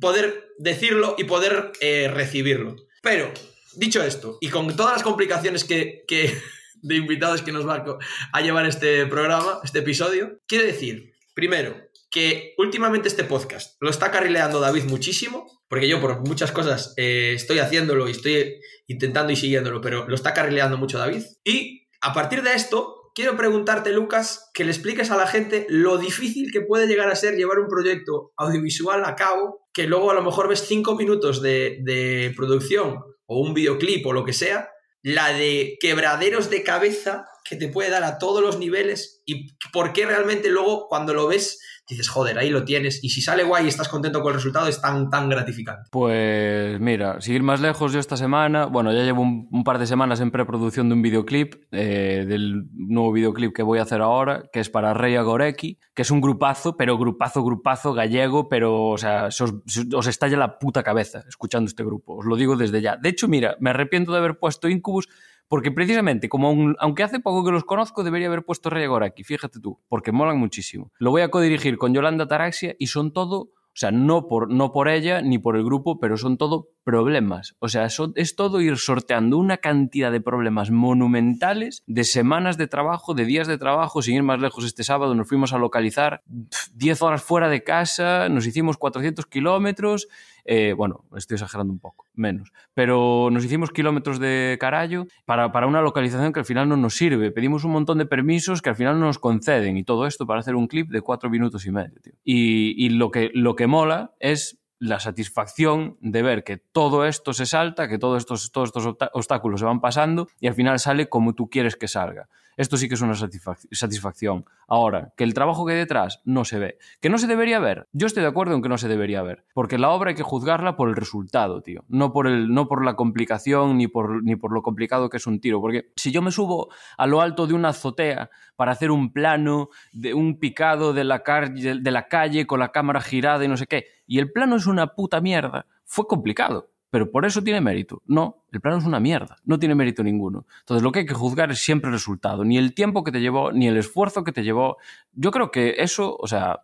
poder 0.00 0.48
decirlo 0.58 1.14
y 1.18 1.24
poder 1.24 1.72
eh, 1.80 2.10
recibirlo. 2.12 2.76
Pero, 3.02 3.32
dicho 3.74 4.02
esto, 4.02 4.38
y 4.40 4.48
con 4.48 4.74
todas 4.76 4.94
las 4.94 5.02
complicaciones 5.02 5.64
que, 5.64 6.04
que- 6.08 6.36
de 6.82 6.96
invitados 6.96 7.42
que 7.42 7.52
nos 7.52 7.66
va 7.66 7.84
a, 8.32 8.40
llevar 8.40 8.66
este 8.66 9.06
programa, 9.06 9.60
este 9.64 9.80
episodio, 9.80 10.38
quiero 10.46 10.64
decir, 10.66 11.12
primero, 11.34 11.76
que 12.10 12.54
últimamente 12.58 13.08
este 13.08 13.24
podcast 13.24 13.76
lo 13.80 13.90
está 13.90 14.10
carrileando 14.10 14.60
David 14.60 14.84
muchísimo, 14.84 15.46
porque 15.68 15.88
yo 15.88 16.00
por 16.00 16.20
muchas 16.26 16.52
cosas 16.52 16.94
eh, 16.96 17.32
estoy 17.34 17.58
haciéndolo 17.58 18.08
y 18.08 18.12
estoy 18.12 18.60
intentando 18.86 19.32
y 19.32 19.36
siguiéndolo, 19.36 19.80
pero 19.80 20.08
lo 20.08 20.14
está 20.14 20.32
carrileando 20.32 20.76
mucho 20.76 20.98
David. 20.98 21.24
Y 21.44 21.88
a 22.00 22.12
partir 22.14 22.42
de 22.42 22.54
esto, 22.54 23.10
quiero 23.14 23.36
preguntarte, 23.36 23.90
Lucas, 23.90 24.50
que 24.54 24.64
le 24.64 24.70
expliques 24.70 25.10
a 25.10 25.16
la 25.16 25.26
gente 25.26 25.66
lo 25.68 25.98
difícil 25.98 26.52
que 26.52 26.60
puede 26.60 26.86
llegar 26.86 27.10
a 27.10 27.16
ser 27.16 27.34
llevar 27.34 27.58
un 27.58 27.68
proyecto 27.68 28.32
audiovisual 28.36 29.04
a 29.04 29.16
cabo, 29.16 29.65
que 29.76 29.86
luego 29.86 30.10
a 30.10 30.14
lo 30.14 30.22
mejor 30.22 30.48
ves 30.48 30.64
cinco 30.66 30.94
minutos 30.94 31.42
de, 31.42 31.80
de 31.82 32.32
producción 32.34 33.04
o 33.26 33.40
un 33.40 33.52
videoclip 33.52 34.06
o 34.06 34.14
lo 34.14 34.24
que 34.24 34.32
sea, 34.32 34.70
la 35.02 35.34
de 35.34 35.76
quebraderos 35.80 36.48
de 36.48 36.62
cabeza 36.62 37.26
que 37.48 37.56
te 37.56 37.68
puede 37.68 37.90
dar 37.90 38.04
a 38.04 38.18
todos 38.18 38.42
los 38.42 38.58
niveles 38.58 39.22
y 39.24 39.52
por 39.72 39.92
qué 39.92 40.06
realmente 40.06 40.50
luego 40.50 40.88
cuando 40.88 41.14
lo 41.14 41.26
ves 41.28 41.58
dices, 41.88 42.08
joder, 42.08 42.38
ahí 42.38 42.50
lo 42.50 42.64
tienes 42.64 43.02
y 43.04 43.10
si 43.10 43.20
sale 43.20 43.44
guay 43.44 43.64
y 43.64 43.68
estás 43.68 43.88
contento 43.88 44.20
con 44.20 44.30
el 44.30 44.36
resultado 44.36 44.66
es 44.66 44.80
tan, 44.80 45.08
tan 45.08 45.28
gratificante. 45.28 45.88
Pues 45.92 46.80
mira, 46.80 47.20
sin 47.20 47.34
ir 47.34 47.42
más 47.42 47.60
lejos, 47.60 47.92
yo 47.92 48.00
esta 48.00 48.16
semana, 48.16 48.66
bueno, 48.66 48.92
ya 48.92 49.02
llevo 49.02 49.22
un, 49.22 49.64
par 49.64 49.78
de 49.78 49.86
semanas 49.86 50.20
en 50.20 50.30
preproducción 50.30 50.88
de 50.88 50.94
un 50.94 51.02
videoclip, 51.02 51.54
eh, 51.70 52.24
del 52.26 52.64
nuevo 52.72 53.12
videoclip 53.12 53.54
que 53.54 53.62
voy 53.62 53.78
a 53.78 53.82
hacer 53.82 54.00
ahora, 54.00 54.44
que 54.52 54.60
es 54.60 54.68
para 54.68 54.94
Rey 54.94 55.14
Agoreki, 55.14 55.78
que 55.94 56.02
es 56.02 56.10
un 56.10 56.20
grupazo, 56.20 56.76
pero 56.76 56.98
grupazo, 56.98 57.44
grupazo 57.44 57.92
gallego, 57.94 58.48
pero, 58.48 58.88
o 58.88 58.98
sea, 58.98 59.30
se 59.30 59.44
os, 59.44 59.54
se 59.66 59.86
os 59.94 60.06
estalla 60.08 60.36
la 60.36 60.58
puta 60.58 60.82
cabeza 60.82 61.24
escuchando 61.28 61.68
este 61.68 61.84
grupo, 61.84 62.16
os 62.16 62.26
lo 62.26 62.36
digo 62.36 62.56
desde 62.56 62.80
ya. 62.80 62.96
De 62.96 63.10
hecho, 63.10 63.28
mira, 63.28 63.56
me 63.60 63.70
arrepiento 63.70 64.10
de 64.10 64.18
haber 64.18 64.38
puesto 64.38 64.68
Incubus 64.68 65.08
porque 65.48 65.70
precisamente, 65.70 66.28
como 66.28 66.48
aun- 66.50 66.76
aunque 66.78 67.02
hace 67.02 67.20
poco 67.20 67.44
que 67.44 67.52
los 67.52 67.64
conozco, 67.64 68.02
debería 68.04 68.28
haber 68.28 68.44
puesto 68.44 68.70
Rey 68.70 68.84
Agoreki, 68.84 69.24
fíjate 69.24 69.60
tú, 69.60 69.80
porque 69.88 70.12
molan 70.12 70.38
muchísimo. 70.38 70.92
Lo 70.98 71.10
voy 71.10 71.22
a 71.22 71.30
codirigir 71.30 71.78
con 71.78 71.94
Yolanda 71.94 72.26
Taraxia 72.26 72.74
y 72.78 72.86
son 72.88 73.12
todo 73.12 73.50
o 73.68 73.78
sea, 73.78 73.90
no 73.90 74.26
por, 74.26 74.50
no 74.50 74.72
por 74.72 74.88
ella 74.88 75.20
ni 75.20 75.38
por 75.38 75.54
el 75.54 75.62
grupo, 75.62 76.00
pero 76.00 76.16
son 76.16 76.38
todo 76.38 76.70
problemas. 76.82 77.56
O 77.58 77.68
sea, 77.68 77.84
es 78.14 78.34
todo 78.34 78.62
ir 78.62 78.78
sorteando 78.78 79.36
una 79.36 79.58
cantidad 79.58 80.10
de 80.10 80.22
problemas 80.22 80.70
monumentales, 80.70 81.82
de 81.86 82.04
semanas 82.04 82.56
de 82.56 82.68
trabajo, 82.68 83.12
de 83.12 83.26
días 83.26 83.46
de 83.46 83.58
trabajo, 83.58 84.00
sin 84.00 84.14
ir 84.16 84.22
más 84.22 84.40
lejos 84.40 84.64
este 84.64 84.82
sábado, 84.82 85.14
nos 85.14 85.28
fuimos 85.28 85.52
a 85.52 85.58
localizar 85.58 86.22
pf, 86.26 86.70
10 86.74 87.02
horas 87.02 87.22
fuera 87.22 87.50
de 87.50 87.62
casa, 87.64 88.30
nos 88.30 88.46
hicimos 88.46 88.78
400 88.78 89.26
kilómetros, 89.26 90.08
eh, 90.46 90.74
bueno, 90.74 91.04
estoy 91.16 91.34
exagerando 91.34 91.72
un 91.72 91.80
poco, 91.80 92.06
menos, 92.14 92.52
pero 92.72 93.28
nos 93.32 93.44
hicimos 93.44 93.70
kilómetros 93.70 94.20
de 94.20 94.56
carallo 94.60 95.06
para, 95.24 95.52
para 95.52 95.66
una 95.66 95.80
localización 95.80 96.32
que 96.32 96.40
al 96.40 96.46
final 96.46 96.68
no 96.68 96.76
nos 96.76 96.94
sirve. 96.94 97.32
Pedimos 97.32 97.64
un 97.64 97.72
montón 97.72 97.98
de 97.98 98.06
permisos 98.06 98.62
que 98.62 98.70
al 98.70 98.76
final 98.76 98.98
no 98.98 99.06
nos 99.06 99.18
conceden 99.18 99.76
y 99.76 99.84
todo 99.84 100.06
esto 100.06 100.26
para 100.26 100.40
hacer 100.40 100.54
un 100.54 100.68
clip 100.68 100.90
de 100.90 101.00
cuatro 101.00 101.28
minutos 101.30 101.66
y 101.66 101.72
medio. 101.72 102.00
Y, 102.24 102.74
y 102.84 102.90
lo, 102.90 103.10
que, 103.10 103.30
lo 103.34 103.56
que 103.56 103.66
mola 103.66 104.12
es 104.20 104.58
la 104.78 105.00
satisfacción 105.00 105.96
de 106.00 106.22
ver 106.22 106.44
que 106.44 106.58
todo 106.58 107.06
esto 107.06 107.32
se 107.32 107.46
salta, 107.46 107.88
que 107.88 107.98
todos 107.98 108.18
estos, 108.18 108.52
todos 108.52 108.68
estos 108.68 108.96
obstáculos 109.12 109.60
se 109.60 109.66
van 109.66 109.80
pasando 109.80 110.28
y 110.38 110.48
al 110.48 110.54
final 110.54 110.78
sale 110.78 111.08
como 111.08 111.34
tú 111.34 111.48
quieres 111.48 111.76
que 111.76 111.88
salga. 111.88 112.28
Esto 112.56 112.76
sí 112.76 112.88
que 112.88 112.94
es 112.94 113.00
una 113.02 113.12
satisfac- 113.14 113.66
satisfacción. 113.70 114.44
Ahora, 114.66 115.12
que 115.16 115.24
el 115.24 115.34
trabajo 115.34 115.66
que 115.66 115.72
hay 115.74 115.78
detrás 115.78 116.20
no 116.24 116.44
se 116.44 116.58
ve. 116.58 116.78
¿Que 117.00 117.10
no 117.10 117.18
se 117.18 117.26
debería 117.26 117.58
ver? 117.58 117.86
Yo 117.92 118.06
estoy 118.06 118.22
de 118.22 118.28
acuerdo 118.28 118.54
en 118.54 118.62
que 118.62 118.68
no 118.68 118.78
se 118.78 118.88
debería 118.88 119.22
ver. 119.22 119.44
Porque 119.54 119.78
la 119.78 119.90
obra 119.90 120.10
hay 120.10 120.16
que 120.16 120.22
juzgarla 120.22 120.76
por 120.76 120.88
el 120.88 120.96
resultado, 120.96 121.60
tío. 121.62 121.84
No 121.88 122.12
por, 122.12 122.26
el, 122.26 122.52
no 122.52 122.66
por 122.66 122.84
la 122.84 122.96
complicación 122.96 123.76
ni 123.76 123.88
por, 123.88 124.22
ni 124.24 124.36
por 124.36 124.52
lo 124.52 124.62
complicado 124.62 125.08
que 125.10 125.18
es 125.18 125.26
un 125.26 125.40
tiro. 125.40 125.60
Porque 125.60 125.92
si 125.96 126.12
yo 126.12 126.22
me 126.22 126.30
subo 126.30 126.68
a 126.96 127.06
lo 127.06 127.20
alto 127.20 127.46
de 127.46 127.54
una 127.54 127.68
azotea 127.68 128.30
para 128.56 128.72
hacer 128.72 128.90
un 128.90 129.12
plano 129.12 129.68
de 129.92 130.14
un 130.14 130.38
picado 130.38 130.92
de 130.94 131.04
la, 131.04 131.22
de 131.54 131.90
la 131.90 132.08
calle 132.08 132.46
con 132.46 132.58
la 132.60 132.72
cámara 132.72 133.00
girada 133.00 133.44
y 133.44 133.48
no 133.48 133.56
sé 133.56 133.66
qué, 133.66 133.86
y 134.06 134.18
el 134.18 134.32
plano 134.32 134.56
es 134.56 134.66
una 134.66 134.94
puta 134.94 135.20
mierda, 135.20 135.66
fue 135.84 136.06
complicado. 136.06 136.70
Pero 136.96 137.10
por 137.10 137.26
eso 137.26 137.42
tiene 137.44 137.60
mérito. 137.60 138.02
No, 138.06 138.46
el 138.50 138.62
plano 138.62 138.78
es 138.78 138.86
una 138.86 138.98
mierda, 139.00 139.36
no 139.44 139.58
tiene 139.58 139.74
mérito 139.74 140.02
ninguno. 140.02 140.46
Entonces 140.60 140.82
lo 140.82 140.92
que 140.92 141.00
hay 141.00 141.04
que 141.04 141.12
juzgar 141.12 141.50
es 141.50 141.58
siempre 141.58 141.88
el 141.88 141.92
resultado, 141.92 142.42
ni 142.42 142.56
el 142.56 142.72
tiempo 142.72 143.04
que 143.04 143.12
te 143.12 143.20
llevó, 143.20 143.52
ni 143.52 143.68
el 143.68 143.76
esfuerzo 143.76 144.24
que 144.24 144.32
te 144.32 144.42
llevó. 144.42 144.78
Yo 145.12 145.30
creo 145.30 145.50
que 145.50 145.74
eso, 145.76 146.16
o 146.18 146.26
sea, 146.26 146.62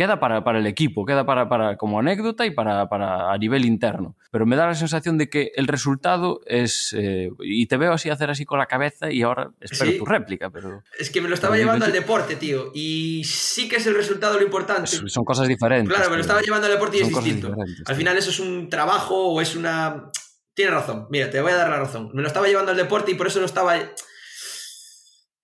queda 0.00 0.18
para, 0.18 0.42
para 0.44 0.58
el 0.60 0.66
equipo, 0.66 1.04
queda 1.04 1.26
para, 1.26 1.46
para 1.46 1.76
como 1.76 1.98
anécdota 2.00 2.46
y 2.46 2.52
para, 2.52 2.88
para, 2.88 3.30
a 3.32 3.36
nivel 3.36 3.66
interno. 3.66 4.16
Pero 4.32 4.46
me 4.46 4.56
da 4.56 4.66
la 4.66 4.74
sensación 4.74 5.18
de 5.18 5.28
que 5.28 5.52
el 5.56 5.66
resultado 5.66 6.40
es... 6.46 6.94
eh, 6.98 7.28
y 7.40 7.66
te 7.66 7.76
veo 7.76 7.92
así 7.92 8.08
hacer 8.08 8.30
así 8.30 8.46
con 8.46 8.58
la 8.58 8.64
cabeza 8.64 9.10
y 9.12 9.20
ahora 9.20 9.50
espero 9.60 9.90
Sí. 9.90 9.98
tu 9.98 10.06
réplica, 10.06 10.48
pero 10.48 10.82
Es 10.98 11.10
que 11.10 11.20
me 11.20 11.28
lo 11.28 11.34
estaba 11.34 11.56
llevando 11.58 11.84
al 11.84 11.92
deporte, 11.92 12.36
tío. 12.36 12.70
Y 12.74 13.24
sí 13.24 13.68
que 13.68 13.76
es 13.76 13.86
el 13.86 13.94
resultado 13.94 14.38
lo 14.38 14.44
importante. 14.44 14.84
es- 14.84 15.02
son 15.12 15.24
cosas 15.24 15.46
diferentes. 15.48 15.94
Claro, 15.94 16.08
me 16.10 16.16
lo 16.16 16.22
estaba 16.22 16.40
llevando 16.40 16.66
al 16.66 16.72
deporte 16.72 16.96
y 16.96 17.00
es 17.02 17.08
distinto. 17.08 17.54
Al 17.86 17.94
final 17.94 18.16
eso 18.16 18.30
es 18.30 18.40
un 18.40 18.70
trabajo 18.70 19.14
o 19.34 19.40
es 19.42 19.54
una... 19.54 20.10
Tienes 20.54 20.72
razón. 20.74 21.08
Mira, 21.10 21.28
te 21.30 21.40
voy 21.42 21.52
a 21.52 21.56
dar 21.56 21.68
la 21.70 21.78
razón. 21.78 22.10
Me 22.14 22.22
lo 22.22 22.28
estaba 22.28 22.46
llevando 22.48 22.70
al 22.70 22.76
deporte 22.78 23.10
y 23.10 23.14
por 23.16 23.26
eso 23.26 23.38
lo 23.40 23.46
estaba... 23.46 23.74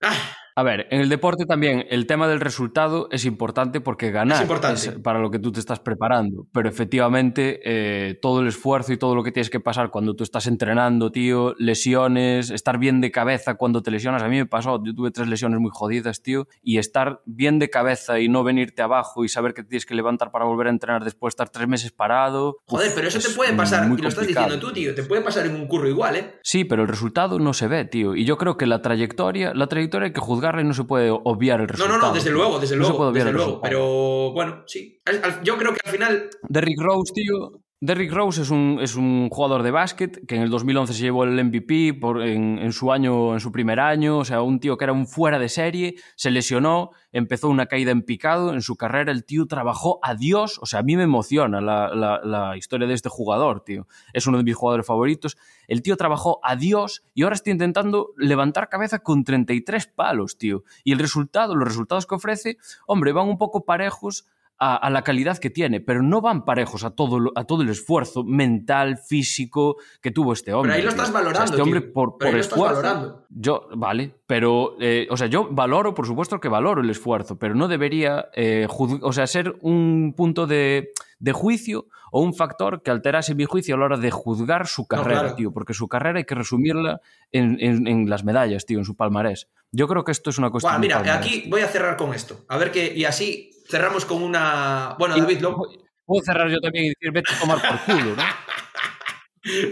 Ah, 0.01 0.35
A 0.57 0.63
ver, 0.63 0.87
en 0.89 1.01
el 1.01 1.07
deporte 1.07 1.45
también 1.45 1.85
el 1.91 2.07
tema 2.07 2.27
del 2.27 2.39
resultado 2.39 3.09
es 3.11 3.25
importante 3.25 3.79
porque 3.79 4.09
ganar 4.09 4.37
Es 4.37 4.41
importante. 4.41 4.91
para 5.03 5.19
lo 5.19 5.29
que 5.29 5.37
tú 5.37 5.51
te 5.51 5.59
estás 5.59 5.79
preparando, 5.79 6.47
pero 6.51 6.67
efectivamente 6.67 7.59
eh, 7.63 8.15
todo 8.19 8.41
el 8.41 8.47
esfuerzo 8.47 8.91
y 8.91 8.97
todo 8.97 9.13
lo 9.13 9.23
que 9.23 9.31
tienes 9.31 9.51
que 9.51 9.59
pasar 9.59 9.91
cuando 9.91 10.15
tú 10.15 10.23
estás 10.23 10.47
entrenando, 10.47 11.11
tío, 11.11 11.53
lesiones, 11.59 12.49
estar 12.49 12.79
bien 12.79 13.01
de 13.01 13.11
cabeza 13.11 13.53
cuando 13.53 13.83
te 13.83 13.91
lesionas, 13.91 14.23
a 14.23 14.29
mí 14.29 14.37
me 14.37 14.47
pasó, 14.47 14.83
yo 14.83 14.95
tuve 14.95 15.11
tres 15.11 15.27
lesiones 15.27 15.59
muy 15.59 15.69
jodidas, 15.71 16.23
tío, 16.23 16.47
y 16.63 16.79
estar 16.79 17.21
bien 17.27 17.59
de 17.59 17.69
cabeza 17.69 18.19
y 18.19 18.27
no 18.27 18.43
venirte 18.43 18.81
abajo 18.81 19.23
y 19.23 19.29
saber 19.29 19.53
que 19.53 19.61
te 19.61 19.69
tienes 19.69 19.85
que 19.85 19.93
levantar 19.93 20.31
para 20.31 20.45
volver 20.45 20.65
a 20.65 20.69
entrenar 20.71 21.03
después 21.03 21.33
de 21.33 21.35
estar 21.35 21.49
tres 21.49 21.67
meses 21.67 21.91
parado. 21.91 22.57
joder, 22.65 22.93
pero 22.95 23.09
eso 23.09 23.19
te 23.19 23.27
es 23.27 23.35
puede 23.35 23.53
pasar, 23.53 23.87
y 23.95 24.01
lo 24.01 24.09
estás 24.09 24.25
diciendo 24.25 24.57
tú, 24.57 24.73
tío, 24.73 24.95
te 24.95 25.03
puede 25.03 25.21
pasar 25.21 25.45
en 25.45 25.53
un 25.53 25.67
curro 25.67 25.87
igual, 25.87 26.15
¿eh? 26.15 26.33
Sí, 26.41 26.63
pero 26.63 26.81
el 26.81 26.87
resultado 26.87 27.37
no 27.37 27.53
se 27.53 27.67
ve, 27.67 27.85
tío. 27.85 28.15
Y 28.15 28.25
yo 28.25 28.39
creo 28.39 28.57
que 28.57 28.65
la 28.65 28.81
trayectoria, 28.81 29.53
la 29.53 29.67
trayectoria 29.67 30.07
hay 30.07 30.13
que 30.13 30.19
y 30.59 30.63
no 30.63 30.73
se 30.73 30.83
puede 30.83 31.09
obviar 31.11 31.59
el 31.61 31.67
No, 31.67 31.71
resultado. 31.73 31.99
no, 31.99 32.07
no, 32.07 32.13
desde 32.13 32.29
tío. 32.29 32.37
luego, 32.37 32.59
desde 32.59 32.75
No 32.75 32.83
se 32.83 32.89
luego, 32.89 32.97
puede 32.97 33.09
obviar 33.11 33.25
desde 33.25 33.29
el 33.29 33.35
luego. 33.35 33.61
resultado. 33.61 33.69
Pero 33.69 34.31
bueno, 34.33 34.63
sí. 34.65 35.01
Yo 35.43 35.57
creo 35.57 35.73
que 35.73 35.79
al 35.85 35.91
final 35.91 36.29
Derrick 36.47 36.79
Rose, 36.81 37.13
tío. 37.13 37.61
Derrick 37.79 38.11
Rose 38.11 38.41
es 38.41 38.49
un, 38.49 38.79
es 38.81 38.95
un 38.95 39.29
jugador 39.29 39.61
de 39.61 39.69
básquet 39.69 40.25
que 40.25 40.35
en 40.35 40.41
el 40.41 40.49
2011 40.49 40.93
se 40.93 40.99
llevó 41.01 41.25
el 41.25 41.43
MVP 41.45 41.93
por, 41.93 42.23
en, 42.23 42.71
su 42.71 42.91
año, 42.91 43.35
en 43.35 43.39
su 43.39 43.51
primer 43.51 43.79
año. 43.79 44.17
O 44.17 44.25
sea, 44.25 44.41
un 44.41 44.59
tío 44.59 44.77
que 44.77 44.85
era 44.85 44.93
un 44.93 45.05
fuera 45.05 45.37
de 45.37 45.47
serie, 45.47 45.93
se 46.15 46.31
lesionó, 46.31 46.89
empezó 47.11 47.49
una 47.49 47.67
caída 47.67 47.91
en 47.91 48.01
picado 48.01 48.51
en 48.55 48.63
su 48.63 48.77
carrera. 48.77 49.11
El 49.11 49.25
tío 49.25 49.45
trabajó 49.45 49.99
a 50.01 50.15
Dios. 50.15 50.57
O 50.59 50.65
sea, 50.65 50.79
a 50.79 50.83
mí 50.83 50.97
me 50.97 51.03
emociona 51.03 51.61
la, 51.61 51.93
la- 51.93 52.19
la 52.23 52.57
historia 52.57 52.87
de 52.87 52.95
este 52.95 53.09
jugador, 53.09 53.61
tío. 53.63 53.87
Es 54.11 54.25
uno 54.25 54.39
de 54.39 54.43
mis 54.43 54.55
jugadores 54.55 54.87
favoritos. 54.87 55.37
El 55.67 55.83
tío 55.83 55.97
trabajó 55.97 56.39
a 56.41 56.55
Dios 56.55 57.03
y 57.13 57.21
ahora 57.21 57.35
está 57.35 57.51
intentando 57.51 58.09
levantar 58.17 58.69
cabeza 58.69 58.99
con 59.03 59.23
33 59.23 59.85
palos, 59.85 60.39
tío. 60.39 60.63
Y 60.83 60.93
el 60.93 60.99
resultado, 60.99 61.53
los 61.55 61.67
resultados 61.67 62.07
que 62.07 62.15
ofrece, 62.15 62.57
hombre, 62.87 63.11
van 63.11 63.27
un 63.29 63.37
poco 63.37 63.65
parejos 63.65 64.25
a, 64.59 64.75
a 64.75 64.89
la 64.89 65.03
calidad 65.03 65.37
que 65.37 65.49
tiene, 65.49 65.79
pero 65.81 66.01
no 66.01 66.19
van 66.21 66.43
parejos 66.45 66.83
a 66.83 66.89
todo, 66.91 67.31
a 67.35 67.43
todo 67.43 67.61
el 67.61 67.69
esfuerzo 67.69 68.23
mental, 68.23 68.97
físico 68.97 69.77
que 70.01 70.11
tuvo 70.11 70.33
este 70.33 70.53
hombre. 70.53 70.73
ahí 70.73 70.81
lo 70.81 70.89
estás 70.89 71.09
O 71.09 71.11
sea, 71.11 71.21
valorando, 71.21 71.45
este 71.51 71.61
hombre 71.61 71.81
por, 71.81 72.17
Pero 72.17 72.31
por 72.31 72.39
esfuerzo. 72.39 72.75
valorando. 72.81 73.25
Yo, 73.29 73.67
vale, 73.75 74.13
pero, 74.25 74.75
eh, 74.79 75.07
o 75.11 75.17
sea, 75.17 75.27
yo 75.27 75.47
valoro, 75.51 75.93
por 75.93 76.07
supuesto 76.07 76.39
que 76.39 76.49
valoro 76.49 76.81
el 76.81 76.89
esfuerzo, 76.89 77.37
pero 77.37 77.53
no 77.55 77.67
debería, 77.67 78.29
eh, 78.35 78.67
o 79.01 79.13
sea, 79.13 79.27
ser 79.27 79.55
un 79.61 80.13
punto 80.17 80.47
de, 80.47 80.91
de 81.19 81.31
juicio 81.33 81.85
o 82.11 82.21
un 82.21 82.33
factor 82.33 82.81
que 82.81 82.89
alterase 82.89 83.35
mi 83.35 83.45
juicio 83.45 83.75
a 83.75 83.77
la 83.77 83.85
hora 83.85 83.97
de 83.97 84.09
juzgar 84.11 84.65
su 84.67 84.87
carrera, 84.87 85.19
claro. 85.21 85.35
tío, 85.35 85.51
porque 85.51 85.73
su 85.73 85.87
carrera 85.87 86.19
hay 86.19 86.25
que 86.25 86.35
resumirla 86.35 87.01
en, 87.31 87.57
en- 87.59 87.87
en 87.87 88.09
las 88.09 88.23
medallas, 88.23 88.65
tío, 88.65 88.79
en 88.79 88.85
su 88.85 88.95
palmarés. 88.95 89.47
Yo 89.71 89.87
creo 89.87 90.03
que 90.03 90.11
esto 90.11 90.29
es 90.29 90.37
una 90.37 90.49
cuestión 90.49 90.73
de 90.75 90.79
mira, 90.79 91.13
aquí 91.15 91.45
voy 91.47 91.61
a 91.61 91.67
cerrar 91.67 91.97
con 91.97 92.13
esto. 92.13 92.45
A 92.49 92.57
ver 92.57 92.71
qué. 92.71 92.93
Y 92.95 93.05
así 93.05 93.51
cerramos 93.69 94.05
con 94.05 94.23
una. 94.23 94.95
Bueno, 94.97 95.17
David, 95.17 95.39
lo... 95.41 95.55
Puedo 96.05 96.23
cerrar 96.23 96.49
yo 96.49 96.59
también 96.61 96.85
y 96.85 96.89
decir, 96.89 97.11
vete 97.11 97.33
a 97.33 97.39
tomar 97.39 97.61
por 97.61 97.79
culo, 97.95 98.15
¿no? 98.15 98.23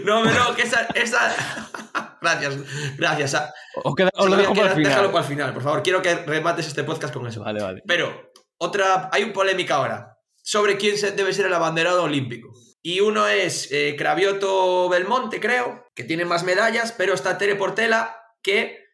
No, 0.04 0.54
que 0.54 0.62
esa. 0.62 0.86
esa... 0.94 1.34
gracias, 2.22 2.56
gracias. 2.96 3.34
Ah, 3.34 3.52
O, 3.84 3.94
queda- 3.94 4.10
o 4.14 4.26
lo 4.26 4.34
a 4.34 4.36
dejo 4.38 4.54
para 4.54 4.68
el 4.68 4.74
final. 4.76 4.90
Déjalo 4.90 5.12
para 5.12 5.24
el 5.24 5.28
final, 5.28 5.52
por 5.52 5.62
favor. 5.62 5.82
Quiero 5.82 6.00
que 6.00 6.14
remates 6.14 6.66
este 6.66 6.84
podcast 6.84 7.12
con 7.12 7.26
eso. 7.26 7.42
Vale, 7.42 7.62
vale. 7.62 7.82
Pero, 7.86 8.32
otra. 8.58 9.10
Hay 9.12 9.22
un 9.24 9.32
polémica 9.32 9.74
ahora 9.76 10.16
sobre 10.42 10.76
quién 10.76 10.94
debe 11.16 11.32
ser 11.32 11.46
el 11.46 11.54
abanderado 11.54 12.04
olímpico. 12.04 12.52
Y 12.82 13.00
uno 13.00 13.26
es 13.26 13.70
eh, 13.72 13.96
Cravioto 13.98 14.88
Belmonte, 14.88 15.40
creo, 15.40 15.84
que 15.94 16.04
tiene 16.04 16.24
más 16.24 16.44
medallas, 16.44 16.92
pero 16.92 17.14
está 17.14 17.36
Tere 17.36 17.56
Portela, 17.56 18.16
que 18.42 18.85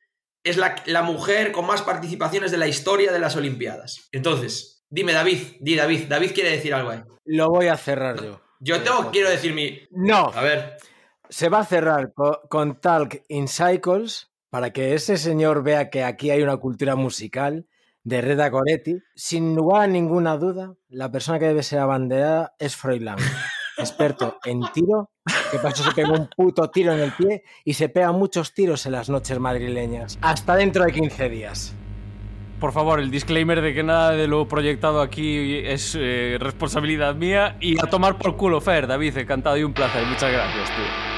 es 0.44 0.56
la, 0.56 0.76
la 0.86 1.02
mujer 1.02 1.52
con 1.52 1.66
más 1.66 1.82
participaciones 1.82 2.50
de 2.50 2.58
la 2.58 2.66
historia 2.68 3.12
de 3.12 3.18
las 3.18 3.36
Olimpiadas. 3.36 4.08
Entonces, 4.12 4.84
dime, 4.90 5.12
David, 5.12 5.38
di 5.60 5.76
David. 5.76 6.06
David 6.08 6.32
quiere 6.34 6.50
decir 6.50 6.74
algo 6.74 6.90
ahí. 6.90 7.02
Lo 7.24 7.48
voy 7.50 7.68
a 7.68 7.76
cerrar 7.76 8.22
yo. 8.22 8.40
Yo 8.60 8.80
tengo, 8.82 9.10
quiero 9.10 9.28
decir 9.30 9.54
mi. 9.54 9.80
No, 9.90 10.30
A 10.34 10.40
ver. 10.42 10.76
se 11.28 11.48
va 11.48 11.60
a 11.60 11.64
cerrar 11.64 12.12
co- 12.12 12.40
con, 12.48 12.80
Talk 12.80 13.22
in 13.28 13.48
Cycles 13.48 14.30
para 14.50 14.70
que 14.72 14.94
ese 14.94 15.16
señor 15.16 15.62
vea 15.62 15.90
que 15.90 16.04
aquí 16.04 16.30
hay 16.30 16.42
una 16.42 16.56
cultura 16.58 16.94
musical 16.94 17.66
de 18.04 18.20
Reda 18.20 18.50
Coretti. 18.50 18.96
Sin 19.14 19.54
lugar 19.54 19.82
a 19.82 19.86
ninguna 19.86 20.36
duda, 20.36 20.74
la 20.88 21.10
persona 21.10 21.38
que 21.38 21.46
debe 21.46 21.62
ser 21.62 21.78
abanderada 21.78 22.54
es 22.58 22.76
Froilán, 22.76 23.16
experto 23.76 24.38
en 24.44 24.62
tiro, 24.72 25.10
que 25.50 25.56
eso 25.56 25.82
se 25.82 25.92
pegó 25.92 26.12
un 26.12 26.28
puto 26.28 26.70
tiro 26.70 26.92
en 26.92 27.00
el 27.00 27.12
pie 27.12 27.44
y 27.64 27.74
se 27.74 27.88
pega 27.88 28.12
muchos 28.12 28.54
tiros 28.54 28.86
en 28.86 28.92
las 28.92 29.08
noches 29.08 29.38
madrileñas. 29.38 30.18
Hasta 30.20 30.56
dentro 30.56 30.84
de 30.84 30.92
15 30.92 31.28
días. 31.28 31.74
Por 32.60 32.72
favor, 32.72 33.00
el 33.00 33.10
disclaimer 33.10 33.60
de 33.60 33.74
que 33.74 33.82
nada 33.82 34.12
de 34.12 34.28
lo 34.28 34.46
proyectado 34.46 35.00
aquí 35.00 35.56
es 35.64 35.96
eh, 35.98 36.36
responsabilidad 36.38 37.16
mía 37.16 37.56
y 37.60 37.80
a 37.80 37.90
tomar 37.90 38.18
por 38.18 38.36
culo, 38.36 38.60
Fer, 38.60 38.86
David, 38.86 39.16
encantado 39.18 39.56
y 39.56 39.64
un 39.64 39.72
placer. 39.72 40.06
Muchas 40.06 40.30
gracias, 40.30 40.68
tío. 40.68 41.11